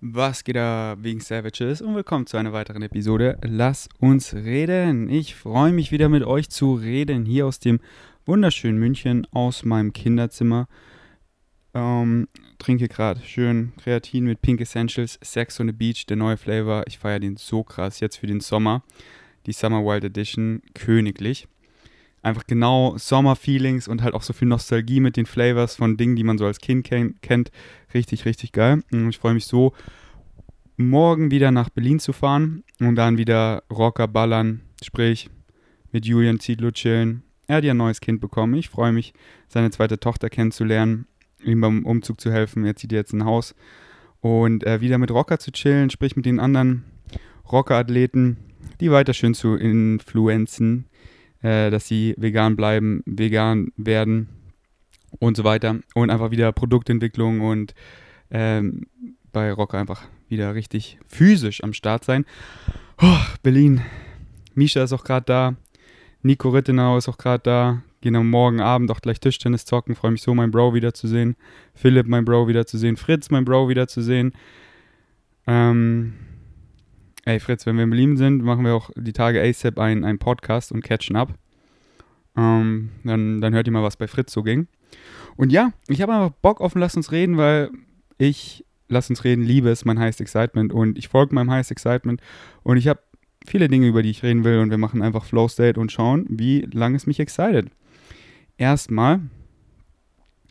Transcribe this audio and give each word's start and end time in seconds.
Was 0.00 0.44
geht 0.44 0.54
da 0.54 0.94
wegen 1.00 1.18
Savages 1.18 1.82
und 1.82 1.96
willkommen 1.96 2.24
zu 2.24 2.36
einer 2.36 2.52
weiteren 2.52 2.82
Episode. 2.82 3.36
Lass 3.42 3.88
uns 3.98 4.32
reden. 4.32 5.10
Ich 5.10 5.34
freue 5.34 5.72
mich 5.72 5.90
wieder 5.90 6.08
mit 6.08 6.22
euch 6.22 6.48
zu 6.50 6.74
reden 6.74 7.24
hier 7.24 7.46
aus 7.46 7.58
dem 7.58 7.80
wunderschönen 8.24 8.78
München 8.78 9.26
aus 9.32 9.64
meinem 9.64 9.92
Kinderzimmer. 9.92 10.68
Ähm, 11.74 12.28
trinke 12.60 12.86
gerade 12.86 13.20
schön 13.22 13.72
Kreatin 13.82 14.22
mit 14.22 14.40
Pink 14.40 14.60
Essentials, 14.60 15.18
Sex 15.20 15.58
on 15.58 15.66
the 15.66 15.72
Beach, 15.72 16.06
der 16.06 16.16
neue 16.16 16.36
Flavor. 16.36 16.84
Ich 16.86 17.00
feiere 17.00 17.18
den 17.18 17.36
so 17.36 17.64
krass 17.64 17.98
jetzt 17.98 18.18
für 18.18 18.28
den 18.28 18.38
Sommer. 18.38 18.84
Die 19.46 19.52
Summer 19.52 19.84
Wild 19.84 20.04
Edition, 20.04 20.62
königlich 20.74 21.48
einfach 22.22 22.44
genau 22.46 22.96
Sommerfeelings 22.98 23.88
und 23.88 24.02
halt 24.02 24.14
auch 24.14 24.22
so 24.22 24.32
viel 24.32 24.48
Nostalgie 24.48 25.00
mit 25.00 25.16
den 25.16 25.26
Flavors 25.26 25.76
von 25.76 25.96
Dingen, 25.96 26.16
die 26.16 26.24
man 26.24 26.38
so 26.38 26.46
als 26.46 26.58
Kind 26.58 26.84
ken 26.84 27.14
kennt. 27.20 27.50
Richtig, 27.94 28.24
richtig 28.24 28.52
geil. 28.52 28.82
Und 28.90 29.08
ich 29.08 29.18
freue 29.18 29.34
mich 29.34 29.46
so, 29.46 29.72
morgen 30.76 31.30
wieder 31.30 31.50
nach 31.50 31.70
Berlin 31.70 31.98
zu 31.98 32.12
fahren 32.12 32.62
und 32.80 32.96
dann 32.96 33.18
wieder 33.18 33.62
Rocker 33.70 34.08
ballern, 34.08 34.62
sprich 34.82 35.30
mit 35.92 36.06
Julian 36.06 36.40
Ziedlow 36.40 36.70
chillen. 36.70 37.22
Er 37.46 37.56
hat 37.56 37.64
ja 37.64 37.72
ein 37.72 37.78
neues 37.78 38.00
Kind 38.00 38.20
bekommen. 38.20 38.54
Ich 38.54 38.68
freue 38.68 38.92
mich, 38.92 39.14
seine 39.48 39.70
zweite 39.70 39.98
Tochter 39.98 40.28
kennenzulernen, 40.28 41.06
ihm 41.42 41.60
beim 41.60 41.84
Umzug 41.84 42.20
zu 42.20 42.30
helfen. 42.30 42.64
Er 42.64 42.76
zieht 42.76 42.92
jetzt 42.92 43.12
ein 43.12 43.24
Haus. 43.24 43.54
Und 44.20 44.64
äh, 44.64 44.80
wieder 44.80 44.98
mit 44.98 45.10
Rocker 45.10 45.38
zu 45.38 45.52
chillen, 45.52 45.90
sprich 45.90 46.16
mit 46.16 46.26
den 46.26 46.40
anderen 46.40 46.84
Rocker-Athleten, 47.50 48.36
die 48.80 48.90
weiter 48.90 49.14
schön 49.14 49.34
zu 49.34 49.54
influenzen 49.54 50.87
äh, 51.42 51.70
dass 51.70 51.86
sie 51.86 52.14
vegan 52.16 52.56
bleiben, 52.56 53.02
vegan 53.06 53.72
werden 53.76 54.28
und 55.18 55.36
so 55.36 55.44
weiter. 55.44 55.78
Und 55.94 56.10
einfach 56.10 56.30
wieder 56.30 56.52
Produktentwicklung 56.52 57.40
und 57.40 57.74
ähm, 58.30 58.86
bei 59.32 59.52
Rock 59.52 59.74
einfach 59.74 60.02
wieder 60.28 60.54
richtig 60.54 60.98
physisch 61.06 61.62
am 61.62 61.72
Start 61.72 62.04
sein. 62.04 62.24
Oh, 63.00 63.18
Berlin. 63.42 63.82
Misha 64.54 64.82
ist 64.82 64.92
auch 64.92 65.04
gerade 65.04 65.24
da. 65.26 65.56
Nico 66.22 66.48
Rittenau 66.48 66.98
ist 66.98 67.08
auch 67.08 67.18
gerade 67.18 67.42
da. 67.42 67.82
Gehen 68.00 68.16
am 68.16 68.30
Morgen 68.30 68.60
Abend 68.60 68.90
auch 68.90 69.00
gleich 69.00 69.20
Tischtennis 69.20 69.64
zocken. 69.64 69.94
Freue 69.94 70.12
mich 70.12 70.22
so, 70.22 70.34
mein 70.34 70.50
Bro 70.50 70.74
wiederzusehen. 70.74 71.36
Philipp, 71.74 72.06
mein 72.06 72.24
Bro 72.24 72.48
wiederzusehen. 72.48 72.96
Fritz, 72.96 73.30
mein 73.30 73.44
Bro 73.44 73.68
wiederzusehen. 73.68 74.32
Ähm, 75.46 76.14
ey 77.28 77.40
Fritz, 77.40 77.66
wenn 77.66 77.76
wir 77.76 77.84
in 77.84 77.90
Berlin 77.90 78.16
sind, 78.16 78.42
machen 78.42 78.64
wir 78.64 78.74
auch 78.74 78.90
die 78.96 79.12
Tage 79.12 79.42
ASAP 79.42 79.78
einen 79.78 80.18
Podcast 80.18 80.72
und 80.72 80.82
catchen 80.82 81.14
up. 81.14 81.34
Ähm, 82.36 82.90
dann, 83.04 83.40
dann 83.40 83.54
hört 83.54 83.66
ihr 83.66 83.72
mal, 83.72 83.82
was 83.82 83.96
bei 83.96 84.06
Fritz 84.06 84.32
so 84.32 84.42
ging. 84.42 84.66
Und 85.36 85.52
ja, 85.52 85.72
ich 85.88 86.00
habe 86.00 86.14
einfach 86.14 86.30
Bock 86.40 86.60
auf 86.60 86.74
ein 86.74 86.80
Lass 86.80 86.96
uns 86.96 87.12
reden, 87.12 87.36
weil 87.36 87.70
ich, 88.16 88.64
Lass 88.88 89.10
uns 89.10 89.24
reden, 89.24 89.42
liebe 89.42 89.68
es, 89.68 89.84
mein 89.84 89.98
Highest 89.98 90.22
Excitement 90.22 90.72
und 90.72 90.96
ich 90.96 91.08
folge 91.08 91.34
meinem 91.34 91.50
Highest 91.50 91.70
Excitement 91.70 92.22
und 92.62 92.78
ich 92.78 92.88
habe 92.88 93.00
viele 93.46 93.68
Dinge, 93.68 93.86
über 93.86 94.02
die 94.02 94.10
ich 94.10 94.22
reden 94.22 94.44
will 94.44 94.60
und 94.60 94.70
wir 94.70 94.78
machen 94.78 95.02
einfach 95.02 95.26
Flow 95.26 95.48
State 95.48 95.78
und 95.78 95.92
schauen, 95.92 96.24
wie 96.30 96.62
lange 96.72 96.96
es 96.96 97.06
mich 97.06 97.20
excited. 97.20 97.70
Erstmal 98.56 99.20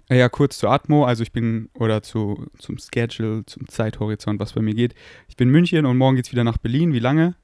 ja, 0.09 0.29
kurz 0.29 0.57
zur 0.57 0.71
Atmo, 0.71 1.05
also 1.05 1.21
ich 1.21 1.33
bin, 1.33 1.69
oder 1.73 2.01
zu, 2.01 2.47
zum 2.57 2.77
Schedule, 2.77 3.45
zum 3.45 3.67
Zeithorizont, 3.67 4.39
was 4.39 4.53
bei 4.53 4.61
mir 4.61 4.73
geht. 4.73 4.95
Ich 5.27 5.35
bin 5.35 5.49
in 5.49 5.51
München 5.51 5.85
und 5.85 5.97
morgen 5.97 6.15
geht 6.15 6.25
es 6.25 6.31
wieder 6.31 6.45
nach 6.45 6.57
Berlin. 6.57 6.93
Wie 6.93 6.99
lange? 6.99 7.35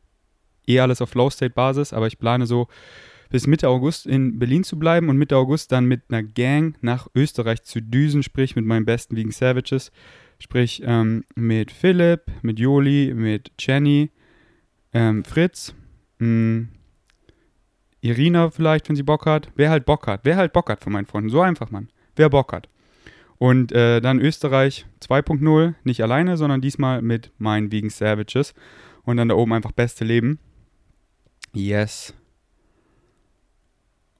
Eh 0.65 0.79
alles 0.79 1.01
auf 1.01 1.13
Low-State-Basis, 1.13 1.91
aber 1.91 2.07
ich 2.07 2.19
plane 2.19 2.45
so 2.45 2.67
bis 3.29 3.47
Mitte 3.47 3.67
August 3.67 4.05
in 4.05 4.39
Berlin 4.39 4.63
zu 4.63 4.79
bleiben 4.79 5.09
und 5.09 5.17
Mitte 5.17 5.35
August 5.35 5.73
dann 5.73 5.85
mit 5.85 6.03
einer 6.07 6.23
Gang 6.23 6.77
nach 6.81 7.07
Österreich 7.15 7.63
zu 7.63 7.81
düsen, 7.81 8.23
sprich 8.23 8.55
mit 8.55 8.63
meinen 8.63 8.85
besten 8.85 9.17
Vegan 9.17 9.31
Savages, 9.31 9.91
sprich 10.39 10.81
ähm, 10.85 11.25
mit 11.35 11.71
Philipp, 11.71 12.31
mit 12.43 12.59
Joli, 12.59 13.11
mit 13.13 13.51
Jenny, 13.59 14.11
ähm, 14.93 15.25
Fritz, 15.25 15.73
mh, 16.19 16.27
mm, 16.27 16.69
Irina 18.01 18.51
vielleicht, 18.51 18.87
wenn 18.87 18.95
sie 18.95 19.03
Bock 19.03 19.25
hat. 19.25 19.49
Wer 19.55 19.69
halt 19.69 19.85
Bock 19.85 20.07
hat. 20.07 20.21
Wer 20.23 20.35
halt 20.35 20.53
Bock 20.53 20.69
hat 20.69 20.81
von 20.81 20.91
meinen 20.91 21.05
Freunden. 21.05 21.29
So 21.29 21.41
einfach, 21.41 21.71
Mann 21.71 21.87
wer 22.15 22.29
Bock 22.29 22.53
hat. 22.53 22.69
Und 23.37 23.71
äh, 23.71 23.99
dann 23.99 24.19
Österreich 24.19 24.85
2.0, 25.01 25.73
nicht 25.83 26.01
alleine, 26.01 26.37
sondern 26.37 26.61
diesmal 26.61 27.01
mit 27.01 27.31
meinen 27.37 27.71
Vegan 27.71 27.89
Savages. 27.89 28.53
Und 29.03 29.17
dann 29.17 29.29
da 29.29 29.35
oben 29.35 29.53
einfach 29.53 29.73
beste 29.73 30.05
Leben. 30.05 30.39
Yes. 31.53 32.13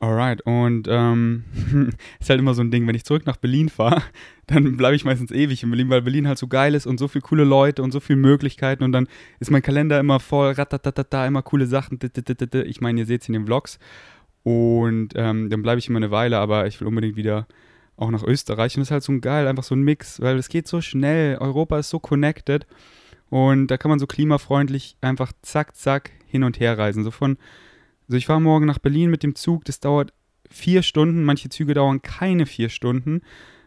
Alright, 0.04 0.42
und 0.42 0.90
ähm, 0.90 1.46
ist 2.20 2.30
halt 2.30 2.42
immer 2.42 2.54
so 2.54 2.62
ein 2.62 2.72
Ding, 2.72 2.86
wenn 2.86 2.96
ich 2.96 3.06
zurück 3.06 3.26
nach 3.26 3.38
Berlin 3.38 3.70
fahre, 3.70 4.02
dann 4.48 4.76
bleibe 4.76 4.98
ich 4.98 5.06
meistens 5.06 5.32
ewig 5.32 5.64
in 5.64 5.70
Berlin, 5.70 5.90
weil 5.90 6.02
Berlin 6.02 6.28
halt 6.28 6.38
so 6.38 6.48
geil 6.48 6.76
ist 6.76 6.86
und 6.86 6.98
so 6.98 7.08
viele 7.08 7.22
coole 7.22 7.46
Leute 7.46 7.82
und 7.82 7.94
so 7.94 8.02
viele 8.02 8.20
Möglichkeiten 8.20 8.84
und 8.84 8.92
dann 8.92 9.08
ist 9.40 9.50
mein 9.50 9.62
Kalender 9.62 10.02
immer 10.02 10.20
voll, 10.20 10.52
ratatatata, 10.52 11.26
immer 11.26 11.42
coole 11.42 11.68
Sachen. 11.68 12.00
Ich 12.66 12.82
meine, 12.82 13.00
ihr 13.00 13.06
seht 13.06 13.22
es 13.22 13.30
in 13.30 13.34
den 13.34 13.46
Vlogs 13.46 13.80
und 14.44 15.14
ähm, 15.16 15.50
dann 15.50 15.62
bleibe 15.62 15.80
ich 15.80 15.88
immer 15.88 16.00
eine 16.00 16.12
Weile, 16.12 16.38
aber 16.38 16.68
ich 16.68 16.82
will 16.82 16.88
unbedingt 16.90 17.16
wieder 17.16 17.48
auch 17.98 18.10
nach 18.10 18.24
Österreich. 18.24 18.76
Und 18.76 18.82
das 18.82 18.88
ist 18.88 18.92
halt 18.92 19.04
so 19.04 19.12
ein 19.12 19.22
geil, 19.22 19.48
einfach 19.48 19.64
so 19.64 19.76
ein 19.76 19.82
Mix, 19.82 20.22
weil 20.22 20.38
es 20.38 20.50
geht 20.50 20.68
so 20.68 20.82
schnell. 20.82 21.38
Europa 21.38 21.80
ist 21.80 21.90
so 21.90 22.00
connected. 22.00 22.66
Und 23.30 23.68
da 23.68 23.78
kann 23.78 23.90
man 23.90 24.00
so 24.00 24.08
klimafreundlich 24.08 24.98
einfach 25.02 25.32
zack, 25.42 25.76
zack 25.76 26.12
hin 26.28 26.44
und 26.44 26.60
her 26.60 26.78
reisen. 26.78 27.04
So 27.04 27.12
von, 27.12 27.38
also 28.08 28.18
ich 28.18 28.26
fahre 28.26 28.42
morgen 28.42 28.66
nach 28.66 28.80
Berlin 28.80 29.10
mit 29.10 29.24
dem 29.24 29.36
Zug, 29.36 29.66
das 29.66 29.80
dauert 29.80 30.14
vier 30.50 30.84
Stunden, 30.84 31.24
manche 31.24 31.50
Züge 31.50 31.74
dauern 31.74 32.02
keine 32.02 32.46
vier 32.46 32.70
Stunden. 32.70 33.22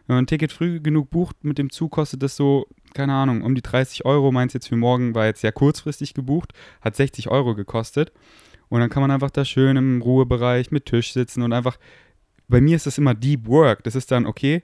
Wenn 0.05 0.15
man 0.15 0.23
ein 0.23 0.27
Ticket 0.27 0.53
früh 0.53 0.79
genug 0.79 1.09
bucht, 1.09 1.43
mit 1.43 1.57
dem 1.57 1.69
Zug 1.69 1.91
kostet 1.91 2.23
das 2.23 2.37
so, 2.37 2.67
keine 2.93 3.13
Ahnung, 3.13 3.41
um 3.41 3.55
die 3.55 3.61
30 3.61 4.05
Euro. 4.05 4.31
Meins 4.31 4.53
jetzt 4.53 4.69
für 4.69 4.77
morgen 4.77 5.13
war 5.13 5.25
jetzt 5.25 5.41
sehr 5.41 5.51
kurzfristig 5.51 6.13
gebucht, 6.13 6.53
hat 6.79 6.95
60 6.95 7.27
Euro 7.29 7.55
gekostet. 7.55 8.13
Und 8.69 8.79
dann 8.79 8.89
kann 8.89 9.01
man 9.01 9.11
einfach 9.11 9.31
da 9.31 9.43
schön 9.43 9.75
im 9.75 10.01
Ruhebereich 10.01 10.71
mit 10.71 10.85
Tisch 10.85 11.13
sitzen 11.13 11.41
und 11.41 11.53
einfach 11.53 11.77
bei 12.47 12.61
mir 12.61 12.75
ist 12.75 12.85
das 12.85 12.97
immer 12.97 13.13
Deep 13.13 13.47
Work. 13.47 13.83
Das 13.83 13.95
ist 13.95 14.11
dann, 14.11 14.25
okay, 14.25 14.63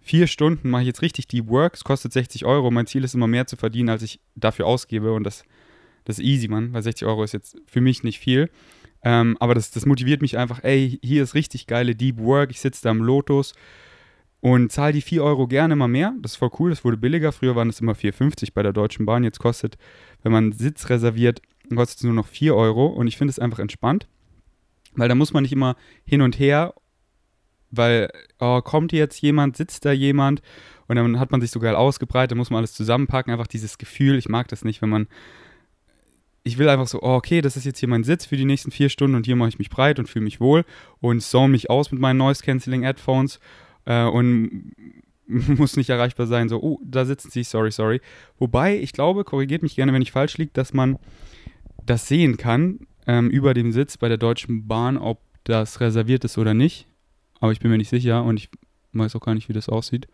vier 0.00 0.26
Stunden 0.26 0.70
mache 0.70 0.82
ich 0.82 0.88
jetzt 0.88 1.02
richtig 1.02 1.28
Deep 1.28 1.48
Work, 1.48 1.74
es 1.74 1.84
kostet 1.84 2.12
60 2.12 2.44
Euro. 2.44 2.70
Mein 2.70 2.86
Ziel 2.86 3.04
ist 3.04 3.14
immer 3.14 3.26
mehr 3.28 3.46
zu 3.46 3.56
verdienen, 3.56 3.88
als 3.88 4.02
ich 4.02 4.20
dafür 4.34 4.66
ausgebe. 4.66 5.12
Und 5.12 5.24
das, 5.24 5.44
das 6.04 6.18
ist 6.18 6.24
easy, 6.24 6.48
Mann, 6.48 6.72
weil 6.72 6.82
60 6.82 7.06
Euro 7.06 7.24
ist 7.24 7.32
jetzt 7.32 7.56
für 7.66 7.80
mich 7.80 8.02
nicht 8.02 8.18
viel. 8.18 8.50
Ähm, 9.04 9.36
aber 9.40 9.54
das, 9.54 9.70
das 9.70 9.86
motiviert 9.86 10.22
mich 10.22 10.38
einfach, 10.38 10.62
ey, 10.62 10.98
hier 11.02 11.22
ist 11.22 11.34
richtig 11.34 11.66
geile 11.66 11.94
Deep 11.94 12.18
Work. 12.18 12.50
Ich 12.50 12.60
sitze 12.60 12.82
da 12.82 12.90
im 12.90 13.02
Lotus 13.02 13.52
und 14.40 14.70
zahle 14.70 14.92
die 14.92 15.02
4 15.02 15.24
Euro 15.24 15.46
gerne 15.46 15.74
immer 15.74 15.88
mehr. 15.88 16.14
Das 16.20 16.32
ist 16.32 16.36
voll 16.36 16.50
cool, 16.58 16.70
das 16.70 16.84
wurde 16.84 16.96
billiger. 16.96 17.32
Früher 17.32 17.56
waren 17.56 17.68
es 17.68 17.80
immer 17.80 17.92
4,50 17.92 18.50
bei 18.54 18.62
der 18.62 18.72
Deutschen 18.72 19.06
Bahn. 19.06 19.24
Jetzt 19.24 19.38
kostet, 19.38 19.78
wenn 20.22 20.32
man 20.32 20.52
Sitz 20.52 20.88
reserviert, 20.90 21.40
kostet 21.74 21.98
es 21.98 22.04
nur 22.04 22.12
noch 22.12 22.26
4 22.26 22.54
Euro. 22.54 22.86
Und 22.86 23.06
ich 23.06 23.16
finde 23.16 23.30
es 23.30 23.38
einfach 23.38 23.60
entspannt, 23.60 24.08
weil 24.94 25.08
da 25.08 25.14
muss 25.14 25.32
man 25.32 25.42
nicht 25.42 25.52
immer 25.52 25.76
hin 26.04 26.22
und 26.22 26.38
her 26.38 26.74
weil 27.72 28.10
oh, 28.38 28.60
kommt 28.60 28.92
jetzt 28.92 29.20
jemand, 29.20 29.56
sitzt 29.56 29.84
da 29.84 29.92
jemand? 29.92 30.42
Und 30.86 30.96
dann 30.96 31.18
hat 31.18 31.32
man 31.32 31.40
sich 31.40 31.50
so 31.50 31.58
geil 31.58 31.74
ausgebreitet, 31.74 32.36
muss 32.36 32.50
man 32.50 32.58
alles 32.58 32.74
zusammenpacken, 32.74 33.32
einfach 33.32 33.46
dieses 33.46 33.78
Gefühl, 33.78 34.18
ich 34.18 34.28
mag 34.28 34.48
das 34.48 34.64
nicht, 34.64 34.82
wenn 34.82 34.90
man, 34.90 35.08
ich 36.44 36.58
will 36.58 36.68
einfach 36.68 36.86
so, 36.86 37.00
oh, 37.02 37.14
okay, 37.14 37.40
das 37.40 37.56
ist 37.56 37.64
jetzt 37.64 37.78
hier 37.78 37.88
mein 37.88 38.04
Sitz 38.04 38.26
für 38.26 38.36
die 38.36 38.44
nächsten 38.44 38.70
vier 38.70 38.90
Stunden 38.90 39.16
und 39.16 39.24
hier 39.24 39.36
mache 39.36 39.48
ich 39.48 39.58
mich 39.58 39.70
breit 39.70 39.98
und 39.98 40.08
fühle 40.08 40.24
mich 40.24 40.38
wohl 40.40 40.64
und 41.00 41.22
zone 41.22 41.50
mich 41.50 41.70
aus 41.70 41.92
mit 41.92 42.00
meinen 42.00 42.18
Noise-Canceling-Headphones 42.18 43.40
äh, 43.86 44.04
und 44.04 44.72
muss 45.26 45.76
nicht 45.76 45.88
erreichbar 45.88 46.26
sein, 46.26 46.50
so, 46.50 46.60
oh, 46.60 46.78
da 46.84 47.06
sitzen 47.06 47.30
sie, 47.30 47.42
sorry, 47.42 47.70
sorry. 47.70 48.00
Wobei, 48.38 48.78
ich 48.78 48.92
glaube, 48.92 49.24
korrigiert 49.24 49.62
mich 49.62 49.76
gerne, 49.76 49.94
wenn 49.94 50.02
ich 50.02 50.12
falsch 50.12 50.36
liege, 50.36 50.50
dass 50.52 50.74
man 50.74 50.98
das 51.86 52.06
sehen 52.06 52.36
kann 52.36 52.80
ähm, 53.06 53.30
über 53.30 53.54
dem 53.54 53.72
Sitz 53.72 53.96
bei 53.96 54.08
der 54.08 54.18
Deutschen 54.18 54.68
Bahn, 54.68 54.98
ob 54.98 55.20
das 55.44 55.80
reserviert 55.80 56.24
ist 56.24 56.36
oder 56.38 56.54
nicht 56.54 56.86
aber 57.42 57.50
ich 57.50 57.58
bin 57.58 57.72
mir 57.72 57.76
nicht 57.76 57.88
sicher 57.88 58.22
und 58.22 58.36
ich 58.36 58.48
weiß 58.92 59.16
auch 59.16 59.20
gar 59.20 59.34
nicht, 59.34 59.48
wie 59.48 59.52
das 59.52 59.68
aussieht. 59.68 60.06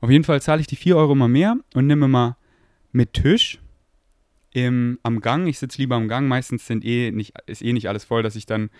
Auf 0.00 0.10
jeden 0.10 0.24
Fall 0.24 0.42
zahle 0.42 0.60
ich 0.60 0.66
die 0.66 0.74
4 0.74 0.96
Euro 0.96 1.14
mal 1.14 1.28
mehr 1.28 1.56
und 1.72 1.86
nehme 1.86 2.08
mal 2.08 2.36
mit 2.90 3.12
Tisch 3.12 3.60
im, 4.50 4.98
am 5.04 5.20
Gang. 5.20 5.46
Ich 5.46 5.60
sitze 5.60 5.78
lieber 5.78 5.94
am 5.94 6.08
Gang. 6.08 6.26
Meistens 6.26 6.66
sind 6.66 6.84
eh 6.84 7.12
nicht, 7.12 7.34
ist 7.46 7.62
eh 7.62 7.72
nicht 7.72 7.88
alles 7.88 8.04
voll, 8.04 8.24
dass 8.24 8.34
ich 8.34 8.44
dann 8.44 8.70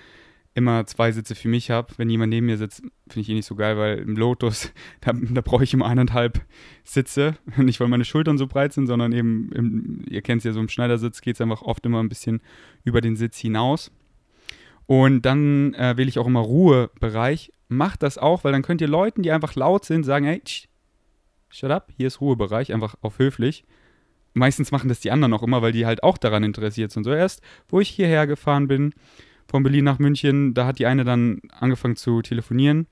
immer 0.54 0.86
zwei 0.86 1.12
Sitze 1.12 1.36
für 1.36 1.46
mich 1.46 1.70
habe. 1.70 1.92
Wenn 1.98 2.10
jemand 2.10 2.30
neben 2.30 2.46
mir 2.46 2.58
sitzt, 2.58 2.80
finde 3.08 3.20
ich 3.20 3.28
eh 3.28 3.34
nicht 3.34 3.46
so 3.46 3.54
geil, 3.54 3.78
weil 3.78 3.98
im 3.98 4.16
Lotus, 4.16 4.72
da, 5.00 5.12
da 5.12 5.40
brauche 5.40 5.62
ich 5.62 5.72
immer 5.72 5.86
eineinhalb 5.86 6.44
Sitze. 6.82 7.36
Nicht, 7.58 7.78
weil 7.78 7.86
meine 7.86 8.04
Schultern 8.04 8.38
so 8.38 8.48
breit 8.48 8.72
sind, 8.72 8.88
sondern 8.88 9.12
eben, 9.12 9.52
im, 9.52 10.04
ihr 10.08 10.22
kennt 10.22 10.40
es 10.40 10.44
ja 10.46 10.52
so 10.52 10.58
im 10.58 10.68
Schneidersitz, 10.68 11.20
geht 11.20 11.36
es 11.36 11.40
einfach 11.40 11.62
oft 11.62 11.86
immer 11.86 12.02
ein 12.02 12.08
bisschen 12.08 12.42
über 12.82 13.00
den 13.00 13.14
Sitz 13.14 13.38
hinaus. 13.38 13.92
Und 14.86 15.22
dann 15.22 15.74
äh, 15.74 15.96
wähle 15.96 16.08
ich 16.08 16.18
auch 16.18 16.26
immer 16.26 16.40
Ruhebereich. 16.40 17.52
Macht 17.76 18.02
das 18.02 18.18
auch, 18.18 18.44
weil 18.44 18.52
dann 18.52 18.62
könnt 18.62 18.80
ihr 18.80 18.88
Leuten, 18.88 19.22
die 19.22 19.30
einfach 19.30 19.54
laut 19.54 19.84
sind, 19.84 20.04
sagen, 20.04 20.26
hey, 20.26 20.40
tsch, 20.40 20.68
shut 21.48 21.70
up, 21.70 21.90
hier 21.96 22.06
ist 22.06 22.20
Ruhebereich, 22.20 22.72
einfach 22.72 22.96
auf 23.00 23.18
höflich. 23.18 23.64
Meistens 24.34 24.72
machen 24.72 24.88
das 24.88 25.00
die 25.00 25.10
anderen 25.10 25.32
auch 25.34 25.42
immer, 25.42 25.62
weil 25.62 25.72
die 25.72 25.86
halt 25.86 26.02
auch 26.02 26.18
daran 26.18 26.44
interessiert 26.44 26.90
sind. 26.90 27.04
So 27.04 27.12
erst, 27.12 27.42
wo 27.68 27.80
ich 27.80 27.88
hierher 27.88 28.26
gefahren 28.26 28.66
bin, 28.68 28.94
von 29.46 29.62
Berlin 29.62 29.84
nach 29.84 29.98
München, 29.98 30.54
da 30.54 30.66
hat 30.66 30.78
die 30.78 30.86
eine 30.86 31.04
dann 31.04 31.40
angefangen 31.52 31.96
zu 31.96 32.22
telefonieren. 32.22 32.86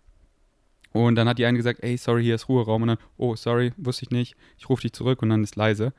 Und 0.92 1.14
dann 1.14 1.28
hat 1.28 1.38
die 1.38 1.46
eine 1.46 1.56
gesagt, 1.56 1.82
ey, 1.82 1.96
sorry, 1.96 2.24
hier 2.24 2.34
ist 2.34 2.48
Ruheraum. 2.48 2.82
Und 2.82 2.88
dann, 2.88 2.98
oh, 3.16 3.36
sorry, 3.36 3.72
wusste 3.76 4.04
ich 4.04 4.10
nicht. 4.10 4.36
Ich 4.58 4.68
rufe 4.68 4.82
dich 4.82 4.92
zurück 4.92 5.22
und 5.22 5.30
dann 5.30 5.42
ist 5.42 5.56
leise. 5.56 5.92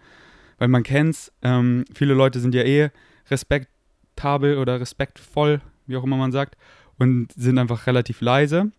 Weil 0.58 0.68
man 0.68 0.84
kennt's, 0.84 1.32
ähm, 1.42 1.86
viele 1.94 2.14
Leute 2.14 2.40
sind 2.40 2.54
ja 2.54 2.64
eh 2.64 2.92
respektabel 3.30 4.58
oder 4.58 4.80
respektvoll, 4.80 5.62
wie 5.88 5.96
auch 5.96 6.04
immer 6.04 6.18
man 6.18 6.32
sagt, 6.32 6.58
und 7.02 7.32
sind 7.36 7.58
einfach 7.58 7.88
relativ 7.88 8.22
leise. 8.22 8.72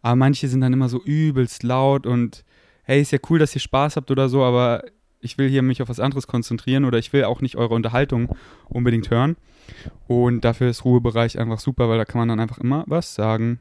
Aber 0.00 0.16
manche 0.16 0.48
sind 0.48 0.62
dann 0.62 0.72
immer 0.72 0.88
so 0.88 1.02
übelst 1.04 1.62
laut 1.62 2.06
und 2.06 2.42
hey, 2.84 3.02
ist 3.02 3.12
ja 3.12 3.18
cool, 3.28 3.38
dass 3.38 3.54
ihr 3.54 3.60
Spaß 3.60 3.96
habt 3.96 4.10
oder 4.10 4.30
so, 4.30 4.42
aber 4.42 4.82
ich 5.20 5.36
will 5.36 5.50
hier 5.50 5.60
mich 5.60 5.82
auf 5.82 5.90
was 5.90 6.00
anderes 6.00 6.26
konzentrieren 6.26 6.86
oder 6.86 6.96
ich 6.96 7.12
will 7.12 7.24
auch 7.24 7.42
nicht 7.42 7.56
eure 7.56 7.74
Unterhaltung 7.74 8.34
unbedingt 8.70 9.10
hören. 9.10 9.36
Und 10.06 10.42
dafür 10.42 10.70
ist 10.70 10.86
Ruhebereich 10.86 11.38
einfach 11.38 11.60
super, 11.60 11.90
weil 11.90 11.98
da 11.98 12.06
kann 12.06 12.18
man 12.18 12.28
dann 12.28 12.40
einfach 12.40 12.58
immer 12.58 12.84
was 12.86 13.14
sagen. 13.14 13.58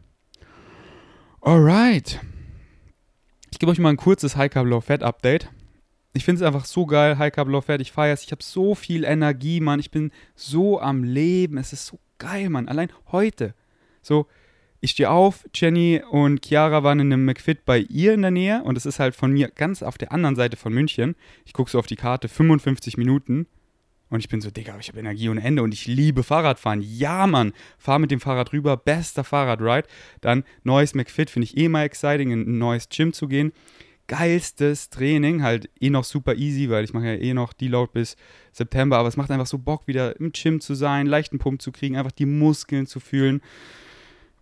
Alright. 1.42 2.22
Ich 3.52 3.60
gebe 3.60 3.70
euch 3.70 3.80
mal 3.80 3.90
ein 3.90 3.98
kurzes 3.98 4.38
High 4.38 4.52
Carb 4.52 4.68
Low 4.68 4.80
Fat 4.80 5.04
Update. 5.04 5.50
Ich 6.14 6.24
finde 6.24 6.42
es 6.42 6.48
einfach 6.48 6.64
so 6.64 6.86
geil, 6.86 7.18
High 7.18 7.34
Carb 7.34 7.50
Low 7.50 7.60
Fat. 7.60 7.82
Ich 7.82 7.92
feiere 7.92 8.14
es. 8.14 8.24
Ich 8.24 8.32
habe 8.32 8.44
so 8.44 8.76
viel 8.76 9.04
Energie, 9.04 9.60
Mann. 9.60 9.82
Ich 9.82 9.92
bin 9.92 10.12
so 10.36 10.80
am 10.80 11.04
Leben. 11.04 11.58
Es 11.58 11.74
ist 11.74 11.88
so 11.88 12.00
geil, 12.18 12.50
Mann. 12.50 12.70
Allein 12.70 12.90
heute. 13.12 13.54
So, 14.06 14.28
ich 14.82 14.92
stehe 14.92 15.10
auf, 15.10 15.46
Jenny 15.54 16.00
und 16.12 16.46
Chiara 16.46 16.84
waren 16.84 17.00
in 17.00 17.12
einem 17.12 17.26
McFit 17.26 17.66
bei 17.66 17.80
ihr 17.80 18.14
in 18.14 18.22
der 18.22 18.30
Nähe 18.30 18.62
und 18.64 18.78
es 18.78 18.86
ist 18.86 19.00
halt 19.00 19.16
von 19.16 19.32
mir 19.32 19.48
ganz 19.48 19.82
auf 19.82 19.98
der 19.98 20.12
anderen 20.12 20.36
Seite 20.36 20.58
von 20.58 20.72
München. 20.72 21.16
Ich 21.44 21.54
gucke 21.54 21.72
so 21.72 21.80
auf 21.80 21.88
die 21.88 21.96
Karte, 21.96 22.28
55 22.28 22.98
Minuten. 22.98 23.48
Und 24.12 24.20
ich 24.20 24.30
bin 24.30 24.42
so, 24.42 24.52
Digga, 24.52 24.78
ich 24.80 24.90
habe 24.90 25.00
Energie 25.00 25.30
ohne 25.30 25.42
Ende 25.42 25.64
und 25.64 25.74
ich 25.74 25.88
liebe 25.88 26.22
Fahrradfahren. 26.22 26.84
Ja, 26.84 27.26
Mann, 27.26 27.54
fahr 27.80 27.98
mit 27.98 28.12
dem 28.12 28.20
Fahrrad 28.20 28.54
rüber, 28.54 28.78
bester 28.78 29.24
Fahrradride. 29.24 29.88
Dann 30.22 30.44
neues 30.64 30.94
McFit, 30.94 31.32
finde 31.32 31.46
ich 31.46 31.58
eh 31.58 31.68
mal 31.68 31.84
exciting, 31.84 32.30
in 32.30 32.42
ein 32.42 32.58
neues 32.60 32.88
Gym 32.90 33.12
zu 33.12 33.28
gehen. 33.28 33.54
Geilstes 34.06 34.92
Training, 34.92 35.42
halt 35.42 35.68
eh 35.80 35.90
noch 35.90 36.04
super 36.04 36.36
easy, 36.36 36.70
weil 36.70 36.84
ich 36.84 36.94
mache 36.94 37.08
ja 37.08 37.16
eh 37.16 37.34
noch 37.34 37.54
Deload 37.54 37.90
bis 37.92 38.18
September, 38.52 39.00
aber 39.00 39.08
es 39.08 39.18
macht 39.18 39.32
einfach 39.32 39.48
so 39.48 39.58
Bock, 39.58 39.88
wieder 39.88 40.20
im 40.20 40.32
Gym 40.32 40.62
zu 40.62 40.76
sein, 40.76 41.08
leichten 41.08 41.40
Pump 41.40 41.60
zu 41.64 41.72
kriegen, 41.72 41.98
einfach 41.98 42.12
die 42.12 42.28
Muskeln 42.28 42.86
zu 42.86 43.00
fühlen 43.00 43.42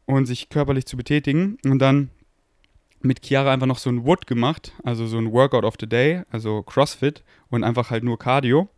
und 0.06 0.26
sich 0.26 0.50
körperlich 0.50 0.86
zu 0.86 0.98
betätigen. 0.98 1.58
Und 1.66 1.80
dann 1.80 2.10
mit 3.02 3.26
Chiara 3.26 3.52
einfach 3.52 3.68
noch 3.68 3.80
so 3.80 3.90
ein 3.90 4.06
Wood 4.06 4.28
gemacht, 4.28 4.74
also 4.84 5.06
so 5.08 5.18
ein 5.18 5.32
Workout 5.32 5.66
of 5.66 5.76
the 5.80 5.88
Day, 5.88 6.24
also 6.32 6.64
CrossFit 6.64 7.24
und 7.50 7.64
einfach 7.64 7.90
halt 7.90 8.04
nur 8.04 8.18
Cardio 8.18 8.70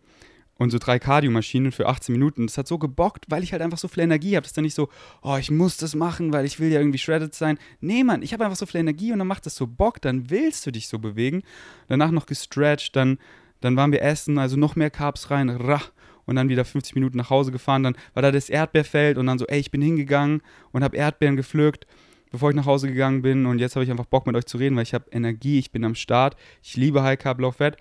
und 0.57 0.71
so 0.71 0.77
drei 0.79 0.99
Cardio-Maschinen 0.99 1.71
für 1.71 1.87
18 1.87 2.13
Minuten. 2.13 2.47
Das 2.47 2.57
hat 2.57 2.67
so 2.67 2.77
gebockt, 2.77 3.25
weil 3.29 3.43
ich 3.43 3.51
halt 3.51 3.61
einfach 3.61 3.77
so 3.77 3.87
viel 3.87 4.03
Energie 4.03 4.35
habe. 4.35 4.43
Das 4.43 4.51
ist 4.51 4.57
dann 4.57 4.63
nicht 4.63 4.75
so, 4.75 4.89
oh, 5.21 5.35
ich 5.37 5.51
muss 5.51 5.77
das 5.77 5.95
machen, 5.95 6.33
weil 6.33 6.45
ich 6.45 6.59
will 6.59 6.71
ja 6.71 6.79
irgendwie 6.79 6.97
shredded 6.97 7.35
sein. 7.35 7.59
Nee, 7.81 8.03
Mann, 8.03 8.21
ich 8.21 8.33
habe 8.33 8.45
einfach 8.45 8.57
so 8.57 8.65
viel 8.65 8.79
Energie 8.79 9.11
und 9.11 9.19
dann 9.19 9.27
macht 9.27 9.45
das 9.45 9.55
so 9.55 9.67
Bock, 9.67 10.01
dann 10.01 10.29
willst 10.29 10.65
du 10.65 10.71
dich 10.71 10.87
so 10.87 10.97
bewegen. 10.97 11.43
Danach 11.87 12.11
noch 12.11 12.25
gestretched, 12.25 12.95
dann, 12.95 13.19
dann 13.61 13.75
waren 13.75 13.91
wir 13.91 14.01
essen, 14.01 14.37
also 14.37 14.55
noch 14.57 14.75
mehr 14.75 14.89
Carbs 14.89 15.29
rein, 15.29 15.49
rah, 15.49 15.81
und 16.25 16.35
dann 16.35 16.49
wieder 16.49 16.65
50 16.65 16.95
Minuten 16.95 17.17
nach 17.17 17.29
Hause 17.29 17.51
gefahren. 17.51 17.83
Dann 17.83 17.97
war 18.13 18.21
da 18.21 18.31
das 18.31 18.49
Erdbeerfeld 18.49 19.17
und 19.17 19.27
dann 19.27 19.39
so, 19.39 19.45
ey, 19.47 19.59
ich 19.59 19.71
bin 19.71 19.81
hingegangen 19.81 20.41
und 20.71 20.83
habe 20.83 20.97
Erdbeeren 20.97 21.35
gepflückt, 21.35 21.87
bevor 22.31 22.49
ich 22.49 22.55
nach 22.55 22.65
Hause 22.65 22.87
gegangen 22.87 23.21
bin. 23.21 23.45
Und 23.45 23.59
jetzt 23.59 23.75
habe 23.75 23.83
ich 23.83 23.91
einfach 23.91 24.05
Bock 24.05 24.27
mit 24.27 24.35
euch 24.35 24.45
zu 24.45 24.57
reden, 24.57 24.75
weil 24.75 24.83
ich 24.83 24.93
habe 24.93 25.05
Energie, 25.11 25.59
ich 25.59 25.71
bin 25.71 25.83
am 25.83 25.95
Start. 25.95 26.35
Ich 26.63 26.75
liebe 26.75 27.03
High 27.03 27.19
Carb, 27.19 27.39
Low 27.39 27.51
Fat. 27.51 27.77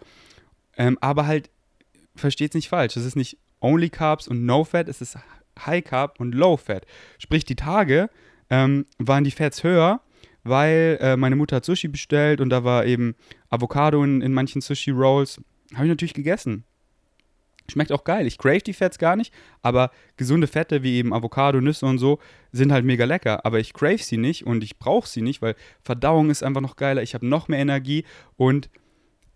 Ähm, 0.77 0.99
aber 1.01 1.27
halt 1.27 1.51
versteht 2.17 2.51
es 2.51 2.55
nicht 2.55 2.69
falsch. 2.69 2.97
Es 2.97 3.05
ist 3.05 3.17
nicht 3.17 3.39
Only 3.61 3.91
Carbs 3.91 4.29
und 4.29 4.45
No 4.45 4.65
Fat, 4.65 4.89
es 4.89 5.01
ist 5.01 5.19
High 5.59 5.85
Carb 5.85 6.21
und 6.21 6.35
Low 6.35 6.57
Fat. 6.57 6.87
Sprich, 7.19 7.45
die 7.45 7.57
Tage 7.57 8.11
ähm, 8.51 8.87
waren 8.99 9.25
die 9.25 9.31
Fats 9.31 9.65
höher, 9.65 10.01
weil 10.43 10.99
äh, 11.01 11.17
meine 11.17 11.37
Mutter 11.37 11.57
hat 11.57 11.65
Sushi 11.65 11.89
bestellt 11.89 12.41
und 12.41 12.51
da 12.51 12.65
war 12.65 12.85
eben 12.85 13.15
Avocado 13.49 14.05
in, 14.05 14.21
in 14.21 14.33
manchen 14.33 14.61
Sushi 14.61 14.91
Rolls. 14.91 15.41
Habe 15.75 15.85
ich 15.85 15.91
natürlich 15.91 16.15
gegessen. 16.15 16.65
Schmeckt 17.71 17.93
auch 17.93 18.05
geil. 18.05 18.27
Ich 18.27 18.37
crave 18.37 18.61
die 18.61 18.75
Fats 18.75 18.99
gar 18.99 19.17
nicht, 19.17 19.33
aber 19.63 19.91
gesunde 20.17 20.47
Fette 20.47 20.83
wie 20.83 20.97
eben 20.97 21.15
Avocado, 21.15 21.61
Nüsse 21.61 21.87
und 21.87 21.99
so 21.99 22.19
sind 22.53 22.73
halt 22.73 22.85
mega 22.85 23.07
lecker. 23.07 23.47
Aber 23.47 23.59
ich 23.59 23.73
crave 23.73 24.03
sie 24.03 24.19
nicht 24.19 24.47
und 24.47 24.63
ich 24.63 24.79
brauche 24.79 25.09
sie 25.09 25.23
nicht, 25.23 25.41
weil 25.41 25.57
Verdauung 25.83 26.31
ist 26.31 26.43
einfach 26.43 26.61
noch 26.61 26.77
geiler. 26.77 27.03
Ich 27.03 27.15
habe 27.15 27.27
noch 27.27 27.49
mehr 27.49 27.59
Energie 27.59 28.05
und 28.37 28.69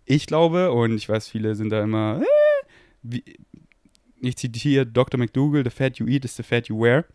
ich 0.05 0.25
glaube, 0.25 0.71
und 0.71 0.95
ich 0.95 1.07
weiß, 1.07 1.27
viele 1.27 1.55
sind 1.55 1.69
da 1.69 1.83
immer, 1.83 2.21
äh, 2.21 2.67
wie, 3.03 3.23
ich 4.21 4.37
zitiere 4.37 4.85
Dr. 4.85 5.19
McDougall, 5.19 5.63
the 5.63 5.69
fat 5.69 5.97
you 5.97 6.07
eat 6.07 6.25
is 6.25 6.35
the 6.35 6.43
fat 6.43 6.67
you 6.67 6.79
wear, 6.79 7.05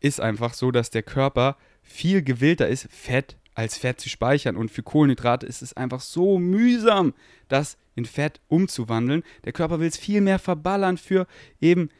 ist 0.00 0.20
einfach 0.20 0.54
so, 0.54 0.70
dass 0.70 0.90
der 0.90 1.02
Körper 1.02 1.56
viel 1.82 2.22
gewillter 2.22 2.68
ist, 2.68 2.88
Fett 2.90 3.36
als 3.58 3.76
Fett 3.76 4.00
zu 4.00 4.08
speichern. 4.08 4.56
Und 4.56 4.70
für 4.70 4.84
Kohlenhydrate 4.84 5.44
ist 5.44 5.62
es 5.62 5.72
einfach 5.72 6.00
so 6.00 6.38
mühsam, 6.38 7.12
das 7.48 7.76
in 7.96 8.04
Fett 8.04 8.40
umzuwandeln. 8.46 9.24
Der 9.44 9.52
Körper 9.52 9.80
will 9.80 9.88
es 9.88 9.96
viel 9.96 10.20
mehr 10.20 10.38
verballern 10.38 10.96
für 10.96 11.26
eben 11.60 11.90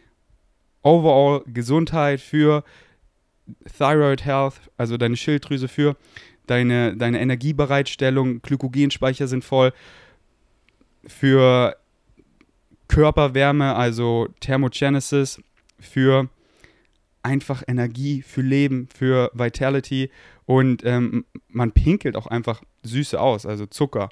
overall 0.83 1.43
Gesundheit, 1.53 2.21
für 2.21 2.63
Thyroid 3.77 4.25
Health, 4.25 4.61
also 4.77 4.97
deine 4.97 5.17
Schilddrüse, 5.17 5.67
für 5.67 5.97
deine, 6.47 6.97
deine 6.97 7.21
Energiebereitstellung, 7.21 8.41
Glykogenspeicher 8.41 9.27
sind 9.27 9.43
voll, 9.45 9.73
für 11.09 11.77
Körperwärme, 12.87 13.75
also 13.75 14.29
Thermogenesis, 14.39 15.43
für 15.81 16.29
einfach 17.23 17.63
Energie, 17.67 18.23
für 18.23 18.43
Leben, 18.43 18.89
für 18.95 19.31
Vitality 19.35 20.11
und 20.47 20.85
ähm, 20.85 21.25
man 21.49 21.73
pinkelt 21.73 22.17
auch 22.17 22.27
einfach 22.27 22.63
Süße 22.83 23.21
aus, 23.21 23.47
also 23.47 23.67
Zucker. 23.67 24.09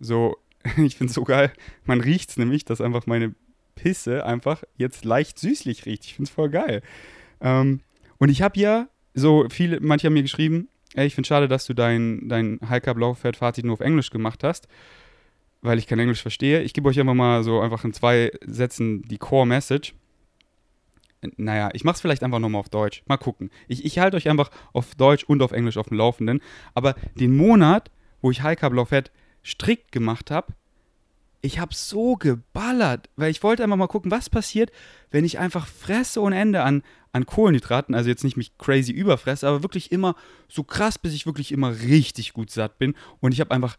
So, 0.00 0.36
ich 0.76 0.96
finde 0.96 1.10
es 1.10 1.14
so 1.14 1.24
geil, 1.24 1.52
man 1.84 2.00
riecht 2.00 2.30
es 2.30 2.36
nämlich, 2.36 2.64
dass 2.64 2.80
einfach 2.80 3.06
meine 3.06 3.34
Pisse 3.74 4.26
einfach 4.26 4.64
jetzt 4.76 5.04
leicht 5.04 5.38
süßlich 5.38 5.86
riecht. 5.86 6.04
Ich 6.04 6.14
finde 6.14 6.28
es 6.28 6.34
voll 6.34 6.50
geil. 6.50 6.82
Ähm, 7.40 7.80
und 8.18 8.28
ich 8.28 8.42
habe 8.42 8.58
ja 8.58 8.88
so 9.14 9.46
viele, 9.48 9.80
manche 9.80 10.06
haben 10.06 10.14
mir 10.14 10.22
geschrieben, 10.22 10.68
ey, 10.94 11.06
ich 11.06 11.14
finde 11.14 11.28
schade, 11.28 11.48
dass 11.48 11.66
du 11.66 11.74
dein, 11.74 12.28
dein 12.28 12.58
High 12.68 12.82
Carb 12.82 12.98
Low 12.98 13.14
Fat 13.14 13.36
Fazit 13.36 13.64
nur 13.64 13.74
auf 13.74 13.80
Englisch 13.80 14.10
gemacht 14.10 14.42
hast 14.42 14.68
weil 15.60 15.78
ich 15.78 15.86
kein 15.86 15.98
Englisch 15.98 16.22
verstehe. 16.22 16.62
Ich 16.62 16.72
gebe 16.72 16.88
euch 16.88 17.00
einfach 17.00 17.14
mal 17.14 17.42
so 17.42 17.60
einfach 17.60 17.84
in 17.84 17.92
zwei 17.92 18.30
Sätzen 18.44 19.02
die 19.02 19.18
Core 19.18 19.46
Message. 19.46 19.94
Naja, 21.36 21.70
ich 21.72 21.84
mache 21.84 21.94
es 21.94 22.00
vielleicht 22.00 22.22
einfach 22.22 22.38
nochmal 22.38 22.60
auf 22.60 22.68
Deutsch. 22.68 23.02
Mal 23.06 23.16
gucken. 23.16 23.50
Ich, 23.66 23.84
ich 23.84 23.98
halte 23.98 24.16
euch 24.16 24.28
einfach 24.28 24.50
auf 24.72 24.94
Deutsch 24.94 25.24
und 25.24 25.42
auf 25.42 25.52
Englisch 25.52 25.76
auf 25.76 25.88
dem 25.88 25.96
Laufenden. 25.96 26.40
Aber 26.74 26.94
den 27.14 27.36
Monat, 27.36 27.90
wo 28.20 28.30
ich 28.30 28.42
High 28.42 28.58
Carb 28.58 28.72
Low 28.72 28.84
Fat 28.84 29.10
strikt 29.44 29.90
gemacht 29.92 30.30
habe, 30.30 30.54
ich 31.40 31.58
habe 31.58 31.74
so 31.74 32.16
geballert, 32.16 33.08
weil 33.16 33.30
ich 33.30 33.42
wollte 33.42 33.62
einfach 33.62 33.76
mal 33.76 33.86
gucken, 33.86 34.10
was 34.10 34.28
passiert, 34.28 34.70
wenn 35.10 35.24
ich 35.24 35.38
einfach 35.38 35.66
fresse 35.66 36.20
ohne 36.20 36.38
Ende 36.38 36.62
an, 36.62 36.82
an 37.12 37.26
Kohlenhydraten. 37.26 37.94
Also 37.94 38.08
jetzt 38.10 38.24
nicht 38.24 38.36
mich 38.36 38.56
crazy 38.58 38.92
überfresse, 38.92 39.46
aber 39.46 39.62
wirklich 39.62 39.92
immer 39.92 40.16
so 40.48 40.64
krass, 40.64 40.98
bis 40.98 41.14
ich 41.14 41.26
wirklich 41.26 41.52
immer 41.52 41.78
richtig 41.80 42.32
gut 42.32 42.50
satt 42.50 42.78
bin. 42.78 42.94
Und 43.20 43.32
ich 43.32 43.40
habe 43.40 43.52
einfach 43.52 43.76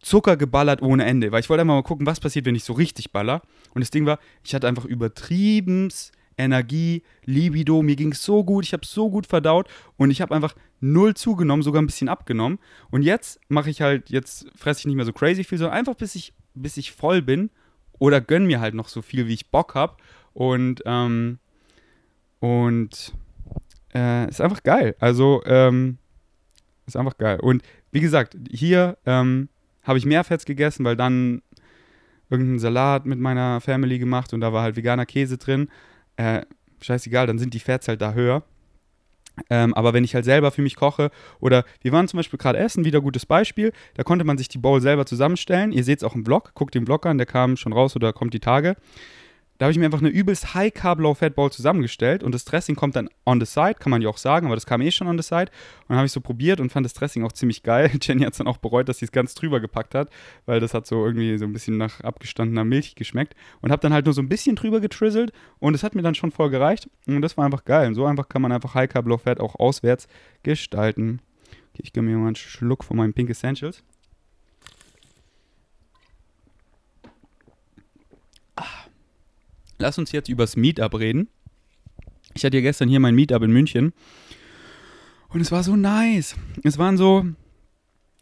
Zucker 0.00 0.36
geballert 0.36 0.82
ohne 0.82 1.04
Ende, 1.04 1.32
weil 1.32 1.40
ich 1.40 1.48
wollte 1.48 1.62
einfach 1.62 1.74
mal 1.74 1.82
gucken, 1.82 2.06
was 2.06 2.20
passiert, 2.20 2.44
wenn 2.44 2.56
ich 2.56 2.64
so 2.64 2.72
richtig 2.72 3.12
baller. 3.12 3.42
Und 3.74 3.80
das 3.80 3.90
Ding 3.90 4.06
war, 4.06 4.18
ich 4.44 4.54
hatte 4.54 4.68
einfach 4.68 4.84
übertriebens 4.84 6.12
Energie, 6.36 7.02
Libido, 7.24 7.82
mir 7.82 7.96
ging 7.96 8.12
es 8.12 8.22
so 8.22 8.44
gut, 8.44 8.64
ich 8.64 8.72
habe 8.72 8.86
so 8.86 9.10
gut 9.10 9.26
verdaut 9.26 9.68
und 9.96 10.10
ich 10.10 10.20
habe 10.20 10.34
einfach 10.34 10.54
null 10.80 11.14
zugenommen, 11.14 11.62
sogar 11.62 11.82
ein 11.82 11.86
bisschen 11.86 12.08
abgenommen. 12.08 12.58
Und 12.90 13.02
jetzt 13.02 13.40
mache 13.48 13.70
ich 13.70 13.82
halt, 13.82 14.10
jetzt 14.10 14.46
fresse 14.56 14.80
ich 14.80 14.86
nicht 14.86 14.96
mehr 14.96 15.04
so 15.04 15.12
crazy 15.12 15.44
viel, 15.44 15.58
sondern 15.58 15.76
einfach 15.76 15.94
bis 15.94 16.14
ich, 16.14 16.32
bis 16.54 16.76
ich 16.76 16.92
voll 16.92 17.22
bin 17.22 17.50
oder 17.98 18.20
gönn 18.20 18.46
mir 18.46 18.60
halt 18.60 18.74
noch 18.74 18.88
so 18.88 19.02
viel, 19.02 19.26
wie 19.28 19.34
ich 19.34 19.50
Bock 19.50 19.74
habe. 19.74 19.96
Und, 20.32 20.82
ähm, 20.86 21.38
und 22.40 23.12
äh, 23.94 24.28
ist 24.28 24.40
einfach 24.40 24.62
geil. 24.62 24.96
Also, 24.98 25.42
ähm, 25.44 25.98
ist 26.86 26.96
einfach 26.96 27.16
geil. 27.18 27.38
Und 27.40 27.62
wie 27.92 28.00
gesagt, 28.00 28.36
hier, 28.50 28.98
ähm, 29.06 29.48
habe 29.82 29.98
ich 29.98 30.06
mehr 30.06 30.24
Fetts 30.24 30.44
gegessen, 30.44 30.84
weil 30.84 30.96
dann 30.96 31.42
irgendeinen 32.30 32.58
Salat 32.58 33.04
mit 33.04 33.18
meiner 33.18 33.60
Family 33.60 33.98
gemacht 33.98 34.32
und 34.32 34.40
da 34.40 34.52
war 34.52 34.62
halt 34.62 34.76
veganer 34.76 35.06
Käse 35.06 35.38
drin. 35.38 35.68
Äh, 36.16 36.42
scheißegal, 36.80 37.26
dann 37.26 37.38
sind 37.38 37.54
die 37.54 37.60
Fetts 37.60 37.88
halt 37.88 38.00
da 38.00 38.12
höher. 38.12 38.42
Ähm, 39.48 39.72
aber 39.74 39.94
wenn 39.94 40.04
ich 40.04 40.14
halt 40.14 40.26
selber 40.26 40.50
für 40.50 40.60
mich 40.60 40.76
koche 40.76 41.10
oder 41.40 41.64
wir 41.80 41.92
waren 41.92 42.06
zum 42.06 42.18
Beispiel 42.18 42.38
gerade 42.38 42.58
essen, 42.58 42.84
wieder 42.84 43.00
gutes 43.00 43.24
Beispiel, 43.24 43.72
da 43.94 44.02
konnte 44.02 44.24
man 44.24 44.36
sich 44.36 44.48
die 44.48 44.58
Bowl 44.58 44.80
selber 44.80 45.06
zusammenstellen. 45.06 45.72
Ihr 45.72 45.84
seht 45.84 45.98
es 45.98 46.04
auch 46.04 46.14
im 46.14 46.24
Vlog, 46.24 46.52
guckt 46.54 46.74
den 46.74 46.84
Vlog 46.84 47.06
an, 47.06 47.16
der 47.16 47.26
kam 47.26 47.56
schon 47.56 47.72
raus 47.72 47.96
oder 47.96 48.12
kommt 48.12 48.34
die 48.34 48.40
Tage. 48.40 48.76
Da 49.62 49.66
habe 49.66 49.70
ich 49.74 49.78
mir 49.78 49.84
einfach 49.84 50.00
eine 50.00 50.08
übelst 50.08 50.54
High 50.54 50.74
Carb 50.74 50.98
Low 50.98 51.14
Fat 51.14 51.36
Bowl 51.36 51.52
zusammengestellt 51.52 52.24
und 52.24 52.34
das 52.34 52.44
Dressing 52.44 52.74
kommt 52.74 52.96
dann 52.96 53.08
on 53.24 53.38
the 53.38 53.46
side, 53.46 53.74
kann 53.74 53.90
man 53.90 54.02
ja 54.02 54.08
auch 54.08 54.16
sagen, 54.16 54.46
aber 54.46 54.56
das 54.56 54.66
kam 54.66 54.80
eh 54.80 54.90
schon 54.90 55.06
on 55.06 55.16
the 55.16 55.22
side. 55.22 55.52
Und 55.82 55.90
dann 55.90 55.98
habe 55.98 56.06
ich 56.06 56.10
so 56.10 56.20
probiert 56.20 56.58
und 56.58 56.72
fand 56.72 56.84
das 56.84 56.94
Dressing 56.94 57.22
auch 57.22 57.30
ziemlich 57.30 57.62
geil. 57.62 57.88
Jenny 58.02 58.24
hat 58.24 58.32
es 58.32 58.38
dann 58.38 58.48
auch 58.48 58.56
bereut, 58.56 58.88
dass 58.88 58.98
sie 58.98 59.04
es 59.04 59.12
ganz 59.12 59.36
drüber 59.36 59.60
gepackt 59.60 59.94
hat, 59.94 60.10
weil 60.46 60.58
das 60.58 60.74
hat 60.74 60.88
so 60.88 61.06
irgendwie 61.06 61.38
so 61.38 61.44
ein 61.44 61.52
bisschen 61.52 61.76
nach 61.76 62.00
abgestandener 62.00 62.64
Milch 62.64 62.96
geschmeckt 62.96 63.36
und 63.60 63.70
habe 63.70 63.80
dann 63.80 63.92
halt 63.92 64.06
nur 64.06 64.14
so 64.14 64.20
ein 64.20 64.28
bisschen 64.28 64.56
drüber 64.56 64.80
getrizzelt 64.80 65.30
und 65.60 65.74
es 65.74 65.84
hat 65.84 65.94
mir 65.94 66.02
dann 66.02 66.16
schon 66.16 66.32
voll 66.32 66.50
gereicht 66.50 66.90
und 67.06 67.22
das 67.22 67.36
war 67.36 67.44
einfach 67.44 67.64
geil. 67.64 67.86
Und 67.86 67.94
so 67.94 68.04
einfach 68.04 68.28
kann 68.28 68.42
man 68.42 68.50
einfach 68.50 68.74
High 68.74 68.90
Carb 68.90 69.06
Low 69.06 69.18
Fat 69.18 69.38
auch 69.38 69.54
auswärts 69.60 70.08
gestalten. 70.42 71.20
Ich 71.74 71.92
gebe 71.92 72.04
mir 72.04 72.16
mal 72.18 72.26
einen 72.26 72.34
Schluck 72.34 72.82
von 72.82 72.96
meinem 72.96 73.14
Pink 73.14 73.30
Essentials. 73.30 73.84
Lass 79.82 79.98
uns 79.98 80.12
jetzt 80.12 80.28
übers 80.28 80.54
Meetup 80.54 80.94
reden. 80.94 81.28
Ich 82.34 82.44
hatte 82.44 82.56
ja 82.56 82.62
gestern 82.62 82.88
hier 82.88 83.00
mein 83.00 83.16
Meetup 83.16 83.42
in 83.42 83.50
München. 83.50 83.92
Und 85.28 85.40
es 85.40 85.50
war 85.50 85.64
so 85.64 85.74
nice. 85.74 86.36
Es 86.62 86.78
waren 86.78 86.96
so, 86.96 87.26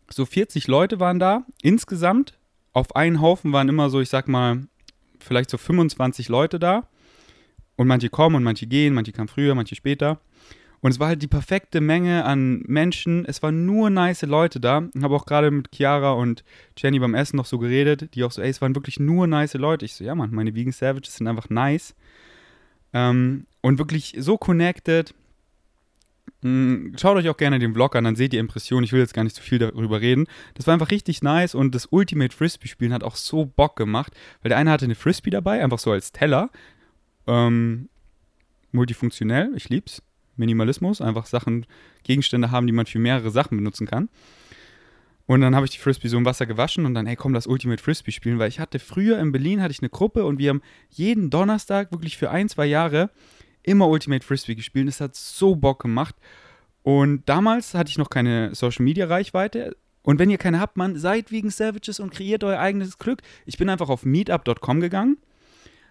so 0.09 0.25
40 0.25 0.69
Leute 0.69 1.01
waren 1.01 1.19
da 1.19 1.45
insgesamt. 1.61 2.39
Auf 2.73 2.97
einen 2.97 3.21
Haufen 3.21 3.53
waren 3.53 3.69
immer 3.69 3.91
so, 3.91 4.01
ich 4.01 4.09
sag 4.09 4.27
mal, 4.27 4.69
vielleicht 5.19 5.51
so 5.51 5.59
25 5.59 6.31
Leute 6.31 6.59
da. 6.59 6.89
Und 7.77 7.89
manche 7.89 8.09
kommen 8.09 8.37
und 8.37 8.43
manche 8.43 8.67
gehen, 8.67 8.95
manche 8.95 9.13
kamen 9.13 9.29
früher, 9.29 9.55
manche 9.55 9.75
später. 9.75 10.19
Und 10.83 10.93
es 10.93 11.01
war 11.01 11.09
halt 11.09 11.23
die 11.23 11.29
perfekte 11.29 11.81
Menge 11.81 12.25
an 12.25 12.63
Menschen. 12.67 13.27
Es 13.27 13.43
waren 13.43 13.67
nur 13.67 13.91
nice 13.91 14.23
Leute 14.23 14.61
da. 14.61 14.89
Ich 14.95 15.03
habe 15.03 15.15
auch 15.15 15.27
gerade 15.27 15.51
mit 15.51 15.69
Chiara 15.75 16.13
und 16.13 16.43
Jenny 16.77 16.99
beim 16.99 17.15
Essen 17.15 17.37
noch 17.37 17.45
so 17.45 17.59
geredet, 17.59 18.15
die 18.15 18.25
auch 18.25 18.33
so, 18.33 18.41
ey, 18.41 18.49
es 18.49 18.63
waren 18.63 18.75
wirklich 18.75 18.99
nur 18.99 19.27
nice 19.27 19.55
Leute. 19.55 19.85
Ich 19.85 19.95
so, 19.95 20.05
ja, 20.05 20.15
Mann, 20.15 20.31
meine 20.33 20.55
Vegan 20.55 20.73
Savages 20.73 21.17
sind 21.17 21.27
einfach 21.27 21.51
nice. 21.51 21.95
Ähm, 22.95 23.47
und 23.61 23.79
wirklich 23.79 24.15
so 24.19 24.39
connected. 24.39 25.15
Mm, 26.41 26.95
schaut 26.99 27.19
euch 27.19 27.29
auch 27.29 27.37
gerne 27.37 27.59
den 27.59 27.75
Vlog 27.75 27.95
an, 27.95 28.05
dann 28.05 28.17
seht 28.17 28.33
ihr 28.33 28.41
Impressionen. 28.41 28.85
Ich 28.85 28.93
will 28.93 29.01
jetzt 29.01 29.13
gar 29.13 29.25
nicht 29.25 29.37
so 29.37 29.43
viel 29.43 29.59
darüber 29.59 30.01
reden. 30.01 30.27
Das 30.55 30.67
war 30.67 30.73
einfach 30.73 30.91
richtig 30.91 31.23
nice 31.23 31.55
und 31.55 31.75
das 31.75 31.89
Ultimate 31.91 32.35
Frisbee-Spielen 32.35 32.95
hat 32.95 33.05
auch 33.05 33.17
so 33.17 33.45
Bock 33.45 33.77
gemacht, 33.77 34.15
weil 34.43 34.49
der 34.49 34.57
eine 34.57 34.71
hatte 34.71 34.87
eine 34.87 34.95
Frisbee 34.95 35.31
dabei, 35.31 35.63
einfach 35.63 35.79
so 35.79 35.93
als 35.93 36.13
Teller. 36.13 36.49
Ähm, 37.27 37.91
multifunktionell, 38.73 39.53
ich 39.55 39.69
lieb's. 39.69 40.03
Minimalismus, 40.41 41.01
einfach 41.01 41.27
Sachen, 41.27 41.67
Gegenstände 42.03 42.51
haben, 42.51 42.67
die 42.67 42.73
man 42.73 42.87
für 42.87 42.99
mehrere 42.99 43.31
Sachen 43.31 43.57
benutzen 43.57 43.87
kann. 43.87 44.09
Und 45.27 45.43
dann 45.43 45.55
habe 45.55 45.65
ich 45.65 45.71
die 45.71 45.79
Frisbee 45.79 46.09
so 46.09 46.17
im 46.17 46.25
Wasser 46.25 46.45
gewaschen 46.45 46.87
und 46.87 46.95
dann, 46.95 47.07
ey, 47.07 47.15
komm, 47.15 47.35
das 47.35 47.47
Ultimate 47.47 47.81
Frisbee 47.81 48.11
spielen, 48.11 48.41
weil 48.41 48.49
ich 48.49 48.59
hatte 48.59 48.81
früher 48.81 49.21
in 49.21 49.31
Berlin 49.31 49.63
hatte 49.63 49.71
ich 49.71 49.81
eine 49.81 49.89
Gruppe 49.89 50.25
und 50.25 50.39
wir 50.39 50.51
haben 50.51 50.63
jeden 50.89 51.31
Donnerstag 51.31 51.93
wirklich 51.93 52.17
für 52.17 52.31
ein, 52.33 52.49
zwei 52.49 52.67
Jahre 52.67 53.11
immer 53.63 53.87
Ultimate 53.87 54.27
Frisbee 54.27 54.57
gespielt. 54.57 54.89
Es 54.89 55.01
hat 55.01 55.15
so 55.15 55.55
Bock 55.55 55.83
gemacht. 55.83 56.17
Und 56.83 57.29
damals 57.29 57.75
hatte 57.75 57.91
ich 57.91 57.99
noch 57.99 58.11
keine 58.11 58.55
Social 58.57 58.85
Media 58.85 59.07
Reichweite. 59.07 59.77
Und 60.03 60.19
wenn 60.19 60.31
ihr 60.31 60.39
keine 60.39 60.59
habt, 60.59 60.77
Mann, 60.77 60.97
seid 60.97 61.31
wegen 61.31 61.51
Savages 61.51 62.01
und 62.01 62.11
kreiert 62.11 62.43
euer 62.43 62.59
eigenes 62.59 62.99
Glück. 62.99 63.23
Ich 63.47 63.59
bin 63.59 63.69
einfach 63.69 63.89
auf 63.89 64.05
meetup.com 64.05 64.81
gegangen, 64.81 65.19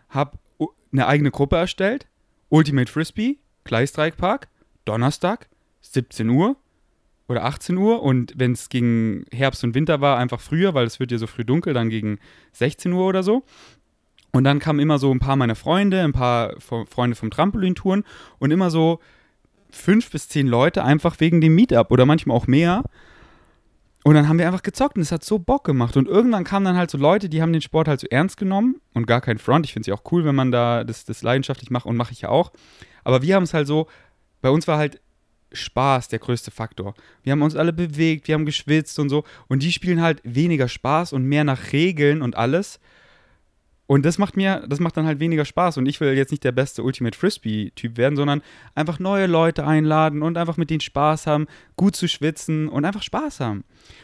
habe 0.09 0.37
eine 0.91 1.07
eigene 1.07 1.31
Gruppe 1.31 1.57
erstellt, 1.57 2.07
Ultimate 2.49 2.91
Frisbee, 2.91 3.37
Gleisdreieckpark, 3.63 4.47
Donnerstag, 4.85 5.47
17 5.81 6.29
Uhr 6.29 6.55
oder 7.27 7.45
18 7.45 7.77
Uhr 7.77 8.01
und 8.01 8.33
wenn 8.35 8.53
es 8.53 8.69
gegen 8.69 9.25
Herbst 9.31 9.63
und 9.63 9.75
Winter 9.75 10.01
war, 10.01 10.17
einfach 10.17 10.41
früher, 10.41 10.73
weil 10.73 10.85
es 10.85 10.99
wird 10.99 11.11
ja 11.11 11.17
so 11.17 11.27
früh 11.27 11.45
dunkel, 11.45 11.73
dann 11.73 11.89
gegen 11.89 12.19
16 12.53 12.91
Uhr 12.91 13.05
oder 13.05 13.23
so. 13.23 13.43
Und 14.31 14.43
dann 14.43 14.59
kamen 14.59 14.79
immer 14.79 14.99
so 14.99 15.11
ein 15.11 15.19
paar 15.19 15.35
meiner 15.35 15.55
Freunde, 15.55 16.03
ein 16.03 16.13
paar 16.13 16.55
Freunde 16.59 17.15
vom 17.15 17.31
Trampolintouren 17.31 18.03
und 18.37 18.51
immer 18.51 18.69
so 18.69 18.99
fünf 19.71 20.11
bis 20.11 20.29
zehn 20.29 20.47
Leute 20.47 20.83
einfach 20.83 21.19
wegen 21.19 21.41
dem 21.41 21.55
Meetup 21.55 21.91
oder 21.91 22.05
manchmal 22.05 22.37
auch 22.37 22.47
mehr. 22.47 22.83
Und 24.03 24.15
dann 24.15 24.29
haben 24.29 24.39
wir 24.39 24.47
einfach 24.47 24.63
gezockt 24.63 24.95
und 24.95 25.01
es 25.01 25.11
hat 25.11 25.25
so 25.25 25.39
Bock 25.39 25.65
gemacht. 25.65 25.97
Und 25.97 26.07
irgendwann 26.07 26.45
kamen 26.45 26.65
dann 26.65 26.77
halt 26.77 26.89
so 26.89 26.97
Leute, 26.97 27.27
die 27.27 27.41
haben 27.41 27.51
den 27.51 27.61
Sport 27.61 27.87
halt 27.87 27.99
so 27.99 28.07
ernst 28.09 28.37
genommen 28.37 28.79
und 28.93 29.07
gar 29.07 29.19
kein 29.19 29.37
Front. 29.37 29.65
Ich 29.65 29.73
finde 29.73 29.81
es 29.81 29.87
ja 29.87 29.93
auch 29.93 30.11
cool, 30.11 30.23
wenn 30.23 30.35
man 30.35 30.51
da 30.51 30.83
das, 30.83 31.03
das 31.03 31.21
leidenschaftlich 31.21 31.69
macht 31.69 31.85
und 31.85 31.97
mache 31.97 32.13
ich 32.13 32.21
ja 32.21 32.29
auch. 32.29 32.51
Aber 33.03 33.21
wir 33.21 33.35
haben 33.35 33.43
es 33.43 33.53
halt 33.53 33.67
so, 33.67 33.87
bei 34.41 34.49
uns 34.49 34.67
war 34.67 34.77
halt 34.77 35.01
Spaß 35.51 36.07
der 36.07 36.19
größte 36.19 36.51
Faktor. 36.51 36.93
Wir 37.23 37.31
haben 37.31 37.41
uns 37.41 37.55
alle 37.55 37.73
bewegt, 37.73 38.27
wir 38.27 38.35
haben 38.35 38.45
geschwitzt 38.45 38.99
und 38.99 39.09
so. 39.09 39.25
Und 39.47 39.63
die 39.63 39.71
spielen 39.71 40.01
halt 40.01 40.21
weniger 40.23 40.67
Spaß 40.67 41.11
und 41.13 41.23
mehr 41.23 41.43
nach 41.43 41.73
Regeln 41.73 42.21
und 42.21 42.37
alles. 42.37 42.79
Und 43.89 44.05
das 44.05 44.19
macht 44.19 44.37
mir, 44.37 44.63
das 44.67 44.79
macht 44.79 44.97
dann 44.97 45.07
halt 45.07 45.19
weniger 45.19 45.45
Spaß. 45.45 45.77
Und 45.77 45.87
ich 45.87 45.99
will 45.99 46.15
jetzt 46.15 46.29
nicht 46.29 46.43
der 46.43 46.51
beste 46.51 46.83
Ultimate 46.83 47.17
Frisbee-Typ 47.17 47.97
werden, 47.97 48.15
sondern 48.15 48.43
einfach 48.75 48.99
neue 48.99 49.25
Leute 49.25 49.65
einladen 49.65 50.21
und 50.21 50.37
einfach 50.37 50.57
mit 50.57 50.69
denen 50.69 50.79
Spaß 50.79 51.25
haben, 51.25 51.47
gut 51.75 51.95
zu 51.95 52.07
schwitzen 52.07 52.69
und 52.69 52.85
einfach 52.85 53.01
Spaß 53.01 53.39
haben. 53.39 53.63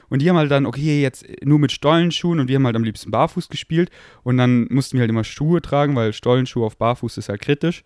Und 0.10 0.24
die 0.24 0.30
haben 0.30 0.38
halt 0.38 0.50
dann, 0.50 0.66
okay, 0.66 1.04
jetzt 1.04 1.24
nur 1.44 1.60
mit 1.60 1.72
Stollenschuhen 1.72 2.40
und 2.40 2.48
wir 2.48 2.56
haben 2.56 2.66
halt 2.66 2.76
am 2.76 2.84
liebsten 2.84 3.12
barfuß 3.12 3.48
gespielt. 3.48 3.92
Und 4.24 4.38
dann 4.38 4.66
mussten 4.72 4.98
wir 4.98 5.02
halt 5.02 5.12
immer 5.12 5.24
Schuhe 5.24 5.62
tragen, 5.62 5.96
weil 5.96 6.14
Stollenschuhe 6.14 6.66
auf 6.66 6.78
barfuß 6.78 7.20
ist 7.20 7.30
halt 7.30 7.42
kritisch. 7.42 7.84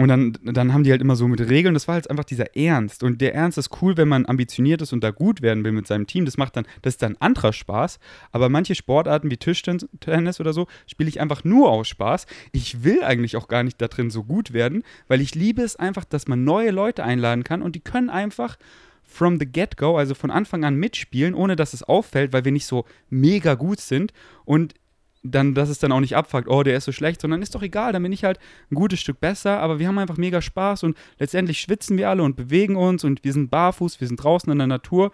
Und 0.00 0.08
dann, 0.08 0.32
dann 0.42 0.72
haben 0.72 0.82
die 0.82 0.92
halt 0.92 1.02
immer 1.02 1.14
so 1.14 1.28
mit 1.28 1.46
Regeln, 1.46 1.74
das 1.74 1.86
war 1.86 1.92
halt 1.92 2.08
einfach 2.08 2.24
dieser 2.24 2.56
Ernst. 2.56 3.02
Und 3.02 3.20
der 3.20 3.34
Ernst 3.34 3.58
ist 3.58 3.82
cool, 3.82 3.98
wenn 3.98 4.08
man 4.08 4.24
ambitioniert 4.24 4.80
ist 4.80 4.94
und 4.94 5.04
da 5.04 5.10
gut 5.10 5.42
werden 5.42 5.62
will 5.62 5.72
mit 5.72 5.86
seinem 5.86 6.06
Team. 6.06 6.24
Das 6.24 6.38
macht 6.38 6.56
dann, 6.56 6.64
das 6.80 6.94
ist 6.94 7.02
dann 7.02 7.18
anderer 7.20 7.52
Spaß. 7.52 7.98
Aber 8.32 8.48
manche 8.48 8.74
Sportarten 8.74 9.30
wie 9.30 9.36
Tischtennis 9.36 10.40
oder 10.40 10.54
so 10.54 10.68
spiele 10.86 11.10
ich 11.10 11.20
einfach 11.20 11.44
nur 11.44 11.70
aus 11.70 11.86
Spaß. 11.88 12.24
Ich 12.52 12.82
will 12.82 13.04
eigentlich 13.04 13.36
auch 13.36 13.46
gar 13.46 13.62
nicht 13.62 13.78
da 13.78 13.88
drin 13.88 14.08
so 14.08 14.24
gut 14.24 14.54
werden, 14.54 14.84
weil 15.06 15.20
ich 15.20 15.34
liebe 15.34 15.60
es 15.60 15.76
einfach, 15.76 16.06
dass 16.06 16.26
man 16.26 16.44
neue 16.44 16.70
Leute 16.70 17.04
einladen 17.04 17.44
kann 17.44 17.60
und 17.60 17.76
die 17.76 17.80
können 17.80 18.08
einfach 18.08 18.56
from 19.04 19.38
the 19.38 19.44
get-go, 19.44 19.98
also 19.98 20.14
von 20.14 20.30
Anfang 20.30 20.64
an 20.64 20.76
mitspielen, 20.76 21.34
ohne 21.34 21.56
dass 21.56 21.74
es 21.74 21.82
auffällt, 21.82 22.32
weil 22.32 22.46
wir 22.46 22.52
nicht 22.52 22.66
so 22.66 22.86
mega 23.10 23.52
gut 23.52 23.80
sind. 23.80 24.14
Und 24.46 24.72
dann, 25.22 25.54
dass 25.54 25.68
es 25.68 25.78
dann 25.78 25.92
auch 25.92 26.00
nicht 26.00 26.16
abfuckt, 26.16 26.48
oh, 26.48 26.62
der 26.62 26.76
ist 26.76 26.84
so 26.84 26.92
schlecht, 26.92 27.20
sondern 27.20 27.42
ist 27.42 27.54
doch 27.54 27.62
egal, 27.62 27.92
dann 27.92 28.02
bin 28.02 28.12
ich 28.12 28.24
halt 28.24 28.38
ein 28.70 28.74
gutes 28.74 29.00
Stück 29.00 29.20
besser, 29.20 29.60
aber 29.60 29.78
wir 29.78 29.86
haben 29.86 29.98
einfach 29.98 30.16
mega 30.16 30.40
Spaß 30.40 30.84
und 30.84 30.96
letztendlich 31.18 31.60
schwitzen 31.60 31.98
wir 31.98 32.08
alle 32.08 32.22
und 32.22 32.36
bewegen 32.36 32.76
uns 32.76 33.04
und 33.04 33.22
wir 33.22 33.32
sind 33.32 33.50
barfuß, 33.50 34.00
wir 34.00 34.08
sind 34.08 34.16
draußen 34.16 34.50
in 34.50 34.58
der 34.58 34.66
Natur 34.66 35.12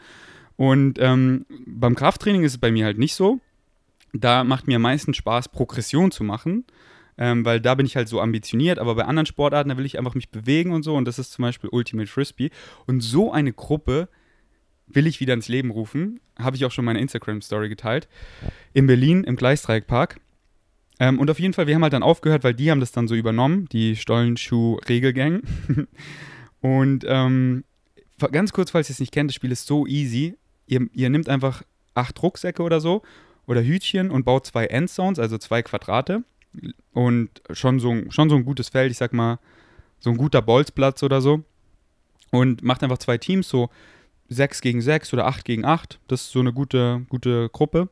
und 0.56 0.98
ähm, 1.00 1.44
beim 1.66 1.94
Krafttraining 1.94 2.44
ist 2.44 2.52
es 2.52 2.58
bei 2.58 2.70
mir 2.70 2.84
halt 2.84 2.98
nicht 2.98 3.14
so. 3.14 3.40
Da 4.12 4.44
macht 4.44 4.66
mir 4.66 4.76
am 4.76 4.82
meisten 4.82 5.12
Spaß, 5.12 5.48
Progression 5.48 6.10
zu 6.10 6.24
machen, 6.24 6.64
ähm, 7.18 7.44
weil 7.44 7.60
da 7.60 7.74
bin 7.74 7.84
ich 7.84 7.96
halt 7.96 8.08
so 8.08 8.20
ambitioniert, 8.20 8.78
aber 8.78 8.94
bei 8.94 9.04
anderen 9.04 9.26
Sportarten, 9.26 9.68
da 9.68 9.76
will 9.76 9.86
ich 9.86 9.98
einfach 9.98 10.14
mich 10.14 10.30
bewegen 10.30 10.72
und 10.72 10.84
so 10.84 10.94
und 10.94 11.06
das 11.06 11.18
ist 11.18 11.32
zum 11.32 11.42
Beispiel 11.42 11.68
Ultimate 11.70 12.08
Frisbee 12.08 12.50
und 12.86 13.00
so 13.00 13.32
eine 13.32 13.52
Gruppe 13.52 14.08
will 14.86 15.06
ich 15.06 15.20
wieder 15.20 15.34
ins 15.34 15.48
Leben 15.48 15.70
rufen. 15.70 16.20
Habe 16.38 16.56
ich 16.56 16.64
auch 16.64 16.70
schon 16.70 16.84
meine 16.84 17.00
Instagram-Story 17.00 17.68
geteilt. 17.68 18.08
In 18.72 18.86
Berlin 18.86 19.24
im 19.24 19.36
Gleisdreieckpark. 19.36 20.20
Ähm, 20.98 21.18
und 21.18 21.30
auf 21.30 21.38
jeden 21.38 21.52
Fall, 21.52 21.66
wir 21.66 21.74
haben 21.74 21.82
halt 21.82 21.92
dann 21.92 22.02
aufgehört, 22.02 22.44
weil 22.44 22.54
die 22.54 22.70
haben 22.70 22.80
das 22.80 22.92
dann 22.92 23.08
so 23.08 23.14
übernommen, 23.14 23.68
die 23.70 23.96
Stollenschuh-Regelgang. 23.96 25.42
und 26.60 27.04
ähm, 27.06 27.64
ganz 28.32 28.52
kurz, 28.52 28.70
falls 28.70 28.88
ihr 28.88 28.94
es 28.94 29.00
nicht 29.00 29.12
kennt, 29.12 29.30
das 29.30 29.34
Spiel 29.34 29.52
ist 29.52 29.66
so 29.66 29.86
easy. 29.86 30.36
Ihr, 30.66 30.88
ihr 30.92 31.10
nehmt 31.10 31.28
einfach 31.28 31.62
acht 31.94 32.22
Rucksäcke 32.22 32.62
oder 32.62 32.80
so 32.80 33.02
oder 33.46 33.62
Hütchen 33.62 34.10
und 34.10 34.24
baut 34.24 34.46
zwei 34.46 34.66
Endzones, 34.66 35.18
also 35.18 35.38
zwei 35.38 35.62
Quadrate. 35.62 36.24
Und 36.92 37.42
schon 37.50 37.80
so, 37.80 37.94
schon 38.10 38.30
so 38.30 38.36
ein 38.36 38.44
gutes 38.44 38.70
Feld, 38.70 38.90
ich 38.90 38.98
sag 38.98 39.12
mal, 39.12 39.38
so 39.98 40.10
ein 40.10 40.16
guter 40.16 40.42
Bolzplatz 40.42 41.02
oder 41.02 41.20
so. 41.20 41.44
Und 42.30 42.62
macht 42.62 42.82
einfach 42.82 42.98
zwei 42.98 43.18
Teams, 43.18 43.48
so 43.48 43.70
6 44.28 44.60
gegen 44.60 44.80
6 44.80 45.12
oder 45.12 45.26
8 45.26 45.44
gegen 45.44 45.64
8. 45.64 45.98
Das 46.08 46.22
ist 46.22 46.30
so 46.30 46.40
eine 46.40 46.52
gute, 46.52 47.06
gute 47.08 47.48
Gruppe. 47.50 47.88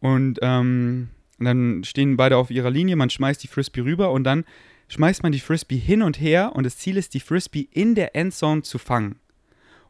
Und 0.00 0.38
ähm, 0.42 1.08
dann 1.38 1.84
stehen 1.84 2.16
beide 2.16 2.36
auf 2.36 2.50
ihrer 2.50 2.70
Linie, 2.70 2.96
man 2.96 3.10
schmeißt 3.10 3.42
die 3.42 3.48
Frisbee 3.48 3.80
rüber 3.80 4.12
und 4.12 4.24
dann 4.24 4.44
schmeißt 4.88 5.22
man 5.22 5.32
die 5.32 5.40
Frisbee 5.40 5.78
hin 5.78 6.02
und 6.02 6.20
her 6.20 6.52
und 6.54 6.64
das 6.64 6.76
Ziel 6.76 6.96
ist, 6.96 7.14
die 7.14 7.20
Frisbee 7.20 7.68
in 7.70 7.94
der 7.94 8.14
Endzone 8.14 8.62
zu 8.62 8.78
fangen. 8.78 9.16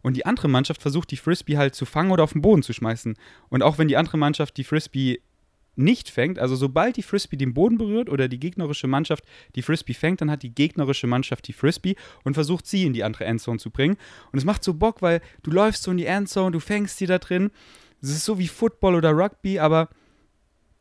Und 0.03 0.17
die 0.17 0.27
andere 0.27 0.49
Mannschaft 0.49 0.83
versucht, 0.83 1.11
die 1.11 1.17
Frisbee 1.17 1.57
halt 1.57 1.75
zu 1.75 1.87
fangen 1.87 2.11
oder 2.11 2.25
auf 2.25 2.33
den 2.35 2.43
Boden 2.43 2.63
zu 2.63 2.75
schmeißen. 2.75 3.17
Und 3.49 3.63
auch 3.63 3.79
wenn 3.79 3.89
die 3.89 3.97
andere 3.97 4.19
Mannschaft 4.19 4.57
die 4.59 4.65
Frisbee 4.65 5.21
nicht 5.77 6.11
fängt, 6.11 6.39
also 6.39 6.57
sobald 6.57 6.97
die 6.97 7.03
Frisbee 7.03 7.37
den 7.37 7.55
Boden 7.55 7.79
berührt 7.79 8.09
oder 8.09 8.29
die 8.29 8.39
gegnerische 8.39 8.87
Mannschaft 8.87 9.25
die 9.55 9.63
Frisbee 9.63 9.95
fängt, 9.95 10.21
dann 10.21 10.31
hat 10.31 10.43
die 10.43 10.55
gegnerische 10.55 11.07
Mannschaft 11.07 11.49
die 11.49 11.53
Frisbee 11.53 11.97
und 12.23 12.35
versucht 12.35 12.67
sie 12.67 12.85
in 12.85 12.93
die 12.93 13.05
andere 13.05 13.25
Endzone 13.25 13.59
zu 13.59 13.71
bringen. 13.71 13.97
Und 14.33 14.39
es 14.39 14.45
macht 14.45 14.65
so 14.65 14.75
Bock, 14.75 15.03
weil 15.03 15.21
du 15.43 15.51
läufst 15.51 15.83
so 15.83 15.91
in 15.91 15.97
die 15.97 16.07
Endzone, 16.07 16.53
du 16.53 16.61
fängst 16.61 16.99
sie 16.99 17.07
da 17.07 17.19
drin. 17.19 17.51
Es 18.01 18.11
ist 18.11 18.25
so 18.25 18.39
wie 18.39 18.49
Football 18.49 18.95
oder 18.95 19.13
Rugby, 19.13 19.59
aber 19.59 19.89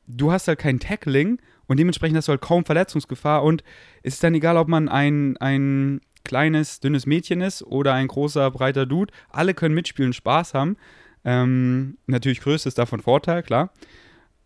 du 0.07 0.31
hast 0.31 0.47
halt 0.47 0.59
kein 0.59 0.79
Tackling 0.79 1.39
und 1.67 1.79
dementsprechend 1.79 2.17
hast 2.17 2.27
du 2.27 2.31
halt 2.31 2.41
kaum 2.41 2.65
Verletzungsgefahr 2.65 3.43
und 3.43 3.63
es 4.03 4.15
ist 4.15 4.23
dann 4.23 4.35
egal, 4.35 4.57
ob 4.57 4.67
man 4.67 4.89
ein, 4.89 5.37
ein 5.37 6.01
kleines, 6.23 6.79
dünnes 6.79 7.05
Mädchen 7.05 7.41
ist 7.41 7.63
oder 7.63 7.93
ein 7.93 8.07
großer, 8.07 8.49
breiter 8.51 8.85
Dude. 8.85 9.13
Alle 9.29 9.53
können 9.53 9.75
mitspielen, 9.75 10.13
Spaß 10.13 10.53
haben. 10.53 10.77
Ähm, 11.25 11.97
natürlich 12.05 12.41
Größe 12.41 12.67
ist 12.67 12.77
davon 12.77 13.01
Vorteil, 13.01 13.43
klar. 13.43 13.71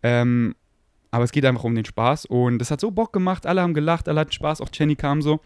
Ähm, 0.02 0.54
aber 1.10 1.24
es 1.24 1.32
geht 1.32 1.44
einfach 1.44 1.64
um 1.64 1.74
den 1.74 1.84
Spaß 1.84 2.26
und 2.26 2.58
das 2.58 2.70
hat 2.70 2.80
so 2.80 2.90
Bock 2.90 3.12
gemacht. 3.12 3.46
Alle 3.46 3.62
haben 3.62 3.74
gelacht, 3.74 4.08
alle 4.08 4.20
hatten 4.20 4.32
Spaß. 4.32 4.60
Auch 4.60 4.68
Jenny 4.72 4.94
kam 4.96 5.22
so 5.22 5.40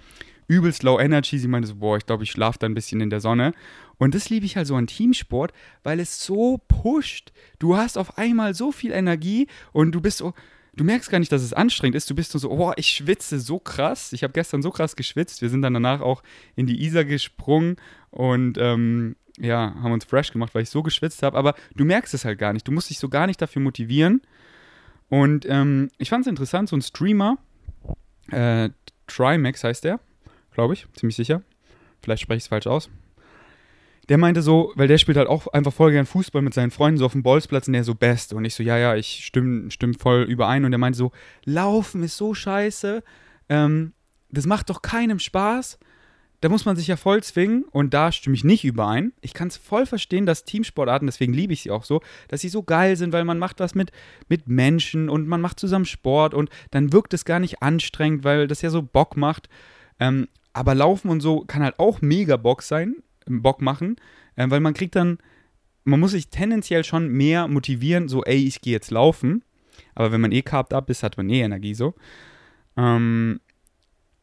übelst 0.48 0.82
low 0.82 0.98
energy. 0.98 1.38
Sie 1.38 1.48
meinte 1.48 1.68
so, 1.68 1.76
boah, 1.76 1.96
ich 1.96 2.06
glaube, 2.06 2.24
ich 2.24 2.30
schlafe 2.30 2.58
da 2.58 2.66
ein 2.66 2.74
bisschen 2.74 3.00
in 3.00 3.10
der 3.10 3.20
Sonne. 3.20 3.52
Und 3.98 4.14
das 4.14 4.28
liebe 4.28 4.44
ich 4.44 4.56
halt 4.56 4.66
so 4.66 4.74
an 4.74 4.86
Teamsport, 4.86 5.52
weil 5.84 6.00
es 6.00 6.24
so 6.24 6.58
pusht. 6.68 7.32
Du 7.58 7.76
hast 7.76 7.96
auf 7.96 8.18
einmal 8.18 8.54
so 8.54 8.72
viel 8.72 8.90
Energie 8.90 9.46
und 9.72 9.92
du 9.92 10.00
bist 10.00 10.18
so, 10.18 10.34
du 10.74 10.84
merkst 10.84 11.10
gar 11.10 11.20
nicht, 11.20 11.30
dass 11.30 11.42
es 11.42 11.52
anstrengend 11.52 11.94
ist. 11.94 12.10
Du 12.10 12.14
bist 12.14 12.34
nur 12.34 12.40
so, 12.40 12.48
boah, 12.48 12.74
ich 12.76 12.88
schwitze 12.88 13.38
so 13.38 13.58
krass. 13.58 14.12
Ich 14.12 14.24
habe 14.24 14.32
gestern 14.32 14.62
so 14.62 14.70
krass 14.70 14.96
geschwitzt. 14.96 15.42
Wir 15.42 15.48
sind 15.48 15.62
dann 15.62 15.74
danach 15.74 16.00
auch 16.00 16.22
in 16.56 16.66
die 16.66 16.82
Isar 16.84 17.04
gesprungen 17.04 17.76
und 18.10 18.58
ähm, 18.58 19.16
ja, 19.38 19.74
haben 19.82 19.92
uns 19.92 20.04
fresh 20.04 20.32
gemacht, 20.32 20.54
weil 20.54 20.62
ich 20.62 20.70
so 20.70 20.82
geschwitzt 20.82 21.22
habe. 21.22 21.36
Aber 21.36 21.54
du 21.74 21.84
merkst 21.84 22.14
es 22.14 22.24
halt 22.24 22.38
gar 22.38 22.52
nicht. 22.52 22.66
Du 22.66 22.72
musst 22.72 22.90
dich 22.90 22.98
so 22.98 23.08
gar 23.08 23.26
nicht 23.26 23.40
dafür 23.40 23.62
motivieren. 23.62 24.22
Und 25.08 25.46
ähm, 25.48 25.90
ich 25.98 26.08
fand 26.08 26.26
es 26.26 26.30
interessant, 26.30 26.68
so 26.68 26.76
ein 26.76 26.82
Streamer, 26.82 27.38
äh, 28.30 28.70
Trimax 29.06 29.64
heißt 29.64 29.84
der, 29.84 30.00
glaube 30.52 30.74
ich, 30.74 30.86
ziemlich 30.94 31.16
sicher. 31.16 31.42
Vielleicht 32.02 32.22
spreche 32.22 32.38
ich 32.38 32.44
es 32.44 32.48
falsch 32.48 32.66
aus. 32.66 32.90
Der 34.08 34.18
meinte 34.18 34.42
so, 34.42 34.72
weil 34.74 34.88
der 34.88 34.98
spielt 34.98 35.16
halt 35.16 35.28
auch 35.28 35.46
einfach 35.48 35.72
voll 35.72 35.92
gern 35.92 36.06
Fußball 36.06 36.42
mit 36.42 36.54
seinen 36.54 36.70
Freunden 36.70 36.98
so 36.98 37.06
auf 37.06 37.12
dem 37.12 37.22
Bolzplatz 37.22 37.68
und 37.68 37.74
der 37.74 37.84
so 37.84 37.94
best. 37.94 38.32
Und 38.32 38.44
ich 38.44 38.54
so, 38.54 38.62
ja, 38.62 38.76
ja, 38.76 38.96
ich 38.96 39.24
stimme, 39.24 39.70
stimme 39.70 39.94
voll 39.94 40.22
überein. 40.22 40.64
Und 40.64 40.72
der 40.72 40.78
meinte 40.78 40.96
so, 40.96 41.12
Laufen 41.44 42.02
ist 42.02 42.16
so 42.16 42.34
scheiße. 42.34 43.04
Ähm, 43.48 43.92
das 44.30 44.46
macht 44.46 44.70
doch 44.70 44.82
keinem 44.82 45.18
Spaß 45.18 45.78
da 46.42 46.48
muss 46.48 46.64
man 46.64 46.74
sich 46.74 46.88
ja 46.88 46.96
voll 46.96 47.22
zwingen 47.22 47.64
und 47.70 47.94
da 47.94 48.10
stimme 48.10 48.34
ich 48.34 48.42
nicht 48.42 48.64
überein. 48.64 49.12
Ich 49.20 49.32
kann 49.32 49.46
es 49.46 49.56
voll 49.56 49.86
verstehen, 49.86 50.26
dass 50.26 50.44
Teamsportarten, 50.44 51.06
deswegen 51.06 51.32
liebe 51.32 51.52
ich 51.52 51.62
sie 51.62 51.70
auch 51.70 51.84
so, 51.84 52.00
dass 52.26 52.40
sie 52.40 52.48
so 52.48 52.64
geil 52.64 52.96
sind, 52.96 53.12
weil 53.12 53.24
man 53.24 53.38
macht 53.38 53.60
was 53.60 53.76
mit, 53.76 53.92
mit 54.28 54.48
Menschen 54.48 55.08
und 55.08 55.28
man 55.28 55.40
macht 55.40 55.60
zusammen 55.60 55.84
Sport 55.84 56.34
und 56.34 56.50
dann 56.72 56.92
wirkt 56.92 57.14
es 57.14 57.24
gar 57.24 57.38
nicht 57.38 57.62
anstrengend, 57.62 58.24
weil 58.24 58.48
das 58.48 58.60
ja 58.60 58.70
so 58.70 58.82
Bock 58.82 59.16
macht. 59.16 59.48
Ähm, 60.00 60.26
aber 60.52 60.74
Laufen 60.74 61.10
und 61.10 61.20
so 61.20 61.44
kann 61.44 61.62
halt 61.62 61.78
auch 61.78 62.02
mega 62.02 62.36
Bock 62.36 62.62
sein, 62.62 62.96
Bock 63.26 63.62
machen, 63.62 63.94
äh, 64.34 64.50
weil 64.50 64.58
man 64.60 64.74
kriegt 64.74 64.96
dann, 64.96 65.18
man 65.84 66.00
muss 66.00 66.10
sich 66.10 66.28
tendenziell 66.28 66.82
schon 66.82 67.06
mehr 67.06 67.46
motivieren, 67.46 68.08
so, 68.08 68.24
ey, 68.24 68.44
ich 68.44 68.60
gehe 68.60 68.72
jetzt 68.72 68.90
laufen. 68.90 69.44
Aber 69.94 70.10
wenn 70.10 70.20
man 70.20 70.32
eh 70.32 70.42
carbt 70.42 70.74
ab 70.74 70.90
ist, 70.90 71.04
hat 71.04 71.16
man 71.16 71.30
eh 71.30 71.42
Energie 71.42 71.74
so. 71.74 71.94
Ähm, 72.76 73.38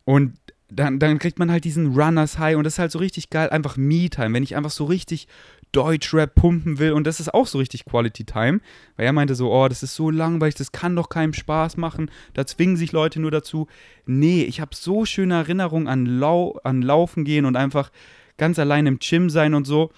und 0.04 0.34
dann, 0.72 1.00
dann 1.00 1.20
kriegt 1.20 1.40
man 1.40 1.52
halt 1.52 1.64
diesen 1.64 2.00
Runners 2.00 2.38
High 2.38 2.56
und 2.56 2.64
das 2.64 2.74
ist 2.74 2.80
halt 2.80 2.92
so 2.92 3.00
richtig 3.00 3.30
geil, 3.30 3.50
einfach 3.50 3.78
Me-Time, 3.78 4.34
wenn 4.34 4.44
ich 4.44 4.56
einfach 4.56 4.72
so 4.72 4.86
richtig 4.86 5.28
Deutschrap 5.72 6.34
pumpen 6.34 6.80
will 6.80 6.94
und 6.94 7.06
das 7.06 7.20
ist 7.20 7.34
auch 7.34 7.48
so 7.48 7.60
richtig 7.60 7.86
Quality 7.86 8.24
Time, 8.24 8.60
weil 8.96 9.06
er 9.06 9.14
meinte 9.14 9.36
so, 9.36 9.52
oh, 9.52 9.68
das 9.68 9.84
ist 9.84 9.96
so 9.96 10.10
langweilig, 10.10 10.56
das 10.56 10.72
kann 10.72 10.96
doch 10.96 11.10
keinem 11.10 11.34
Spaß 11.34 11.78
machen, 11.78 12.10
da 12.34 12.46
zwingen 12.46 12.78
sich 12.78 12.92
Leute 12.92 13.20
nur 13.20 13.32
dazu. 13.32 13.68
Nee, 14.06 14.44
ich 14.44 14.62
habe 14.62 14.76
so 14.76 15.06
schöne 15.06 15.36
Erinnerungen 15.36 15.88
an, 15.88 16.06
Lau 16.06 16.60
an 16.64 16.82
Laufen 16.82 17.24
gehen 17.24 17.46
und 17.46 17.56
einfach 17.56 17.92
ganz 18.38 18.58
allein 18.58 18.88
im 18.88 19.00
Gym 19.00 19.30
sein 19.30 19.54
und 19.54 19.66
so. 19.66 19.92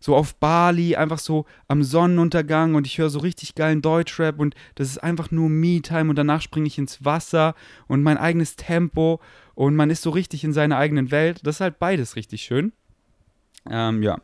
So 0.00 0.16
auf 0.16 0.34
Bali, 0.34 0.96
einfach 0.96 1.20
so 1.20 1.46
am 1.68 1.84
Sonnenuntergang 1.84 2.74
und 2.74 2.88
ich 2.88 2.98
höre 2.98 3.08
so 3.08 3.20
richtig 3.20 3.54
geilen 3.54 3.82
Deutschrap 3.82 4.40
und 4.40 4.56
das 4.74 4.88
ist 4.88 4.98
einfach 4.98 5.30
nur 5.30 5.48
Me-Time 5.48 6.10
und 6.10 6.16
danach 6.16 6.42
springe 6.42 6.66
ich 6.66 6.76
ins 6.76 7.04
Wasser 7.04 7.54
und 7.86 8.02
mein 8.02 8.18
eigenes 8.18 8.56
Tempo 8.56 9.20
und 9.54 9.76
man 9.76 9.90
ist 9.90 10.02
so 10.02 10.10
richtig 10.10 10.44
in 10.44 10.52
seiner 10.52 10.78
eigenen 10.78 11.10
Welt. 11.10 11.40
Das 11.44 11.56
ist 11.56 11.60
halt 11.60 11.78
beides 11.78 12.16
richtig 12.16 12.42
schön. 12.42 12.72
Ähm, 13.70 14.02
ja, 14.02 14.18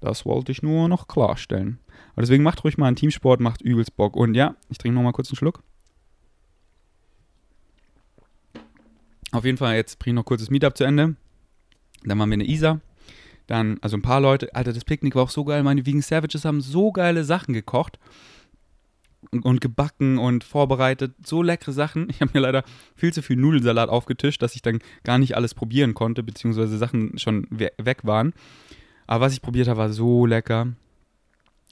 das 0.00 0.24
wollte 0.24 0.52
ich 0.52 0.62
nur 0.62 0.88
noch 0.88 1.08
klarstellen. 1.08 1.78
Aber 2.12 2.22
deswegen 2.22 2.42
macht 2.42 2.62
ruhig 2.64 2.78
mal 2.78 2.86
einen 2.86 2.96
Teamsport, 2.96 3.40
macht 3.40 3.62
übelst 3.62 3.96
Bock. 3.96 4.16
Und 4.16 4.34
ja, 4.34 4.54
ich 4.68 4.78
trinke 4.78 4.94
nochmal 4.94 5.12
kurz 5.12 5.30
einen 5.30 5.36
Schluck. 5.36 5.62
Auf 9.32 9.44
jeden 9.44 9.56
Fall, 9.56 9.76
jetzt 9.76 9.98
bringe 9.98 10.12
ich 10.12 10.16
noch 10.16 10.26
kurz 10.26 10.42
das 10.42 10.50
Meetup 10.50 10.76
zu 10.76 10.84
Ende. 10.84 11.16
Dann 12.04 12.18
machen 12.18 12.30
wir 12.30 12.34
eine 12.34 12.44
Isa. 12.46 12.80
Dann, 13.46 13.78
also 13.80 13.96
ein 13.96 14.02
paar 14.02 14.20
Leute, 14.20 14.54
Alter, 14.54 14.72
das 14.72 14.84
Picknick 14.84 15.14
war 15.14 15.22
auch 15.22 15.30
so 15.30 15.44
geil. 15.44 15.62
Meine 15.62 15.84
Vegan 15.86 16.02
Savages 16.02 16.44
haben 16.44 16.60
so 16.60 16.92
geile 16.92 17.24
Sachen 17.24 17.54
gekocht 17.54 17.98
und, 19.40 19.60
gebacken 19.60 20.18
und 20.18 20.44
vorbereitet. 20.44 21.14
So 21.24 21.42
leckere 21.42 21.72
Sachen. 21.72 22.08
Ich 22.10 22.20
habe 22.20 22.32
mir 22.34 22.40
leider 22.40 22.64
viel 22.94 23.12
zu 23.12 23.22
viel 23.22 23.36
Nudelsalat 23.36 23.88
aufgetischt, 23.88 24.42
dass 24.42 24.54
ich 24.54 24.62
dann 24.62 24.80
gar 25.04 25.18
nicht 25.18 25.36
alles 25.36 25.54
probieren 25.54 25.94
konnte, 25.94 26.22
beziehungsweise 26.22 26.76
Sachen 26.76 27.18
schon 27.18 27.46
we 27.50 27.72
weg 27.78 28.04
waren. 28.04 28.34
Aber 29.06 29.26
was 29.26 29.32
ich 29.32 29.42
probiert 29.42 29.68
habe, 29.68 29.78
war 29.78 29.92
so 29.92 30.26
lecker. 30.26 30.68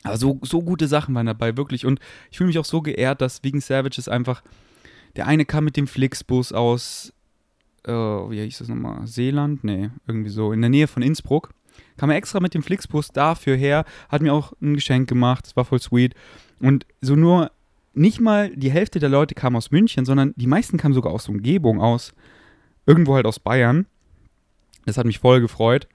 Aber 0.02 0.16
so, 0.16 0.38
so 0.42 0.62
gute 0.62 0.88
Sachen 0.88 1.14
waren 1.14 1.26
dabei, 1.26 1.56
wirklich. 1.56 1.84
Und 1.84 2.00
ich 2.30 2.38
fühle 2.38 2.48
mich 2.48 2.58
auch 2.58 2.64
so 2.64 2.80
geehrt, 2.80 3.20
dass 3.20 3.44
Vegan 3.44 3.60
Savages 3.60 4.08
einfach. 4.08 4.42
Der 5.16 5.26
eine 5.26 5.44
kam 5.44 5.64
mit 5.64 5.76
dem 5.76 5.86
Flixbus 5.86 6.52
aus. 6.52 7.12
Äh, 7.84 7.92
wie 7.92 8.42
hieß 8.42 8.58
das 8.58 8.68
nochmal? 8.68 9.06
Seeland? 9.06 9.64
Nee, 9.64 9.90
irgendwie 10.06 10.30
so. 10.30 10.52
In 10.52 10.62
der 10.62 10.70
Nähe 10.70 10.86
von 10.86 11.02
Innsbruck 11.02 11.50
kam 11.96 12.10
er 12.10 12.16
extra 12.16 12.40
mit 12.40 12.54
dem 12.54 12.62
Flixbus 12.62 13.08
dafür 13.08 13.56
her, 13.56 13.84
hat 14.08 14.22
mir 14.22 14.32
auch 14.32 14.52
ein 14.60 14.74
Geschenk 14.74 15.08
gemacht, 15.08 15.46
das 15.46 15.56
war 15.56 15.64
voll 15.64 15.80
sweet. 15.80 16.14
Und 16.60 16.86
so 17.00 17.16
nur, 17.16 17.50
nicht 17.92 18.20
mal 18.20 18.50
die 18.54 18.70
Hälfte 18.70 18.98
der 18.98 19.08
Leute 19.08 19.34
kam 19.34 19.56
aus 19.56 19.70
München, 19.70 20.04
sondern 20.04 20.32
die 20.36 20.46
meisten 20.46 20.78
kamen 20.78 20.94
sogar 20.94 21.12
aus 21.12 21.28
Umgebung, 21.28 21.80
aus 21.80 22.14
irgendwo 22.86 23.14
halt 23.14 23.26
aus 23.26 23.38
Bayern. 23.38 23.86
Das 24.86 24.96
hat 24.96 25.06
mich 25.06 25.18
voll 25.18 25.40
gefreut. 25.40 25.88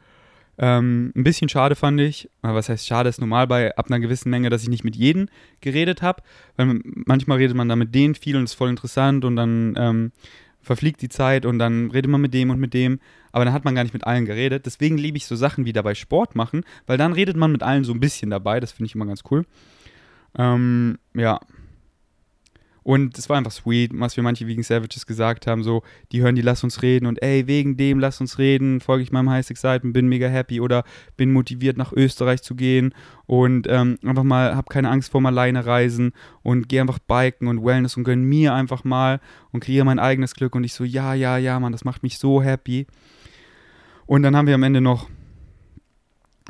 Ähm, 0.57 1.11
ein 1.15 1.23
bisschen 1.23 1.49
schade 1.49 1.75
fand 1.75 1.99
ich, 1.99 2.29
was 2.41 2.69
heißt 2.69 2.87
schade, 2.87 3.09
ist 3.09 3.19
normal 3.19 3.45
bei 3.47 3.75
ab 3.75 3.87
einer 3.87 3.99
gewissen 3.99 4.29
Menge, 4.29 4.49
dass 4.49 4.63
ich 4.63 4.69
nicht 4.69 4.85
mit 4.85 4.95
jedem 4.95 5.27
geredet 5.59 6.01
habe, 6.01 6.23
weil 6.55 6.79
manchmal 6.83 7.39
redet 7.39 7.57
man 7.57 7.67
da 7.67 7.75
mit 7.75 7.93
denen 7.93 8.15
viel 8.15 8.37
und 8.37 8.45
ist 8.45 8.53
voll 8.53 8.69
interessant 8.69 9.25
und 9.25 9.35
dann 9.35 9.75
ähm, 9.77 10.11
verfliegt 10.65 11.01
die 11.01 11.09
Zeit 11.09 11.45
und 11.45 11.59
dann 11.59 11.91
redet 11.91 12.09
man 12.09 12.21
mit 12.21 12.33
dem 12.33 12.49
und 12.49 12.59
mit 12.59 12.73
dem, 12.73 12.99
aber 13.31 13.45
dann 13.45 13.53
hat 13.53 13.65
man 13.65 13.75
gar 13.75 13.83
nicht 13.83 13.93
mit 13.93 14.05
allen 14.05 14.25
geredet. 14.25 14.65
Deswegen 14.65 14.97
liebe 14.97 15.17
ich 15.17 15.27
so 15.27 15.35
Sachen 15.35 15.65
wie 15.65 15.73
dabei 15.73 15.93
Sport 15.93 16.35
machen, 16.35 16.63
weil 16.87 16.97
dann 16.97 17.13
redet 17.13 17.37
man 17.37 17.51
mit 17.51 17.63
allen 17.63 17.83
so 17.83 17.93
ein 17.93 17.99
bisschen 17.99 18.29
dabei, 18.31 18.59
das 18.59 18.71
finde 18.71 18.87
ich 18.87 18.95
immer 18.95 19.05
ganz 19.05 19.21
cool. 19.29 19.45
Ähm, 20.37 20.97
ja, 21.13 21.39
und 22.85 23.17
es 23.17 23.29
war 23.29 23.37
einfach 23.37 23.51
sweet, 23.51 23.89
was 23.95 24.15
wir 24.15 24.23
manche 24.23 24.45
Vegan 24.45 24.61
Savages 24.61 25.07
gesagt 25.07 25.47
haben, 25.47 25.63
so, 25.63 25.81
die 26.11 26.21
hören 26.21 26.35
die 26.35 26.43
Lass 26.43 26.63
uns 26.63 26.83
reden 26.83 27.07
und 27.07 27.19
ey, 27.19 27.47
wegen 27.47 27.77
dem 27.77 27.97
Lass 27.97 28.21
uns 28.21 28.37
reden, 28.37 28.79
folge 28.79 29.01
ich 29.01 29.11
meinem 29.11 29.31
High 29.31 29.49
Excitement, 29.49 29.91
bin 29.91 30.07
mega 30.07 30.27
happy 30.27 30.61
oder 30.61 30.83
bin 31.17 31.33
motiviert 31.33 31.77
nach 31.77 31.93
Österreich 31.93 32.43
zu 32.43 32.53
gehen 32.53 32.93
und 33.25 33.65
ähm, 33.67 33.97
einfach 34.05 34.21
mal, 34.21 34.55
hab 34.55 34.69
keine 34.69 34.91
Angst 34.91 35.11
vor 35.11 35.19
dem 35.19 35.25
alleine 35.25 35.65
reisen 35.65 36.13
und 36.43 36.69
gehe 36.69 36.79
einfach 36.79 36.99
biken 36.99 37.47
und 37.47 37.65
Wellness 37.65 37.97
und 37.97 38.03
gönn 38.03 38.23
mir 38.23 38.53
einfach 38.53 38.83
mal 38.83 39.19
und 39.51 39.61
kreiere 39.61 39.83
mein 39.83 39.97
eigenes 39.97 40.35
Glück 40.35 40.53
und 40.53 40.63
ich 40.63 40.75
so, 40.75 40.83
ja, 40.83 41.15
ja, 41.15 41.39
ja, 41.39 41.59
Mann, 41.59 41.71
das 41.71 41.85
macht 41.85 42.03
mich 42.03 42.19
so 42.19 42.43
happy. 42.43 42.85
Und 44.05 44.21
dann 44.21 44.35
haben 44.35 44.45
wir 44.45 44.53
am 44.53 44.61
Ende 44.61 44.81
noch 44.81 45.09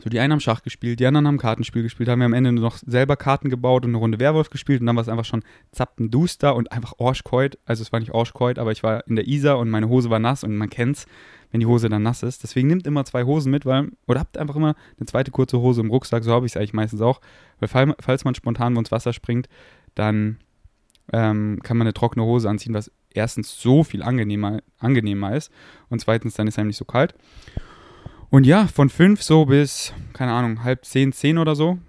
so, 0.04 0.10
die 0.10 0.20
einen 0.20 0.34
haben 0.34 0.42
Schach 0.42 0.62
gespielt, 0.62 1.00
die 1.00 1.06
anderen 1.06 1.26
haben 1.26 1.38
Kartenspiel 1.38 1.82
gespielt, 1.82 2.10
haben 2.10 2.20
wir 2.20 2.26
am 2.26 2.34
Ende 2.34 2.52
noch 2.52 2.78
selber 2.78 3.16
Karten 3.16 3.50
gebaut 3.50 3.86
und 3.86 3.92
eine 3.92 3.98
Runde 3.98 4.20
Werwolf 4.20 4.50
gespielt 4.50 4.82
und 4.82 4.88
dann 4.88 4.96
war 4.98 5.02
es 5.02 5.08
einfach 5.08 5.24
schon 5.24 5.44
zappenduster 5.72 6.54
und 6.54 6.72
einfach 6.74 6.96
Orschkeut. 6.98 7.58
Also 7.66 7.82
es 7.82 7.94
war 7.94 8.02
nicht 8.02 8.12
Orschkeut, 8.12 8.60
aber 8.60 8.74
ich 8.74 8.84
war 8.84 9.08
in 9.08 9.16
der 9.16 9.26
Isar 9.26 9.58
und 9.58 9.70
meine 9.70 9.88
Hose 9.88 10.10
war 10.10 10.20
nass 10.20 10.44
und 10.44 10.58
man 10.58 10.70
kennt's, 10.70 11.06
wenn 11.52 11.62
die 11.62 11.66
Hose 11.66 11.88
dann 11.88 12.04
nass 12.04 12.24
ist. 12.24 12.44
Deswegen 12.44 12.68
nimmt 12.68 12.86
immer 12.86 13.06
zwei 13.06 13.24
Hosen 13.24 13.52
mit, 13.52 13.66
weil, 13.66 13.90
oder 14.06 14.20
habt 14.20 14.38
einfach 14.38 14.58
immer 14.58 14.76
eine 14.98 15.06
zweite 15.06 15.32
kurze 15.32 15.60
Hose 15.60 15.80
im 15.80 15.90
Rucksack, 15.90 16.26
so 16.26 16.34
habe 16.34 16.46
ich 16.46 16.52
es 16.52 16.58
eigentlich 16.58 16.74
meistens 16.74 17.00
auch. 17.00 17.22
Weil 17.60 17.94
falls 18.00 18.26
man 18.26 18.36
spontan 18.36 18.76
ins 18.76 18.92
Wasser 18.92 19.14
springt, 19.14 19.48
dann 19.96 20.40
ähm, 21.14 21.60
kann 21.64 21.78
man 21.78 21.88
eine 21.88 21.94
trockene 21.94 22.26
Hose 22.26 22.50
anziehen, 22.50 22.74
was 22.74 22.92
erstens 23.14 23.62
so 23.62 23.86
viel 23.86 24.04
angenehmer, 24.04 24.60
angenehmer 24.80 25.36
ist 25.36 25.52
und 25.90 26.00
zweitens 26.02 26.34
dann 26.34 26.48
ist 26.48 26.60
einem 26.60 26.68
nicht 26.68 26.78
so 26.78 26.86
kalt. 26.86 27.16
Und 28.36 28.46
ja, 28.46 28.68
von 28.68 28.90
fünf 28.90 29.24
so 29.24 29.46
bis, 29.46 29.94
keine 30.12 30.34
Ahnung, 30.34 30.66
halb 30.66 30.84
zehn, 30.84 31.14
zehn 31.14 31.38
oder 31.38 31.56
so. 31.56 31.80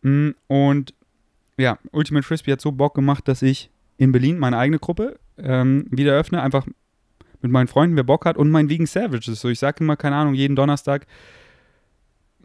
Mm, 0.00 0.30
und 0.46 0.94
ja, 1.58 1.78
Ultimate 1.90 2.26
Frisbee 2.26 2.52
hat 2.52 2.62
so 2.62 2.72
Bock 2.72 2.94
gemacht, 2.94 3.28
dass 3.28 3.42
ich 3.42 3.68
in 3.98 4.10
Berlin 4.10 4.38
meine 4.38 4.56
eigene 4.56 4.78
Gruppe 4.78 5.20
ähm, 5.36 5.86
wieder 5.90 6.14
öffne. 6.14 6.40
Einfach 6.40 6.66
mit 7.42 7.52
meinen 7.52 7.66
Freunden, 7.66 7.94
wer 7.96 8.04
Bock 8.04 8.24
hat. 8.24 8.38
Und 8.38 8.50
mein 8.50 8.70
Vegan 8.70 8.86
Savages. 8.86 9.38
So, 9.38 9.50
ich 9.50 9.58
sage 9.58 9.84
immer, 9.84 9.96
keine 9.96 10.16
Ahnung, 10.16 10.32
jeden 10.32 10.56
Donnerstag 10.56 11.06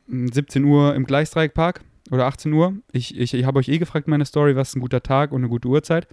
17 0.09 0.63
mm, 0.63 0.67
Uhr 0.67 0.93
im 0.95 1.05
Gleisdreieckpark 1.05 1.79
oder 2.11 2.25
18 2.25 2.51
Uhr. 2.53 2.75
Ich, 2.91 3.17
ich, 3.17 3.33
ich 3.33 3.45
habe 3.45 3.59
euch 3.59 3.67
eh 3.67 3.77
gefragt 3.77 4.07
in 4.07 4.11
meiner 4.11 4.25
Story, 4.25 4.55
was 4.55 4.69
ist 4.69 4.75
ein 4.75 4.81
guter 4.81 5.03
Tag 5.03 5.31
und 5.31 5.41
eine 5.41 5.49
gute 5.49 5.67
Uhrzeit. 5.67 6.07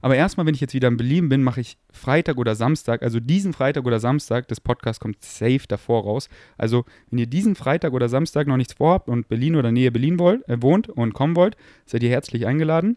Aber 0.00 0.16
erstmal, 0.16 0.46
wenn 0.46 0.54
ich 0.54 0.60
jetzt 0.60 0.74
wieder 0.74 0.88
in 0.88 0.96
Berlin 0.96 1.28
bin, 1.28 1.42
mache 1.42 1.60
ich 1.60 1.78
Freitag 1.92 2.36
oder 2.36 2.54
Samstag, 2.54 3.02
also 3.02 3.20
diesen 3.20 3.52
Freitag 3.52 3.84
oder 3.84 4.00
Samstag, 4.00 4.48
das 4.48 4.60
Podcast 4.60 5.00
kommt 5.00 5.22
safe 5.22 5.62
davor 5.68 6.04
raus. 6.04 6.28
Also, 6.58 6.84
wenn 7.10 7.18
ihr 7.18 7.26
diesen 7.26 7.54
Freitag 7.54 7.92
oder 7.92 8.08
Samstag 8.08 8.46
noch 8.46 8.56
nichts 8.56 8.74
vorhabt 8.74 9.08
und 9.08 9.28
Berlin 9.28 9.56
oder 9.56 9.72
Nähe 9.72 9.92
Berlin 9.92 10.18
wollt, 10.18 10.48
äh, 10.48 10.60
wohnt 10.60 10.88
und 10.88 11.14
kommen 11.14 11.36
wollt, 11.36 11.56
seid 11.84 12.02
ihr 12.02 12.10
herzlich 12.10 12.46
eingeladen. 12.46 12.96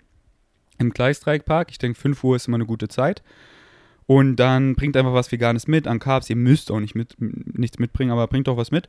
Im 0.78 0.92
Gleisdreieckpark. 0.92 1.72
Ich 1.72 1.78
denke, 1.78 2.00
5 2.00 2.24
Uhr 2.24 2.36
ist 2.36 2.48
immer 2.48 2.56
eine 2.56 2.66
gute 2.66 2.88
Zeit. 2.88 3.22
Und 4.10 4.38
dann 4.38 4.74
bringt 4.74 4.98
einfach 4.98 5.14
was 5.14 5.32
Veganes 5.32 5.68
mit 5.68 5.88
an 5.88 6.00
Carbs. 6.00 6.32
Ihr 6.32 6.36
müsst 6.36 6.72
auch 6.72 6.80
nicht 6.80 6.96
mit, 6.96 7.16
nichts 7.20 7.78
mitbringen, 7.78 8.10
aber 8.10 8.26
bringt 8.26 8.48
doch 8.48 8.58
was 8.58 8.72
mit. 8.72 8.88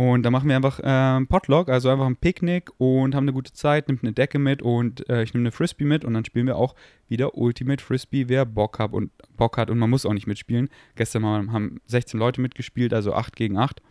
Und 0.00 0.22
da 0.22 0.30
machen 0.30 0.48
wir 0.48 0.56
einfach 0.56 0.80
äh, 0.80 1.26
Potluck, 1.26 1.68
also 1.68 1.90
einfach 1.90 2.06
ein 2.06 2.16
Picknick 2.16 2.70
und 2.78 3.14
haben 3.14 3.24
eine 3.24 3.34
gute 3.34 3.52
Zeit, 3.52 3.86
nimmt 3.88 4.02
eine 4.02 4.14
Decke 4.14 4.38
mit 4.38 4.62
und 4.62 5.06
äh, 5.10 5.22
ich 5.22 5.34
nehme 5.34 5.42
eine 5.42 5.52
Frisbee 5.52 5.84
mit 5.84 6.06
und 6.06 6.14
dann 6.14 6.24
spielen 6.24 6.46
wir 6.46 6.56
auch 6.56 6.74
wieder 7.08 7.36
Ultimate 7.36 7.84
Frisbee, 7.84 8.26
wer 8.26 8.46
Bock 8.46 8.78
hat 8.78 8.94
und 8.94 9.10
Bock 9.36 9.58
hat 9.58 9.68
und 9.68 9.78
man 9.78 9.90
muss 9.90 10.06
auch 10.06 10.14
nicht 10.14 10.26
mitspielen. 10.26 10.70
Gestern 10.96 11.52
haben 11.52 11.82
16 11.84 12.18
Leute 12.18 12.40
mitgespielt, 12.40 12.94
also 12.94 13.12
8 13.12 13.36
gegen 13.36 13.58
8 13.58 13.82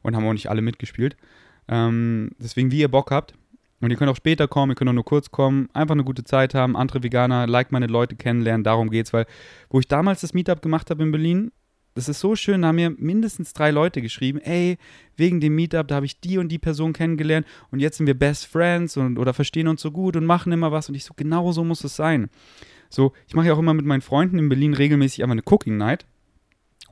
und 0.00 0.16
haben 0.16 0.26
auch 0.26 0.32
nicht 0.32 0.48
alle 0.48 0.62
mitgespielt. 0.62 1.18
Ähm, 1.68 2.30
deswegen, 2.38 2.70
wie 2.70 2.80
ihr 2.80 2.90
Bock 2.90 3.10
habt. 3.10 3.34
Und 3.82 3.90
ihr 3.90 3.98
könnt 3.98 4.10
auch 4.10 4.16
später 4.16 4.48
kommen, 4.48 4.72
ihr 4.72 4.76
könnt 4.76 4.88
auch 4.88 4.94
nur 4.94 5.04
kurz 5.04 5.30
kommen, 5.30 5.68
einfach 5.74 5.94
eine 5.94 6.04
gute 6.04 6.24
Zeit 6.24 6.54
haben, 6.54 6.74
andere 6.74 7.02
Veganer, 7.02 7.46
like 7.46 7.70
meine 7.70 7.86
Leute 7.86 8.16
kennenlernen, 8.16 8.64
darum 8.64 8.88
geht's, 8.88 9.12
weil 9.12 9.26
wo 9.68 9.78
ich 9.78 9.88
damals 9.88 10.22
das 10.22 10.32
Meetup 10.32 10.62
gemacht 10.62 10.88
habe 10.88 11.02
in 11.02 11.12
Berlin, 11.12 11.52
das 11.94 12.08
ist 12.08 12.20
so 12.20 12.36
schön, 12.36 12.62
da 12.62 12.68
haben 12.68 12.76
mir 12.76 12.90
mindestens 12.90 13.52
drei 13.52 13.70
Leute 13.70 14.00
geschrieben, 14.00 14.38
ey, 14.38 14.78
wegen 15.16 15.40
dem 15.40 15.54
Meetup, 15.54 15.88
da 15.88 15.96
habe 15.96 16.06
ich 16.06 16.20
die 16.20 16.38
und 16.38 16.48
die 16.48 16.58
Person 16.58 16.92
kennengelernt 16.92 17.46
und 17.70 17.80
jetzt 17.80 17.98
sind 17.98 18.06
wir 18.06 18.18
Best 18.18 18.46
Friends 18.46 18.96
und 18.96 19.18
oder 19.18 19.34
verstehen 19.34 19.68
uns 19.68 19.82
so 19.82 19.90
gut 19.90 20.16
und 20.16 20.24
machen 20.24 20.52
immer 20.52 20.72
was 20.72 20.88
und 20.88 20.94
ich 20.94 21.04
so, 21.04 21.14
genau 21.16 21.52
so 21.52 21.64
muss 21.64 21.84
es 21.84 21.96
sein. 21.96 22.30
So, 22.88 23.12
ich 23.26 23.34
mache 23.34 23.46
ja 23.46 23.54
auch 23.54 23.58
immer 23.58 23.74
mit 23.74 23.86
meinen 23.86 24.00
Freunden 24.00 24.38
in 24.38 24.48
Berlin 24.48 24.74
regelmäßig 24.74 25.22
einfach 25.22 25.32
eine 25.32 25.42
Cooking 25.44 25.76
Night. 25.76 26.06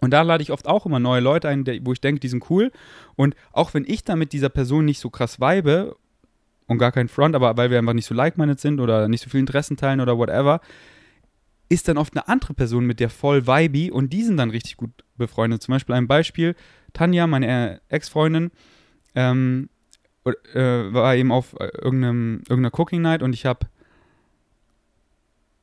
Und 0.01 0.13
da 0.13 0.23
lade 0.23 0.43
ich 0.43 0.53
oft 0.53 0.69
auch 0.69 0.87
immer 0.87 1.01
neue 1.01 1.21
Leute 1.21 1.49
ein, 1.49 1.67
wo 1.85 1.93
ich 1.93 2.01
denke, 2.01 2.21
die 2.21 2.29
sind 2.29 2.49
cool. 2.51 2.71
Und 3.17 3.35
auch 3.53 3.75
wenn 3.75 3.85
ich 3.85 4.05
da 4.05 4.15
mit 4.15 4.33
dieser 4.33 4.49
Person 4.49 4.85
nicht 4.85 5.01
so 5.01 5.11
krass 5.11 5.41
vibe 5.41 5.97
und 6.69 6.79
gar 6.79 6.93
kein 6.93 7.09
Front, 7.09 7.35
aber 7.35 7.57
weil 7.57 7.71
wir 7.71 7.79
einfach 7.79 7.95
nicht 7.95 8.07
so 8.07 8.15
like-minded 8.15 8.61
sind 8.61 8.79
oder 8.79 9.09
nicht 9.09 9.25
so 9.25 9.31
viel 9.31 9.41
Interessen 9.41 9.77
teilen 9.77 10.01
oder 10.01 10.17
whatever, 10.17 10.61
ist 11.69 11.89
dann 11.89 11.99
oft 11.99 12.17
eine 12.17 12.29
andere 12.29 12.55
Person 12.55 12.87
mit 12.87 13.01
der 13.01 13.11
voll 13.11 13.47
vibey 13.47 13.91
und 13.91 14.13
die 14.13 14.23
sind 14.23 14.37
dann 14.37 14.51
richtig 14.51 14.77
gut 14.77 14.91
befreundet. 15.17 15.63
Zum 15.63 15.73
Beispiel 15.73 15.95
ein 15.95 16.09
Beispiel, 16.09 16.55
Tanja, 16.93 17.27
meine 17.27 17.81
Ex-Freundin, 17.89 18.51
ähm, 19.15 19.69
äh, 20.25 20.33
war 20.61 21.15
eben 21.17 21.33
auf 21.33 21.55
äh, 21.59 21.69
irgendeinem, 21.83 22.43
irgendeiner 22.49 22.79
Cooking 22.79 23.03
Night 23.03 23.23
und 23.23 23.33
ich 23.33 23.47
habe 23.47 23.67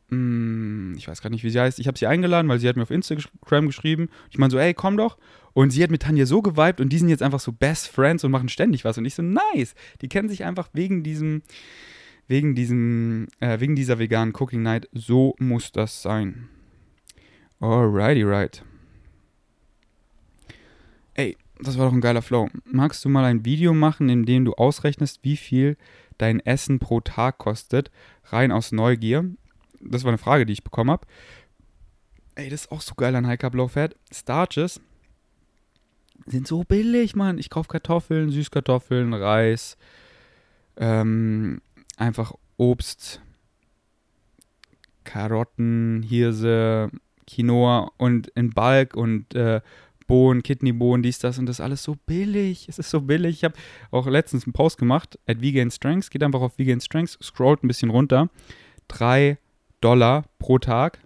hm, 0.10 0.94
ich 0.98 1.08
weiß 1.08 1.22
gar 1.22 1.30
nicht, 1.30 1.44
wie 1.44 1.50
sie 1.50 1.60
heißt. 1.60 1.80
Ich 1.80 1.88
habe 1.88 1.98
sie 1.98 2.08
eingeladen, 2.08 2.48
weil 2.48 2.60
sie 2.60 2.70
hat 2.70 2.76
mir 2.76 2.84
auf 2.84 2.92
Instagram 2.92 3.68
geschrieben. 3.68 4.10
Ich 4.30 4.38
meine 4.38 4.52
so, 4.52 4.58
ey, 4.58 4.74
komm 4.74 4.98
doch. 4.98 5.18
Und 5.54 5.72
sie 5.72 5.82
hat 5.84 5.90
mit 5.90 6.04
Tanja 6.04 6.26
so 6.26 6.42
geweibt 6.42 6.80
und 6.82 6.90
die 6.90 6.98
sind 6.98 7.10
jetzt 7.10 7.24
einfach 7.24 7.40
so 7.40 7.52
Best 7.52 7.88
Friends 7.88 8.24
und 8.24 8.32
machen 8.32 8.50
ständig 8.50 8.86
was. 8.86 8.98
Und 8.98 9.06
ich 9.06 9.16
so, 9.16 9.24
nice. 9.24 9.74
Die 10.02 10.10
kennen 10.10 10.30
sich 10.30 10.44
einfach 10.44 10.70
wegen 10.74 11.02
diesem, 11.02 11.42
wegen 12.28 12.56
diesem, 12.56 13.28
äh, 13.40 13.60
wegen 13.60 13.76
dieser 13.76 14.00
veganen 14.00 14.34
Cooking 14.34 14.64
Night. 14.64 14.90
So 14.94 15.36
muss 15.40 15.72
das 15.72 16.02
sein. 16.02 16.50
Alrighty, 17.60 18.24
right. 18.24 18.64
Ey, 21.14 21.38
das 21.60 21.78
war 21.78 21.86
doch 21.86 21.94
ein 21.94 22.02
geiler 22.02 22.22
Flow. 22.22 22.50
Magst 22.66 23.06
du 23.06 23.10
mal 23.10 23.24
ein 23.24 23.46
Video 23.46 23.74
machen, 23.74 24.10
in 24.10 24.26
dem 24.26 24.46
du 24.46 24.54
ausrechnest, 24.54 25.20
wie 25.24 25.38
viel 25.38 25.78
dein 26.18 26.40
Essen 26.40 26.80
pro 26.80 27.00
Tag 27.00 27.38
kostet, 27.38 27.92
rein 28.26 28.52
aus 28.52 28.72
Neugier? 28.72 29.26
das 29.86 30.04
war 30.04 30.10
eine 30.10 30.18
Frage, 30.18 30.46
die 30.46 30.54
ich 30.54 30.64
bekommen 30.64 30.92
habe. 30.92 31.08
Ey, 32.36 32.50
das 32.50 32.62
ist 32.62 32.72
auch 32.72 32.82
so 32.82 32.96
geil 32.96 33.16
an 33.16 33.28
High 33.28 33.40
Carb 33.40 33.56
Low 33.56 33.68
Fat. 33.68 33.96
Starches 34.12 34.82
sind 36.26 36.48
so 36.48 36.64
billig, 36.64 37.16
Mann. 37.16 37.38
Ich 37.38 37.50
kaufe 37.50 37.70
Kartoffeln, 37.70 38.30
Süßkartoffeln, 38.30 39.14
Reis, 39.14 39.78
ähm, 40.78 41.62
einfach 41.98 42.34
Obst, 42.58 43.22
Karotten, 45.04 46.04
Hirse, 46.04 46.90
Quinoa 47.28 47.92
und 47.98 48.28
in 48.30 48.52
Balk 48.52 48.96
und 48.96 49.34
äh, 49.36 49.62
Bohnen, 50.08 50.44
Kidneybohnen, 50.44 51.02
dies, 51.02 51.20
das 51.20 51.40
und 51.40 51.48
das 51.48 51.60
alles 51.60 51.84
so 51.84 51.96
billig. 52.06 52.68
Es 52.70 52.78
ist 52.78 52.92
so 52.92 53.02
billig. 53.02 53.38
Ich 53.38 53.44
habe 53.44 53.56
auch 53.92 54.06
letztens 54.08 54.46
einen 54.46 54.54
Post 54.54 54.78
gemacht, 54.78 55.18
at 55.26 55.42
Vegan 55.42 55.72
Strengths. 55.72 56.10
Geht 56.10 56.24
einfach 56.24 56.42
auf 56.42 56.58
Vegan 56.60 56.80
Strengths, 56.80 57.18
scrollt 57.24 57.64
ein 57.64 57.68
bisschen 57.68 57.90
runter. 57.90 58.30
Drei 58.88 59.40
Dollar 59.82 60.26
pro 60.38 60.60
Tag, 60.60 61.00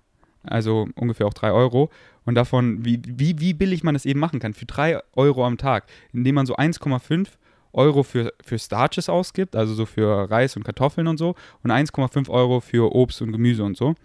also 0.43 0.87
ungefähr 0.95 1.27
auch 1.27 1.33
3 1.33 1.51
Euro. 1.51 1.89
Und 2.25 2.35
davon, 2.35 2.83
wie, 2.85 3.01
wie, 3.05 3.39
wie 3.39 3.53
billig 3.53 3.83
man 3.83 3.95
es 3.95 4.05
eben 4.05 4.19
machen 4.19 4.39
kann, 4.39 4.53
für 4.53 4.65
3 4.65 4.99
Euro 5.13 5.45
am 5.45 5.57
Tag, 5.57 5.87
indem 6.13 6.35
man 6.35 6.45
so 6.45 6.55
1,5 6.55 7.27
Euro 7.73 8.03
für, 8.03 8.33
für 8.43 8.57
Starches 8.57 9.09
ausgibt, 9.09 9.55
also 9.55 9.73
so 9.73 9.85
für 9.85 10.29
Reis 10.29 10.55
und 10.55 10.63
Kartoffeln 10.63 11.07
und 11.07 11.17
so, 11.17 11.35
und 11.63 11.71
1,5 11.71 12.29
Euro 12.29 12.59
für 12.59 12.93
Obst 12.93 13.21
und 13.21 13.31
Gemüse 13.31 13.63
und 13.63 13.77
so. 13.77 13.95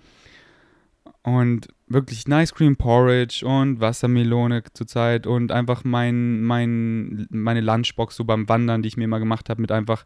Und 1.22 1.68
wirklich 1.86 2.28
Nice 2.28 2.52
Cream 2.52 2.76
Porridge 2.76 3.46
und 3.46 3.80
Wassermelone 3.80 4.62
zurzeit 4.74 5.26
und 5.26 5.52
einfach 5.52 5.82
mein, 5.84 6.42
mein, 6.42 7.26
meine 7.30 7.62
Lunchbox 7.62 8.16
so 8.16 8.24
beim 8.24 8.48
Wandern, 8.48 8.82
die 8.82 8.88
ich 8.88 8.96
mir 8.96 9.04
immer 9.04 9.20
gemacht 9.20 9.48
habe, 9.48 9.60
mit 9.60 9.72
einfach 9.72 10.04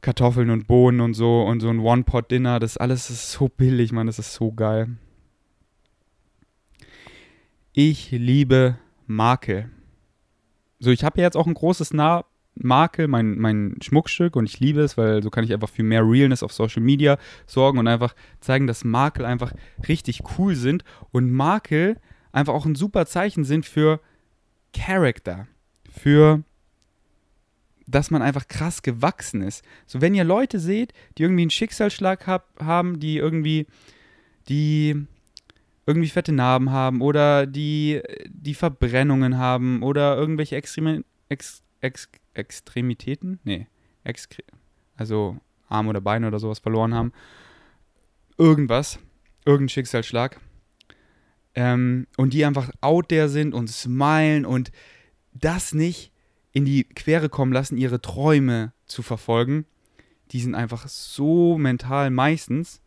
Kartoffeln 0.00 0.50
und 0.50 0.66
Bohnen 0.66 1.00
und 1.00 1.14
so 1.14 1.42
und 1.42 1.60
so 1.60 1.68
ein 1.68 1.80
One-Pot-Dinner. 1.80 2.60
Das 2.60 2.76
alles 2.76 3.10
ist 3.10 3.32
so 3.32 3.48
billig, 3.48 3.92
Mann. 3.92 4.06
Das 4.06 4.18
ist 4.18 4.34
so 4.34 4.52
geil. 4.52 4.88
Ich 7.72 8.10
liebe 8.10 8.78
Makel. 9.06 9.70
So, 10.78 10.90
ich 10.90 11.04
habe 11.04 11.20
ja 11.20 11.26
jetzt 11.26 11.36
auch 11.36 11.46
ein 11.46 11.54
großes 11.54 11.92
Na 11.92 12.24
Makel, 12.62 13.08
mein, 13.08 13.38
mein 13.38 13.76
Schmuckstück 13.82 14.36
und 14.36 14.46
ich 14.46 14.60
liebe 14.60 14.80
es, 14.80 14.96
weil 14.96 15.22
so 15.22 15.30
kann 15.30 15.44
ich 15.44 15.52
einfach 15.52 15.68
für 15.68 15.82
mehr 15.82 16.02
Realness 16.02 16.42
auf 16.42 16.52
Social 16.52 16.82
Media 16.82 17.18
sorgen 17.46 17.78
und 17.78 17.88
einfach 17.88 18.14
zeigen, 18.40 18.66
dass 18.66 18.84
Makel 18.84 19.24
einfach 19.24 19.52
richtig 19.86 20.22
cool 20.38 20.54
sind 20.54 20.84
und 21.10 21.30
Makel 21.32 21.96
einfach 22.32 22.54
auch 22.54 22.66
ein 22.66 22.74
super 22.74 23.06
Zeichen 23.06 23.44
sind 23.44 23.66
für 23.66 24.00
Character, 24.72 25.46
für 25.90 26.42
dass 27.86 28.10
man 28.10 28.20
einfach 28.20 28.48
krass 28.48 28.82
gewachsen 28.82 29.40
ist. 29.40 29.64
So, 29.86 30.02
wenn 30.02 30.14
ihr 30.14 30.24
Leute 30.24 30.60
seht, 30.60 30.92
die 31.16 31.22
irgendwie 31.22 31.42
einen 31.42 31.50
Schicksalsschlag 31.50 32.26
hab, 32.26 32.62
haben, 32.62 33.00
die 33.00 33.16
irgendwie, 33.16 33.66
die 34.48 35.06
irgendwie 35.86 36.08
fette 36.08 36.32
Narben 36.32 36.70
haben 36.70 37.00
oder 37.00 37.46
die, 37.46 38.02
die 38.28 38.52
Verbrennungen 38.52 39.38
haben 39.38 39.82
oder 39.82 40.18
irgendwelche 40.18 40.56
Extremi 40.56 41.02
Ex 41.30 41.62
Ex 41.80 42.10
Extremitäten, 42.38 43.40
nee, 43.44 43.66
Extre 44.04 44.42
also 44.96 45.38
Arme 45.68 45.90
oder 45.90 46.00
Beine 46.00 46.26
oder 46.26 46.38
sowas 46.38 46.58
verloren 46.58 46.94
haben, 46.94 47.12
irgendwas, 48.36 48.98
irgendein 49.44 49.68
Schicksalsschlag, 49.68 50.40
ähm, 51.54 52.06
und 52.16 52.34
die 52.34 52.44
einfach 52.44 52.70
out 52.80 53.08
there 53.08 53.28
sind 53.28 53.54
und 53.54 53.68
smilen 53.68 54.44
und 54.44 54.70
das 55.32 55.72
nicht 55.72 56.12
in 56.52 56.64
die 56.64 56.84
Quere 56.84 57.28
kommen 57.28 57.52
lassen, 57.52 57.76
ihre 57.76 58.00
Träume 58.00 58.72
zu 58.86 59.02
verfolgen, 59.02 59.66
die 60.32 60.40
sind 60.40 60.54
einfach 60.54 60.88
so 60.88 61.56
mental 61.58 62.10
meistens 62.10 62.80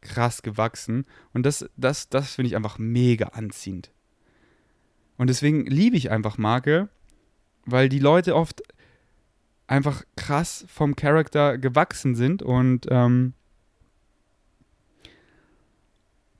krass 0.00 0.42
gewachsen. 0.42 1.06
Und 1.32 1.44
das, 1.46 1.68
das, 1.76 2.08
das 2.08 2.34
finde 2.34 2.48
ich 2.48 2.56
einfach 2.56 2.78
mega 2.78 3.28
anziehend. 3.28 3.90
Und 5.16 5.28
deswegen 5.28 5.66
liebe 5.66 5.96
ich 5.96 6.10
einfach 6.10 6.38
Marke, 6.38 6.88
weil 7.64 7.88
die 7.88 8.00
Leute 8.00 8.36
oft 8.36 8.62
einfach 9.66 10.04
krass 10.16 10.64
vom 10.68 10.96
Charakter 10.96 11.58
gewachsen 11.58 12.14
sind 12.14 12.42
und 12.42 12.86
ähm, 12.90 13.34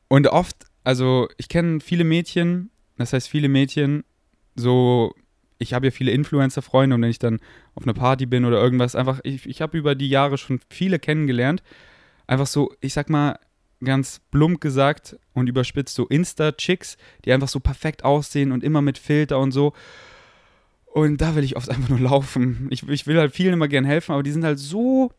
und 0.08 0.28
oft, 0.28 0.66
also 0.84 1.28
ich 1.38 1.48
kenne 1.48 1.80
viele 1.80 2.04
Mädchen, 2.04 2.70
das 2.98 3.12
heißt 3.12 3.28
viele 3.28 3.48
Mädchen, 3.48 4.04
so 4.54 5.14
ich 5.58 5.72
habe 5.72 5.86
ja 5.86 5.90
viele 5.90 6.10
Influencer-Freunde 6.12 6.94
und 6.94 7.02
wenn 7.02 7.10
ich 7.10 7.18
dann 7.18 7.40
auf 7.74 7.84
einer 7.84 7.94
Party 7.94 8.26
bin 8.26 8.44
oder 8.44 8.60
irgendwas, 8.60 8.94
einfach, 8.94 9.20
ich, 9.24 9.46
ich 9.46 9.60
habe 9.60 9.78
über 9.78 9.94
die 9.94 10.08
Jahre 10.08 10.38
schon 10.38 10.60
viele 10.68 10.98
kennengelernt. 10.98 11.62
Einfach 12.26 12.46
so, 12.46 12.72
ich 12.80 12.92
sag 12.92 13.08
mal, 13.08 13.38
ganz 13.82 14.20
plump 14.30 14.60
gesagt 14.60 15.16
und 15.32 15.48
überspitzt, 15.48 15.94
so 15.94 16.06
Insta-Chicks, 16.06 16.96
die 17.24 17.32
einfach 17.32 17.48
so 17.48 17.60
perfekt 17.60 18.04
aussehen 18.04 18.52
und 18.52 18.64
immer 18.64 18.82
mit 18.82 18.98
Filter 18.98 19.38
und 19.38 19.52
so. 19.52 19.72
Und 20.94 21.20
da 21.20 21.34
will 21.34 21.42
ich 21.42 21.56
oft 21.56 21.68
einfach 21.70 21.88
nur 21.88 21.98
laufen. 21.98 22.68
Ich, 22.70 22.88
ich 22.88 23.08
will 23.08 23.18
halt 23.18 23.34
vielen 23.34 23.54
immer 23.54 23.66
gern 23.66 23.84
helfen, 23.84 24.12
aber 24.12 24.22
die 24.22 24.30
sind 24.30 24.44
halt 24.44 24.60
so 24.60 25.10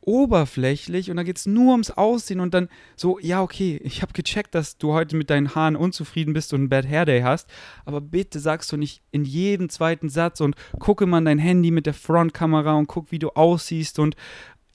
oberflächlich 0.00 1.12
und 1.12 1.16
da 1.16 1.22
geht 1.22 1.38
es 1.38 1.46
nur 1.46 1.70
ums 1.70 1.92
Aussehen 1.92 2.40
und 2.40 2.52
dann 2.54 2.68
so, 2.96 3.20
ja, 3.20 3.40
okay, 3.40 3.80
ich 3.84 4.02
habe 4.02 4.12
gecheckt, 4.12 4.52
dass 4.52 4.76
du 4.76 4.92
heute 4.92 5.16
mit 5.16 5.30
deinen 5.30 5.54
Haaren 5.54 5.76
unzufrieden 5.76 6.34
bist 6.34 6.52
und 6.52 6.62
einen 6.62 6.68
Bad 6.68 6.88
Hair 6.88 7.04
Day 7.06 7.22
hast, 7.22 7.48
aber 7.84 8.00
bitte 8.00 8.40
sagst 8.40 8.70
du 8.72 8.76
nicht 8.76 9.00
in 9.12 9.24
jedem 9.24 9.68
zweiten 9.68 10.08
Satz 10.08 10.40
und 10.40 10.56
gucke 10.80 11.06
mal 11.06 11.24
dein 11.24 11.38
Handy 11.38 11.70
mit 11.70 11.86
der 11.86 11.94
Frontkamera 11.94 12.74
und 12.74 12.88
guck, 12.88 13.12
wie 13.12 13.20
du 13.20 13.30
aussiehst 13.30 14.00
und 14.00 14.16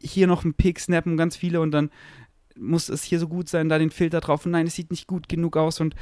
hier 0.01 0.27
noch 0.27 0.45
ein 0.45 0.53
Pick 0.53 0.79
snappen, 0.79 1.17
ganz 1.17 1.35
viele 1.35 1.59
und 1.59 1.71
dann 1.71 1.91
muss 2.55 2.87
es 2.87 3.03
hier 3.03 3.19
so 3.19 3.27
gut 3.27 3.49
sein, 3.49 3.67
da 3.67 3.77
den 3.77 3.91
Filter 3.91 4.21
drauf 4.21 4.45
und 4.45 4.53
nein, 4.53 4.65
es 4.65 4.75
sieht 4.75 4.91
nicht 4.91 5.07
gut 5.07 5.27
genug 5.29 5.57
aus 5.57 5.81
und 5.81 5.93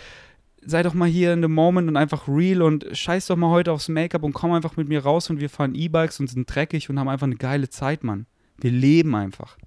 sei 0.62 0.84
doch 0.84 0.94
mal 0.94 1.08
hier 1.08 1.34
in 1.34 1.42
the 1.42 1.48
moment 1.48 1.88
und 1.88 1.98
einfach 1.98 2.28
real 2.28 2.62
und 2.62 2.86
scheiß 2.92 3.28
doch 3.28 3.36
mal 3.36 3.50
heute 3.50 3.72
aufs 3.72 3.90
Make-up 3.90 4.24
und 4.24 4.34
komm 4.34 4.52
einfach 4.52 4.78
mit 4.78 4.90
mir 4.90 5.04
raus 5.04 5.30
und 5.30 5.40
wir 5.40 5.50
fahren 5.50 5.76
E-Bikes 5.76 6.20
und 6.20 6.28
sind 6.28 6.54
dreckig 6.54 6.90
und 6.90 7.00
haben 7.00 7.08
einfach 7.08 7.28
eine 7.28 7.36
geile 7.36 7.70
Zeit, 7.70 8.04
Mann. 8.04 8.26
Wir 8.60 8.72
leben 8.72 9.16
einfach. 9.16 9.58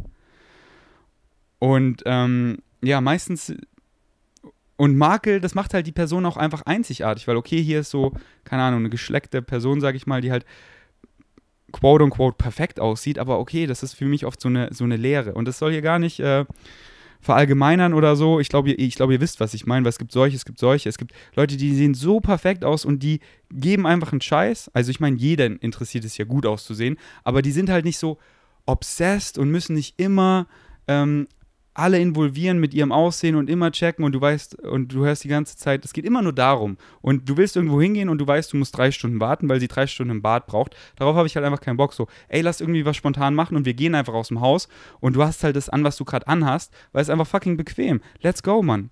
Und 1.59 2.03
ähm, 2.07 2.59
ja, 2.83 3.01
meistens. 3.01 3.55
Und 4.77 4.97
Makel, 4.97 5.41
das 5.41 5.55
macht 5.55 5.75
halt 5.75 5.87
die 5.87 5.93
Person 5.93 6.25
auch 6.25 6.39
einfach 6.39 6.63
einzigartig, 6.63 7.29
weil 7.29 7.37
okay, 7.37 7.63
hier 7.63 7.81
ist 7.81 7.91
so, 7.91 8.15
keine 8.45 8.63
Ahnung, 8.63 8.81
eine 8.81 8.89
geschleckte 8.89 9.43
Person, 9.43 9.83
sag 9.83 9.95
ich 9.95 10.07
mal, 10.07 10.23
die 10.23 10.33
halt 10.33 10.47
quote 11.71 12.03
unquote 12.03 12.37
perfekt 12.37 12.81
aussieht, 12.81 13.19
aber 13.19 13.39
okay, 13.39 13.67
das 13.67 13.83
ist 13.83 13.93
für 13.93 14.07
mich 14.07 14.25
oft 14.25 14.41
so 14.41 14.49
eine, 14.49 14.73
so 14.73 14.85
eine 14.85 14.97
Lehre. 14.97 15.35
Und 15.35 15.47
das 15.47 15.59
soll 15.59 15.73
hier 15.73 15.83
gar 15.83 15.99
nicht 15.99 16.19
äh, 16.21 16.47
verallgemeinern 17.21 17.95
oder 17.95 18.17
so. 18.17 18.41
Ich 18.41 18.49
glaube, 18.49 18.71
ihr, 18.71 18.79
ich 18.79 18.99
ihr 18.99 19.21
wisst, 19.21 19.41
was 19.41 19.55
ich 19.55 19.67
meine, 19.67 19.85
weil 19.85 19.91
es 19.91 19.99
gibt 19.99 20.13
solche, 20.13 20.37
es 20.37 20.45
gibt 20.45 20.59
solche. 20.59 20.89
Es 20.89 20.99
gibt 20.99 21.13
Leute, 21.35 21.57
die 21.57 21.75
sehen 21.75 21.95
so 21.95 22.21
perfekt 22.21 22.65
aus 22.65 22.85
und 22.85 23.03
die 23.03 23.21
geben 23.51 23.87
einfach 23.87 24.13
einen 24.13 24.21
Scheiß. 24.21 24.71
Also 24.75 24.91
ich 24.91 25.01
meine, 25.01 25.17
jeder 25.17 25.47
interessiert 25.47 26.05
es 26.05 26.17
ja 26.17 26.25
gut 26.25 26.47
auszusehen, 26.47 26.97
aber 27.25 27.43
die 27.43 27.53
sind 27.53 27.69
halt 27.71 27.85
nicht 27.85 27.99
so, 27.99 28.19
obsessed 28.67 29.39
und 29.39 29.51
müssen 29.51 29.75
nicht 29.75 29.99
immer 29.99 30.47
ähm, 30.87 31.27
alle 31.75 31.99
involvieren 31.99 32.59
mit 32.59 32.75
ihrem 32.75 32.93
Aussehen 32.93 33.37
und 33.37 33.49
immer 33.49 33.71
checken 33.71 34.05
und 34.05 34.13
du 34.13 34.21
weißt 34.21 34.57
und 34.61 34.93
du 34.93 35.05
hörst 35.05 35.25
die 35.25 35.29
ganze 35.29 35.57
Zeit, 35.57 35.85
es 35.85 35.93
geht 35.93 36.05
immer 36.05 36.23
nur 36.23 36.33
darum. 36.33 36.77
Und 37.01 37.29
du 37.29 37.37
willst 37.37 37.57
irgendwo 37.57 37.81
hingehen 37.81 38.09
und 38.09 38.19
du 38.19 38.27
weißt, 38.27 38.53
du 38.53 38.57
musst 38.57 38.77
drei 38.77 38.91
Stunden 38.91 39.21
warten, 39.21 39.49
weil 39.49 39.61
sie 39.61 39.69
drei 39.69 39.87
Stunden 39.87 40.11
im 40.11 40.23
Bad 40.23 40.47
braucht. 40.47 40.77
Darauf 40.97 41.17
habe 41.17 41.27
ich 41.27 41.37
halt 41.37 41.47
einfach 41.47 41.61
keinen 41.61 41.77
Bock. 41.77 41.93
So, 41.93 42.09
ey, 42.29 42.41
lass 42.41 42.61
irgendwie 42.61 42.85
was 42.85 42.97
spontan 42.97 43.35
machen 43.35 43.57
und 43.57 43.65
wir 43.65 43.75
gehen 43.75 43.95
einfach 43.95 44.15
aus 44.15 44.29
dem 44.29 44.41
Haus 44.41 44.69
und 45.01 45.15
du 45.15 45.23
hast 45.23 45.45
halt 45.45 45.57
das 45.57 45.69
an, 45.69 45.85
was 45.85 45.97
du 45.97 46.05
gerade 46.05 46.27
anhast, 46.27 46.73
weil 46.93 47.03
es 47.03 47.11
einfach 47.11 47.27
fucking 47.27 47.57
bequem. 47.57 48.01
Let's 48.21 48.43
go, 48.43 48.63
Mann. 48.63 48.91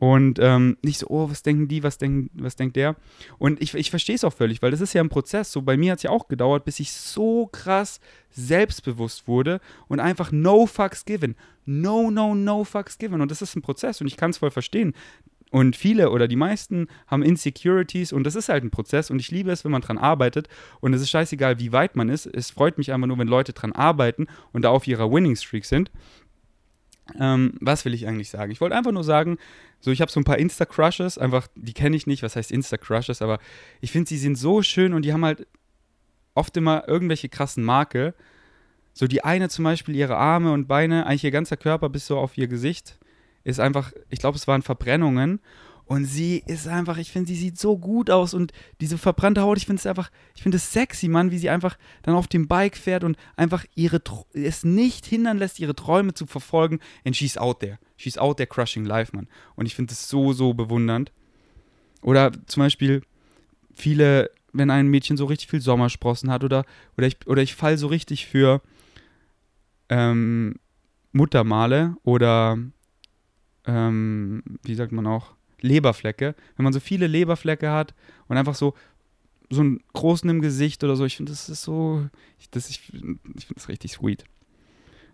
Und 0.00 0.38
ähm, 0.40 0.78
nicht 0.80 0.98
so, 0.98 1.08
oh, 1.10 1.28
was 1.28 1.42
denken 1.42 1.68
die, 1.68 1.82
was, 1.82 1.98
denken, 1.98 2.30
was 2.32 2.56
denkt 2.56 2.74
der? 2.76 2.96
Und 3.38 3.60
ich, 3.60 3.74
ich 3.74 3.90
verstehe 3.90 4.14
es 4.14 4.24
auch 4.24 4.32
völlig, 4.32 4.62
weil 4.62 4.70
das 4.70 4.80
ist 4.80 4.94
ja 4.94 5.02
ein 5.02 5.10
Prozess. 5.10 5.52
So 5.52 5.60
bei 5.60 5.76
mir 5.76 5.92
hat 5.92 5.98
es 5.98 6.04
ja 6.04 6.10
auch 6.10 6.26
gedauert, 6.26 6.64
bis 6.64 6.80
ich 6.80 6.90
so 6.90 7.48
krass 7.52 8.00
selbstbewusst 8.30 9.28
wurde 9.28 9.60
und 9.88 10.00
einfach 10.00 10.32
no 10.32 10.64
fucks 10.64 11.04
given. 11.04 11.36
No, 11.66 12.10
no, 12.10 12.34
no 12.34 12.64
fucks 12.64 12.96
given. 12.96 13.20
Und 13.20 13.30
das 13.30 13.42
ist 13.42 13.54
ein 13.54 13.60
Prozess 13.60 14.00
und 14.00 14.06
ich 14.06 14.16
kann 14.16 14.30
es 14.30 14.38
voll 14.38 14.50
verstehen. 14.50 14.94
Und 15.50 15.76
viele 15.76 16.10
oder 16.10 16.28
die 16.28 16.36
meisten 16.36 16.86
haben 17.06 17.22
Insecurities 17.22 18.14
und 18.14 18.24
das 18.24 18.36
ist 18.36 18.48
halt 18.48 18.64
ein 18.64 18.70
Prozess 18.70 19.10
und 19.10 19.18
ich 19.18 19.30
liebe 19.30 19.50
es, 19.50 19.64
wenn 19.64 19.72
man 19.72 19.82
dran 19.82 19.98
arbeitet 19.98 20.48
und 20.80 20.94
es 20.94 21.02
ist 21.02 21.10
scheißegal, 21.10 21.58
wie 21.58 21.72
weit 21.72 21.94
man 21.94 22.08
ist. 22.08 22.24
Es 22.24 22.50
freut 22.50 22.78
mich 22.78 22.90
einfach 22.90 23.08
nur, 23.08 23.18
wenn 23.18 23.28
Leute 23.28 23.52
dran 23.52 23.72
arbeiten 23.72 24.28
und 24.52 24.62
da 24.62 24.70
auf 24.70 24.86
ihrer 24.86 25.12
Winning 25.12 25.36
Streak 25.36 25.66
sind. 25.66 25.90
Ähm, 27.18 27.54
was 27.60 27.84
will 27.84 27.94
ich 27.94 28.06
eigentlich 28.06 28.30
sagen? 28.30 28.52
Ich 28.52 28.60
wollte 28.60 28.76
einfach 28.76 28.92
nur 28.92 29.04
sagen, 29.04 29.38
so 29.80 29.90
ich 29.90 30.00
habe 30.00 30.10
so 30.10 30.20
ein 30.20 30.24
paar 30.24 30.38
Insta-Crushes, 30.38 31.18
einfach, 31.18 31.48
die 31.54 31.72
kenne 31.72 31.96
ich 31.96 32.06
nicht, 32.06 32.22
was 32.22 32.36
heißt 32.36 32.52
Insta-Crushes, 32.52 33.22
aber 33.22 33.38
ich 33.80 33.92
finde, 33.92 34.08
sie 34.08 34.18
sind 34.18 34.36
so 34.36 34.62
schön 34.62 34.92
und 34.92 35.04
die 35.04 35.12
haben 35.12 35.24
halt 35.24 35.46
oft 36.34 36.56
immer 36.56 36.88
irgendwelche 36.88 37.28
krassen 37.28 37.64
Marke. 37.64 38.14
So 38.92 39.06
die 39.06 39.24
eine 39.24 39.48
zum 39.48 39.64
Beispiel, 39.64 39.96
ihre 39.96 40.16
Arme 40.16 40.52
und 40.52 40.68
Beine, 40.68 41.06
eigentlich 41.06 41.24
ihr 41.24 41.30
ganzer 41.30 41.56
Körper 41.56 41.88
bis 41.88 42.06
so 42.06 42.18
auf 42.18 42.36
ihr 42.36 42.48
Gesicht, 42.48 42.98
ist 43.44 43.60
einfach, 43.60 43.92
ich 44.08 44.18
glaube, 44.18 44.36
es 44.36 44.46
waren 44.46 44.62
Verbrennungen 44.62 45.40
und 45.90 46.04
sie 46.04 46.40
ist 46.46 46.68
einfach, 46.68 46.98
ich 46.98 47.10
finde, 47.10 47.26
sie 47.26 47.34
sieht 47.34 47.58
so 47.58 47.76
gut 47.76 48.10
aus 48.10 48.32
und 48.32 48.52
diese 48.80 48.96
verbrannte 48.96 49.40
Haut, 49.40 49.58
ich 49.58 49.66
finde 49.66 49.80
es 49.80 49.86
einfach, 49.86 50.12
ich 50.36 50.42
finde 50.44 50.54
es 50.54 50.72
sexy, 50.72 51.08
Mann, 51.08 51.32
wie 51.32 51.38
sie 51.38 51.50
einfach 51.50 51.76
dann 52.02 52.14
auf 52.14 52.28
dem 52.28 52.46
Bike 52.46 52.76
fährt 52.76 53.02
und 53.02 53.16
einfach 53.34 53.64
ihre, 53.74 54.00
es 54.32 54.62
nicht 54.62 55.04
hindern 55.04 55.38
lässt, 55.38 55.58
ihre 55.58 55.74
Träume 55.74 56.14
zu 56.14 56.26
verfolgen. 56.26 56.78
And 57.04 57.16
she's 57.16 57.36
out 57.36 57.58
there. 57.58 57.80
She's 57.96 58.18
out 58.18 58.36
there 58.36 58.46
crushing 58.46 58.84
life, 58.84 59.10
Mann. 59.16 59.26
Und 59.56 59.66
ich 59.66 59.74
finde 59.74 59.92
es 59.92 60.08
so, 60.08 60.32
so 60.32 60.54
bewundernd. 60.54 61.10
Oder 62.02 62.30
zum 62.46 62.62
Beispiel 62.62 63.02
viele, 63.74 64.30
wenn 64.52 64.70
ein 64.70 64.86
Mädchen 64.86 65.16
so 65.16 65.24
richtig 65.24 65.50
viel 65.50 65.60
Sommersprossen 65.60 66.30
hat 66.30 66.44
oder, 66.44 66.66
oder 66.96 67.08
ich, 67.08 67.16
oder 67.26 67.42
ich 67.42 67.56
fall 67.56 67.78
so 67.78 67.88
richtig 67.88 68.26
für 68.26 68.62
ähm, 69.88 70.54
Muttermale 71.10 71.96
oder 72.04 72.58
ähm, 73.66 74.44
wie 74.62 74.76
sagt 74.76 74.92
man 74.92 75.08
auch, 75.08 75.34
Leberflecke, 75.62 76.34
wenn 76.56 76.64
man 76.64 76.72
so 76.72 76.80
viele 76.80 77.06
Leberflecke 77.06 77.70
hat 77.70 77.94
und 78.28 78.36
einfach 78.36 78.54
so 78.54 78.74
so 79.50 79.62
einen 79.62 79.80
großen 79.92 80.30
im 80.30 80.40
Gesicht 80.40 80.84
oder 80.84 80.94
so, 80.94 81.04
ich 81.04 81.16
finde, 81.16 81.32
das 81.32 81.48
ist 81.48 81.62
so, 81.62 82.08
ich, 82.38 82.48
ich, 82.54 82.68
ich 82.68 82.80
finde 82.80 83.18
das 83.56 83.68
richtig 83.68 83.92
sweet. 83.92 84.24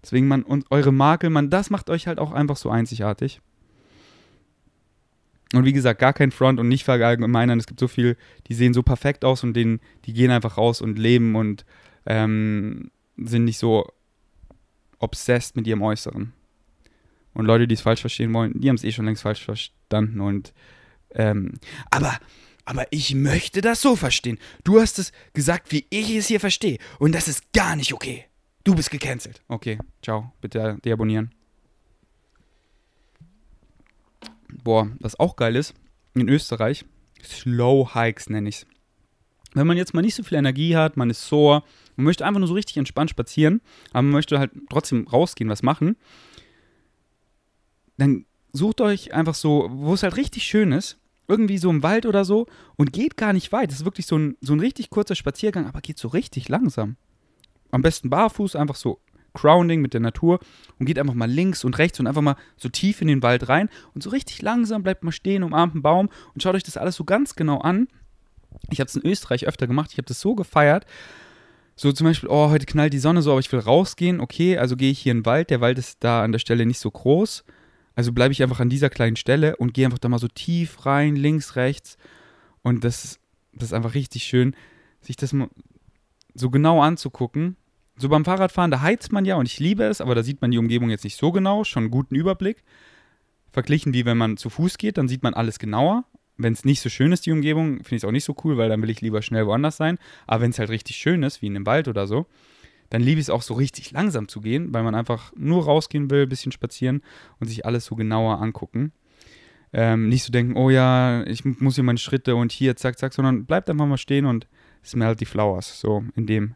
Deswegen, 0.03 0.29
man, 0.29 0.43
und 0.43 0.67
eure 0.71 0.93
Makel, 0.93 1.31
man, 1.31 1.49
das 1.49 1.71
macht 1.71 1.89
euch 1.89 2.07
halt 2.07 2.19
auch 2.19 2.33
einfach 2.33 2.57
so 2.57 2.69
einzigartig. 2.69 3.41
Und 5.55 5.65
wie 5.65 5.73
gesagt, 5.73 6.01
gar 6.01 6.13
kein 6.13 6.33
Front 6.33 6.61
und 6.61 6.69
nicht 6.69 6.85
verallgemeinern. 6.85 7.59
Es 7.59 7.67
gibt 7.67 7.81
so 7.81 7.89
viel, 7.89 8.17
die 8.47 8.55
sehen 8.55 8.75
so 8.75 8.83
perfekt 8.83 9.25
aus 9.25 9.43
und 9.43 9.55
denen, 9.55 9.81
die 10.05 10.13
gehen 10.13 10.31
einfach 10.31 10.59
raus 10.59 10.83
und 10.83 10.99
leben 10.99 11.35
und 11.35 11.65
ähm, 12.05 12.91
sind 13.17 13.45
nicht 13.45 13.59
so 13.59 13.91
obsessed 14.99 15.57
mit 15.57 15.67
ihrem 15.67 15.83
Äußeren. 15.83 16.33
Und 17.37 17.45
Leute, 17.45 17.69
die 17.69 17.75
es 17.75 17.83
falsch 17.83 18.01
verstehen 18.01 18.33
wollen, 18.33 18.59
die 18.59 18.71
haben 18.71 18.77
es 18.77 18.85
eh 18.85 18.93
schon 18.93 19.05
längst 19.05 19.23
falsch 19.23 19.45
verstanden. 19.45 20.23
Und 20.23 20.55
ähm, 21.11 21.53
aber, 21.91 22.19
aber 22.65 22.87
ich 22.91 23.15
möchte 23.15 23.61
das 23.61 23.83
so 23.83 23.95
verstehen. 23.95 24.39
Du 24.65 24.81
hast 24.81 24.99
es 24.99 25.13
gesagt, 25.35 25.71
wie 25.71 25.85
ich 25.91 26.17
es 26.17 26.29
hier 26.29 26.41
verstehe. 26.41 26.79
Und 26.99 27.15
das 27.15 27.29
ist 27.29 27.53
gar 27.53 27.77
nicht 27.77 27.93
okay. 27.93 28.25
Du 28.65 28.75
bist 28.75 28.91
gecancelt. 28.91 29.43
Okay, 29.49 29.79
ciao. 30.03 30.33
Bitte 30.41 30.79
deabonnieren. 30.83 31.31
Boah, 34.65 34.91
was 34.99 35.21
auch 35.21 35.37
geil 35.37 35.57
ist, 35.57 35.75
in 36.15 36.31
Österreich, 36.31 36.87
Slow 37.23 37.93
Hikes 37.93 38.31
nenne 38.31 38.49
ich 38.49 38.57
es. 38.57 38.67
Wenn 39.53 39.67
man 39.67 39.77
jetzt 39.77 39.93
mal 39.93 40.01
nicht 40.01 40.15
so 40.15 40.23
viel 40.23 40.39
Energie 40.39 40.75
hat, 40.75 40.97
man 40.97 41.11
ist 41.11 41.29
sore, 41.29 41.63
man 41.97 42.05
möchte 42.05 42.25
einfach 42.25 42.39
nur 42.39 42.49
so 42.49 42.55
richtig 42.55 42.79
entspannt 42.79 43.11
spazieren, 43.11 43.61
aber 43.91 44.03
man 44.03 44.13
möchte 44.13 44.39
halt 44.39 44.53
trotzdem 44.71 45.07
rausgehen, 45.07 45.51
was 45.51 45.63
machen, 45.63 45.97
dann 47.97 48.27
sucht 48.53 48.81
euch 48.81 49.15
einfach 49.15 49.35
so, 49.35 49.69
wo 49.71 49.95
es 49.95 50.03
halt 50.03 50.17
richtig 50.17 50.45
schön 50.45 50.73
ist, 50.73 50.99
irgendwie 51.29 51.59
so 51.59 51.71
im 51.71 51.83
Wald 51.83 52.07
oder 52.07 52.25
so 52.25 52.47
und 52.77 52.93
geht 52.93 53.17
gar 53.17 53.33
nicht 53.33 53.53
weit. 53.53 53.71
Es 53.71 53.81
ist 53.81 53.85
wirklich 53.85 54.07
so 54.07 54.17
ein, 54.17 54.37
so 54.41 54.53
ein 54.53 54.61
richtig 54.61 54.91
kurzer 54.91 55.15
Spaziergang, 55.15 55.67
aber 55.67 55.81
geht 55.81 55.99
so 55.99 56.09
richtig 56.09 56.49
langsam. 56.49 56.97
Am 57.71 57.83
besten 57.83 58.11
barfuß, 58.11 58.57
einfach 58.57 58.77
so 58.77 59.01
Grounding 59.35 59.83
mit 59.83 59.93
der 59.93 60.01
Natur 60.01 60.41
und 60.79 60.87
geht 60.87 60.99
einfach 60.99 61.15
mal 61.15 61.31
links 61.31 61.63
und 61.63 61.77
rechts 61.79 62.01
und 62.01 62.07
einfach 62.07 62.23
mal 62.23 62.37
so 62.57 62.69
tief 62.69 63.03
in 63.03 63.09
den 63.09 63.23
Wald 63.23 63.49
rein 63.49 63.69
und 63.95 64.03
so 64.03 64.11
richtig 64.11 64.41
langsam 64.41 64.83
bleibt 64.83 65.05
mal 65.05 65.13
stehen, 65.13 65.43
umarmt 65.43 65.75
einen 65.75 65.83
Baum 65.83 66.09
und 66.35 66.43
schaut 66.43 66.55
euch 66.55 66.63
das 66.63 66.77
alles 66.77 66.97
so 66.97 67.05
ganz 67.05 67.35
genau 67.35 67.59
an. 67.59 67.89
Ich 68.71 68.81
habe 68.81 68.89
es 68.89 68.97
in 68.97 69.07
Österreich 69.07 69.47
öfter 69.47 69.67
gemacht, 69.67 69.91
ich 69.93 69.99
habe 69.99 70.07
das 70.07 70.21
so 70.21 70.35
gefeiert. 70.35 70.87
So 71.79 71.93
zum 71.93 72.07
Beispiel, 72.07 72.31
oh, 72.31 72.49
heute 72.49 72.65
knallt 72.65 72.95
die 72.95 72.99
Sonne 72.99 73.21
so, 73.21 73.33
aber 73.33 73.41
ich 73.41 73.53
will 73.53 73.61
rausgehen. 73.61 74.21
Okay, 74.21 74.57
also 74.57 74.77
gehe 74.77 74.91
ich 74.91 74.99
hier 74.99 75.13
in 75.13 75.19
den 75.19 75.27
Wald. 75.27 75.51
Der 75.51 75.61
Wald 75.61 75.79
ist 75.79 76.03
da 76.03 76.25
an 76.25 76.33
der 76.33 76.39
Stelle 76.39 76.65
nicht 76.65 76.79
so 76.79 76.91
groß. 76.91 77.45
Also 77.97 78.13
bleibe 78.13 78.31
ich 78.31 78.43
einfach 78.43 78.61
an 78.61 78.69
dieser 78.69 78.91
kleinen 78.91 79.17
Stelle 79.17 79.57
und 79.57 79.75
gehe 79.75 79.87
einfach 79.87 79.99
da 79.99 80.09
mal 80.09 80.19
so 80.19 80.29
tief 80.29 80.85
rein, 80.85 81.17
links, 81.17 81.57
rechts. 81.57 81.97
Und 82.63 82.85
das, 82.85 83.19
das 83.55 83.71
ist 83.71 83.73
einfach 83.73 83.95
richtig 83.95 84.25
schön, 84.25 84.55
sich 85.01 85.17
das 85.17 85.33
mal 85.33 85.49
so 86.35 86.51
genau 86.51 86.83
anzugucken. 86.83 87.57
So 87.97 88.11
beim 88.11 88.27
Fahrradfahren, 88.27 88.71
da 88.71 88.83
heizt 88.83 89.13
man 89.13 89.25
ja 89.25 89.37
und 89.37 89.47
ich 89.47 89.59
liebe 89.59 89.85
es, 89.85 90.03
aber 90.03 90.15
da 90.15 90.23
sieht 90.23 90.43
man 90.43 90.51
die 90.51 90.59
Umgebung 90.59 90.91
jetzt 90.91 91.05
nicht 91.05 91.17
so 91.17 91.33
genau, 91.33 91.65
schon 91.65 91.85
einen 91.85 91.91
guten 91.91 92.15
Überblick. 92.15 92.63
Verglichen 93.51 93.95
wie 93.95 94.05
wenn 94.05 94.19
man 94.19 94.37
zu 94.37 94.51
Fuß 94.51 94.77
geht, 94.77 94.99
dann 94.99 95.09
sieht 95.09 95.23
man 95.23 95.33
alles 95.33 95.59
genauer. 95.59 96.05
Wenn 96.37 96.53
es 96.53 96.67
nicht 96.67 96.83
so 96.83 96.91
schön 96.91 97.13
ist, 97.13 97.25
die 97.25 97.33
Umgebung, 97.33 97.77
finde 97.77 97.95
ich 97.97 98.03
es 98.03 98.05
auch 98.05 98.13
nicht 98.13 98.25
so 98.25 98.37
cool, 98.45 98.59
weil 98.59 98.69
dann 98.69 98.83
will 98.83 98.91
ich 98.91 99.01
lieber 99.01 99.23
schnell 99.23 99.47
woanders 99.47 99.79
sein. 99.79 99.97
Aber 100.27 100.43
wenn 100.43 100.51
es 100.51 100.59
halt 100.59 100.69
richtig 100.69 100.97
schön 100.97 101.23
ist, 101.23 101.41
wie 101.41 101.47
in 101.47 101.57
einem 101.57 101.65
Wald 101.65 101.89
oder 101.89 102.07
so, 102.07 102.27
dann 102.91 103.03
liebe 103.03 103.21
ich 103.21 103.27
es 103.27 103.31
auch 103.31 103.43
so 103.43 103.55
richtig 103.55 103.91
langsam 103.91 104.29
zu 104.29 104.41
gehen, 104.41 104.73
weil 104.73 104.83
man 104.83 104.95
einfach 104.95 105.33
nur 105.37 105.65
rausgehen 105.65 106.11
will, 106.11 106.23
ein 106.23 106.29
bisschen 106.29 106.53
spazieren 106.53 107.03
und 107.41 107.49
sich 107.49 107.67
alles 107.67 107.87
so 107.87 107.97
genauer 107.97 108.41
angucken. 108.41 108.93
Ähm, 109.73 110.09
nicht 110.09 110.23
so 110.23 110.33
denken, 110.33 110.57
oh 110.57 110.71
ja, 110.71 111.25
ich 111.27 111.45
muss 111.45 111.75
hier 111.75 111.85
meine 111.85 111.99
Schritte 111.99 112.37
und 112.37 112.53
hier, 112.53 112.77
zack, 112.77 112.99
zack, 112.99 113.13
sondern 113.13 113.47
bleibt 113.47 113.69
einfach 113.69 113.87
mal 113.87 113.99
stehen 113.99 114.25
und 114.25 114.47
smell 114.85 115.17
die 115.17 115.25
flowers, 115.25 115.81
so 115.81 116.05
in 116.15 116.27
dem 116.27 116.55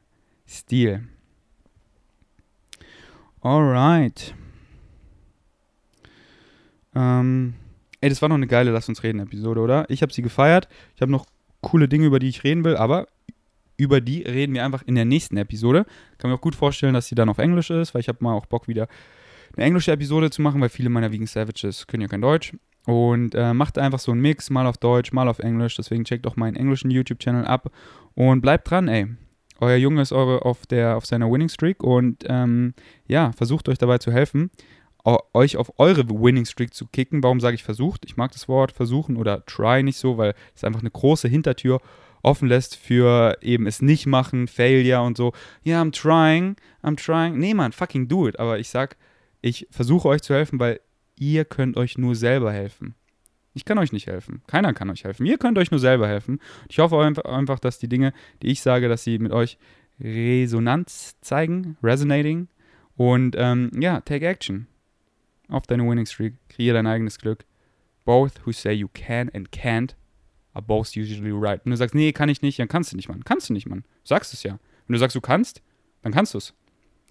Stil. 0.49 1.07
Alright. 3.41 4.35
Ähm, 6.95 7.55
ey, 8.01 8.09
das 8.09 8.21
war 8.23 8.29
noch 8.29 8.37
eine 8.37 8.47
geile 8.47 8.71
Lass 8.71 8.89
uns 8.89 9.03
reden 9.03 9.21
Episode, 9.21 9.61
oder? 9.61 9.89
Ich 9.89 10.03
habe 10.03 10.13
sie 10.13 10.23
gefeiert. 10.23 10.69
Ich 10.95 11.03
habe 11.03 11.13
noch 11.13 11.27
coole 11.61 11.89
Dinge, 11.89 12.07
über 12.07 12.19
die 12.19 12.29
ich 12.29 12.45
reden 12.45 12.65
will, 12.65 12.77
aber 12.77 13.07
über 13.81 14.03
die 14.03 14.23
reden 14.23 14.55
wir 14.55 14.65
einfach 14.65 14.83
in 14.83 14.95
der 14.95 15.07
nächsten 15.07 15.39
Episode. 15.39 15.87
Kann 16.19 16.31
mir 16.31 16.37
auch 16.37 16.41
gut 16.43 16.55
vorstellen, 16.55 16.93
dass 16.93 17.07
sie 17.07 17.15
dann 17.15 17.31
auf 17.31 17.39
Englisch 17.39 17.71
ist, 17.71 17.95
weil 17.95 18.01
ich 18.01 18.09
habe 18.09 18.23
mal 18.23 18.35
auch 18.35 18.45
Bock 18.45 18.69
wieder 18.69 18.89
eine 19.57 19.65
englische 19.65 19.91
Episode 19.91 20.31
zu 20.31 20.43
machen, 20.43 20.61
weil 20.61 20.69
viele 20.69 20.91
meiner 20.91 21.11
Vegan 21.11 21.27
Savages 21.27 21.87
können 21.87 22.03
ja 22.03 22.09
kein 22.09 22.21
Deutsch. 22.21 22.53
Und 22.85 23.35
äh, 23.35 23.55
macht 23.55 23.79
einfach 23.79 23.99
so 23.99 24.13
einen 24.13 24.21
Mix, 24.21 24.51
mal 24.51 24.67
auf 24.67 24.77
Deutsch, 24.77 25.13
mal 25.13 25.29
auf 25.29 25.39
Englisch. 25.39 25.77
Deswegen 25.77 26.05
checkt 26.05 26.27
auch 26.27 26.37
meinen 26.37 26.57
englischen 26.57 26.91
YouTube-Channel 26.91 27.47
ab 27.47 27.71
und 28.15 28.43
bleibt 28.43 28.71
dran, 28.71 28.89
ey. 28.89 29.07
Euer 29.61 29.77
Junge 29.77 30.03
ist 30.03 30.13
eure 30.13 30.45
auf, 30.45 30.67
der, 30.67 30.97
auf 30.97 31.05
seiner 31.05 31.31
Winning 31.31 31.51
Streak 31.51 31.83
und 31.83 32.25
ähm, 32.27 32.73
ja, 33.07 33.33
versucht 33.33 33.69
euch 33.69 33.77
dabei 33.77 33.99
zu 33.99 34.11
helfen, 34.11 34.51
euch 35.35 35.59
auf 35.59 35.79
eure 35.79 36.09
Winning 36.09 36.47
Streak 36.47 36.73
zu 36.73 36.87
kicken. 36.87 37.23
Warum 37.23 37.41
sage 37.41 37.55
ich 37.55 37.63
versucht? 37.63 38.07
Ich 38.07 38.17
mag 38.17 38.33
das 38.33 38.49
Wort 38.49 38.73
versuchen 38.73 39.19
oder 39.19 39.45
try 39.45 39.83
nicht 39.83 39.99
so, 39.99 40.17
weil 40.17 40.35
es 40.55 40.65
einfach 40.65 40.81
eine 40.81 40.91
große 40.91 41.29
Hintertür 41.29 41.81
offen 42.23 42.49
lässt 42.49 42.77
für 42.77 43.37
eben 43.41 43.67
es 43.67 43.83
nicht 43.83 44.07
machen, 44.07 44.49
Failure 44.49 45.03
und 45.03 45.17
so. 45.17 45.33
Ja, 45.63 45.81
I'm 45.83 45.93
trying, 45.93 46.57
I'm 46.83 46.97
trying. 46.97 47.39
Nee, 47.39 47.55
man, 47.55 47.73
fucking 47.73 48.09
do 48.09 48.29
it. 48.29 48.39
Aber 48.39 48.59
ich 48.59 48.69
sag, 48.69 48.97
ich 49.41 49.67
versuche 49.71 50.09
euch 50.09 50.23
zu 50.23 50.35
helfen, 50.35 50.59
weil 50.61 50.81
ihr 51.17 51.45
könnt 51.45 51.77
euch 51.77 51.99
nur 51.99 52.15
selber 52.15 52.53
helfen. 52.53 52.95
Ich 53.53 53.65
kann 53.65 53.79
euch 53.79 53.93
nicht 53.93 54.07
helfen. 54.07 54.43
Keiner 54.47 54.73
kann 54.73 54.91
euch 54.91 55.05
helfen. 55.05 55.27
Ihr 55.27 55.39
könnt 55.39 55.59
euch 55.59 55.71
nur 55.71 55.81
selber 55.81 56.07
helfen. 56.07 56.39
Ich 56.69 56.79
hoffe 56.79 56.99
einfach, 57.25 57.59
dass 57.59 57.79
die 57.79 57.89
Dinge, 57.89 58.13
die 58.43 58.49
ich 58.49 58.63
sage, 58.63 58.89
dass 58.89 59.03
sie 59.03 59.19
mit 59.19 59.33
euch 59.33 59.59
Resonanz 59.99 61.17
zeigen, 61.21 61.77
resonating. 61.83 62.49
Und 62.97 63.35
ähm, 63.39 63.71
ja, 63.79 64.01
take 64.01 64.27
action. 64.27 64.67
Auf 65.49 65.67
deine 65.67 65.89
Winning 65.89 66.07
Streak. 66.07 66.35
Kreier 66.49 66.75
dein 66.75 66.87
eigenes 66.87 67.19
Glück. 67.19 67.45
Both 68.05 68.47
who 68.47 68.53
say 68.53 68.73
you 68.73 68.89
can 68.89 69.31
and 69.35 69.51
can't 69.51 69.97
are 70.61 70.67
both 70.67 70.97
usually 70.97 71.33
right. 71.33 71.61
Wenn 71.65 71.71
du 71.71 71.77
sagst, 71.77 71.95
nee, 71.95 72.13
kann 72.13 72.29
ich 72.29 72.43
nicht, 72.43 72.59
dann 72.59 72.69
kannst 72.69 72.93
du 72.93 72.97
nicht, 72.97 73.09
Mann. 73.09 73.25
Kannst 73.25 73.49
du 73.49 73.53
nicht, 73.53 73.67
Mann. 73.67 73.81
Du 73.81 74.09
sagst 74.09 74.33
es 74.33 74.43
ja. 74.43 74.59
Wenn 74.87 74.95
du 74.95 74.99
sagst, 74.99 75.17
du 75.17 75.21
kannst, 75.21 75.63
dann 76.03 76.13
kannst 76.13 76.35
du 76.35 76.39
es. 76.39 76.55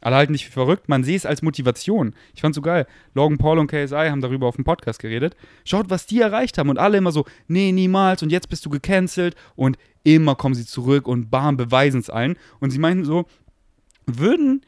Alle 0.01 0.15
halten 0.15 0.33
dich 0.33 0.45
für 0.45 0.53
verrückt, 0.53 0.87
man 0.87 1.03
sieht 1.03 1.17
es 1.17 1.25
als 1.25 1.41
Motivation. 1.41 2.13
Ich 2.33 2.41
fand's 2.41 2.55
so 2.55 2.61
geil. 2.61 2.87
Logan 3.13 3.37
Paul 3.37 3.59
und 3.59 3.67
KSI 3.67 4.07
haben 4.09 4.21
darüber 4.21 4.47
auf 4.47 4.55
dem 4.55 4.63
Podcast 4.63 4.99
geredet. 4.99 5.35
Schaut, 5.65 5.89
was 5.89 6.05
die 6.05 6.21
erreicht 6.21 6.57
haben. 6.57 6.69
Und 6.69 6.77
alle 6.77 6.97
immer 6.97 7.11
so, 7.11 7.25
nee, 7.47 7.71
niemals 7.71 8.23
und 8.23 8.31
jetzt 8.31 8.47
bist 8.49 8.65
du 8.65 8.69
gecancelt. 8.69 9.35
Und 9.55 9.77
immer 10.03 10.35
kommen 10.35 10.55
sie 10.55 10.65
zurück 10.65 11.07
und 11.07 11.29
bam, 11.29 11.57
beweisen 11.57 11.99
es 11.99 12.09
allen. 12.09 12.37
Und 12.59 12.71
sie 12.71 12.79
meinten 12.79 13.03
so, 13.03 13.25
würden 14.05 14.61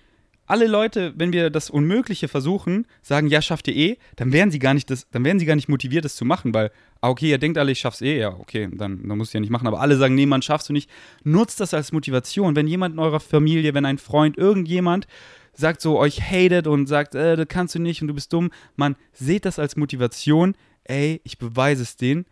alle 0.52 0.68
Leute, 0.68 1.14
wenn 1.16 1.32
wir 1.32 1.50
das 1.50 1.70
Unmögliche 1.70 2.28
versuchen, 2.28 2.86
sagen, 3.02 3.28
ja, 3.28 3.42
schafft 3.42 3.70
ihr 3.70 3.76
eh, 3.76 3.98
dann 4.18 4.34
wären 4.34 4.52
sie 4.52 4.60
gar 4.60 4.74
nicht 4.74 4.90
das, 4.90 5.10
dann 5.10 5.24
wären 5.24 5.40
sie 5.40 5.46
gar 5.46 5.56
nicht 5.56 5.70
motiviert, 5.70 6.04
das 6.04 6.18
zu 6.18 6.26
machen, 6.26 6.54
weil, 6.54 6.72
ah, 7.00 7.08
okay, 7.08 7.30
ihr 7.30 7.38
denkt 7.38 7.58
alle, 7.58 7.72
ich 7.72 7.80
schaff's 7.80 8.02
eh, 8.02 8.20
ja, 8.20 8.34
okay, 8.38 8.68
dann, 8.70 9.08
dann 9.08 9.18
musst 9.18 9.34
du 9.34 9.38
ja 9.38 9.40
nicht 9.40 9.50
machen. 9.50 9.66
Aber 9.66 9.80
alle 9.80 9.96
sagen, 9.96 10.14
nee, 10.14 10.26
man 10.26 10.42
schaffst 10.42 10.68
du 10.68 10.74
nicht. 10.74 10.90
Nutzt 11.24 11.62
das 11.62 11.74
als 11.74 11.94
Motivation. 11.94 12.58
Wenn 12.58 12.68
jemand 12.68 12.96
in 12.96 13.00
eurer 13.00 13.22
Familie, 13.22 13.74
wenn 13.74 13.86
ein 13.86 13.98
Freund, 13.98 14.38
irgendjemand 14.38 15.08
sagt 15.54 15.80
so, 15.80 15.98
euch 15.98 16.22
hatet 16.22 16.68
und 16.68 16.88
sagt, 16.88 17.16
äh, 17.16 17.38
das 17.38 17.48
kannst 17.48 17.76
du 17.76 17.80
nicht 17.80 18.02
und 18.02 18.10
du 18.10 18.14
bist 18.14 18.34
dumm, 18.34 18.52
man, 18.76 18.98
seht 19.14 19.46
das 19.46 19.58
als 19.58 19.78
Motivation, 19.78 20.56
ey, 20.84 21.22
ich 21.24 21.38
beweise 21.38 21.84
es 21.84 21.96
denen. 21.96 22.26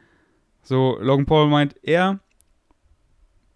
So, 0.62 0.98
Logan 1.00 1.26
Paul 1.26 1.48
meint, 1.48 1.76
er 1.84 2.20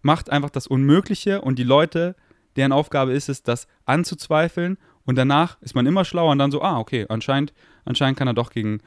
macht 0.02 0.30
einfach 0.30 0.52
das 0.52 0.68
Unmögliche 0.68 1.42
und 1.42 1.60
die 1.60 1.64
Leute 1.64 2.16
deren 2.56 2.72
Aufgabe 2.72 3.14
ist 3.14 3.30
es, 3.30 3.44
das 3.44 3.68
anzuzweifeln 3.86 4.78
und 5.06 5.18
danach 5.18 5.58
ist 5.62 5.76
man 5.76 5.86
immer 5.86 6.06
schlauer 6.06 6.32
und 6.32 6.40
dann 6.40 6.52
so, 6.52 6.62
ah, 6.62 6.80
okay, 6.80 7.06
anscheinend, 7.10 7.54
anscheinend 7.86 8.18
kann 8.18 8.28
er 8.28 8.34
doch 8.34 8.52
gegen 8.52 8.80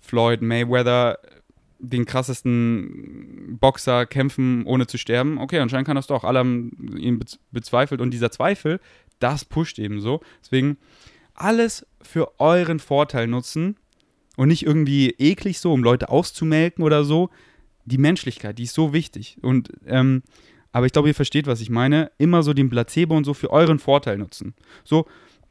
Floyd 0.00 0.42
Mayweather 0.42 1.18
den 1.78 2.04
krassesten 2.04 3.58
Boxer 3.58 4.04
kämpfen, 4.06 4.64
ohne 4.66 4.86
zu 4.86 4.98
sterben. 4.98 5.38
Okay, 5.38 5.58
anscheinend 5.60 5.86
kann 5.86 5.96
das 5.96 6.06
doch. 6.06 6.24
Alle 6.24 6.40
haben 6.40 6.96
ihn 6.98 7.22
bezweifelt 7.50 8.00
und 8.00 8.10
dieser 8.10 8.30
Zweifel, 8.30 8.80
das 9.18 9.44
pusht 9.44 9.78
eben 9.78 10.00
so. 10.00 10.20
Deswegen 10.42 10.76
alles 11.34 11.86
für 12.02 12.38
euren 12.38 12.80
Vorteil 12.80 13.26
nutzen 13.26 13.76
und 14.36 14.48
nicht 14.48 14.66
irgendwie 14.66 15.10
eklig 15.18 15.58
so, 15.58 15.72
um 15.72 15.82
Leute 15.82 16.10
auszumelken 16.10 16.84
oder 16.84 17.04
so. 17.04 17.30
Die 17.86 17.98
Menschlichkeit, 17.98 18.58
die 18.58 18.64
ist 18.64 18.74
so 18.74 18.92
wichtig. 18.92 19.38
Und 19.40 19.72
ähm, 19.86 20.22
aber 20.72 20.86
ich 20.86 20.92
glaube, 20.92 21.08
ihr 21.08 21.14
versteht, 21.14 21.46
was 21.46 21.60
ich 21.60 21.70
meine. 21.70 22.10
Immer 22.18 22.42
so 22.42 22.52
den 22.52 22.70
Placebo 22.70 23.16
und 23.16 23.24
so 23.24 23.34
für 23.34 23.50
euren 23.50 23.78
Vorteil 23.78 24.18
nutzen. 24.18 24.54
So, 24.84 25.06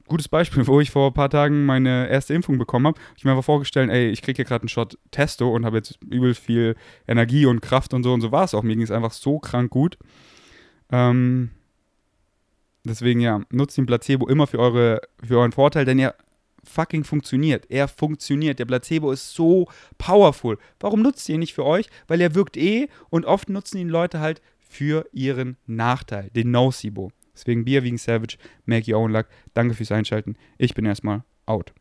gutes 0.07 0.27
Beispiel, 0.27 0.65
wo 0.67 0.79
ich 0.79 0.91
vor 0.91 1.11
ein 1.11 1.13
paar 1.13 1.29
Tagen 1.29 1.65
meine 1.65 2.09
erste 2.09 2.33
Impfung 2.33 2.57
bekommen 2.57 2.87
habe. 2.87 2.99
Ich 3.17 3.23
mir 3.23 3.31
einfach 3.31 3.43
vorgestellt, 3.43 3.89
ey, 3.89 4.09
ich 4.09 4.21
kriege 4.21 4.37
hier 4.37 4.45
gerade 4.45 4.63
einen 4.63 4.69
Shot 4.69 4.97
Testo 5.11 5.49
und 5.49 5.65
habe 5.65 5.77
jetzt 5.77 5.99
übel 6.09 6.33
viel 6.33 6.75
Energie 7.07 7.45
und 7.45 7.61
Kraft 7.61 7.93
und 7.93 8.03
so 8.03 8.13
und 8.13 8.21
so 8.21 8.31
war 8.31 8.43
es 8.43 8.53
auch. 8.53 8.63
Mir 8.63 8.75
ging 8.75 8.83
es 8.83 8.91
einfach 8.91 9.13
so 9.13 9.39
krank 9.39 9.69
gut. 9.69 9.97
Ähm, 10.91 11.51
deswegen 12.83 13.19
ja, 13.19 13.41
nutzt 13.51 13.77
den 13.77 13.85
Placebo 13.85 14.27
immer 14.27 14.47
für, 14.47 14.59
eure, 14.59 15.01
für 15.23 15.37
euren 15.37 15.51
Vorteil, 15.51 15.85
denn 15.85 15.99
er 15.99 16.15
fucking 16.63 17.03
funktioniert. 17.03 17.65
Er 17.69 17.87
funktioniert. 17.87 18.59
Der 18.59 18.65
Placebo 18.65 19.11
ist 19.11 19.33
so 19.33 19.67
powerful. 19.97 20.57
Warum 20.79 21.01
nutzt 21.01 21.27
ihr 21.29 21.35
ihn 21.35 21.39
nicht 21.39 21.53
für 21.53 21.65
euch? 21.65 21.87
Weil 22.07 22.21
er 22.21 22.35
wirkt 22.35 22.57
eh 22.57 22.89
und 23.09 23.25
oft 23.25 23.49
nutzen 23.49 23.77
ihn 23.77 23.89
Leute 23.89 24.19
halt 24.19 24.41
für 24.69 25.05
ihren 25.11 25.57
Nachteil, 25.65 26.29
den 26.29 26.51
Nocebo. 26.51 27.11
Deswegen 27.33 27.65
Bier 27.65 27.83
wegen 27.83 27.97
Savage, 27.97 28.37
make 28.65 28.89
your 28.89 29.01
own 29.01 29.11
luck. 29.11 29.27
Danke 29.53 29.73
fürs 29.73 29.91
Einschalten. 29.91 30.37
Ich 30.57 30.73
bin 30.73 30.85
erstmal 30.85 31.23
out. 31.45 31.73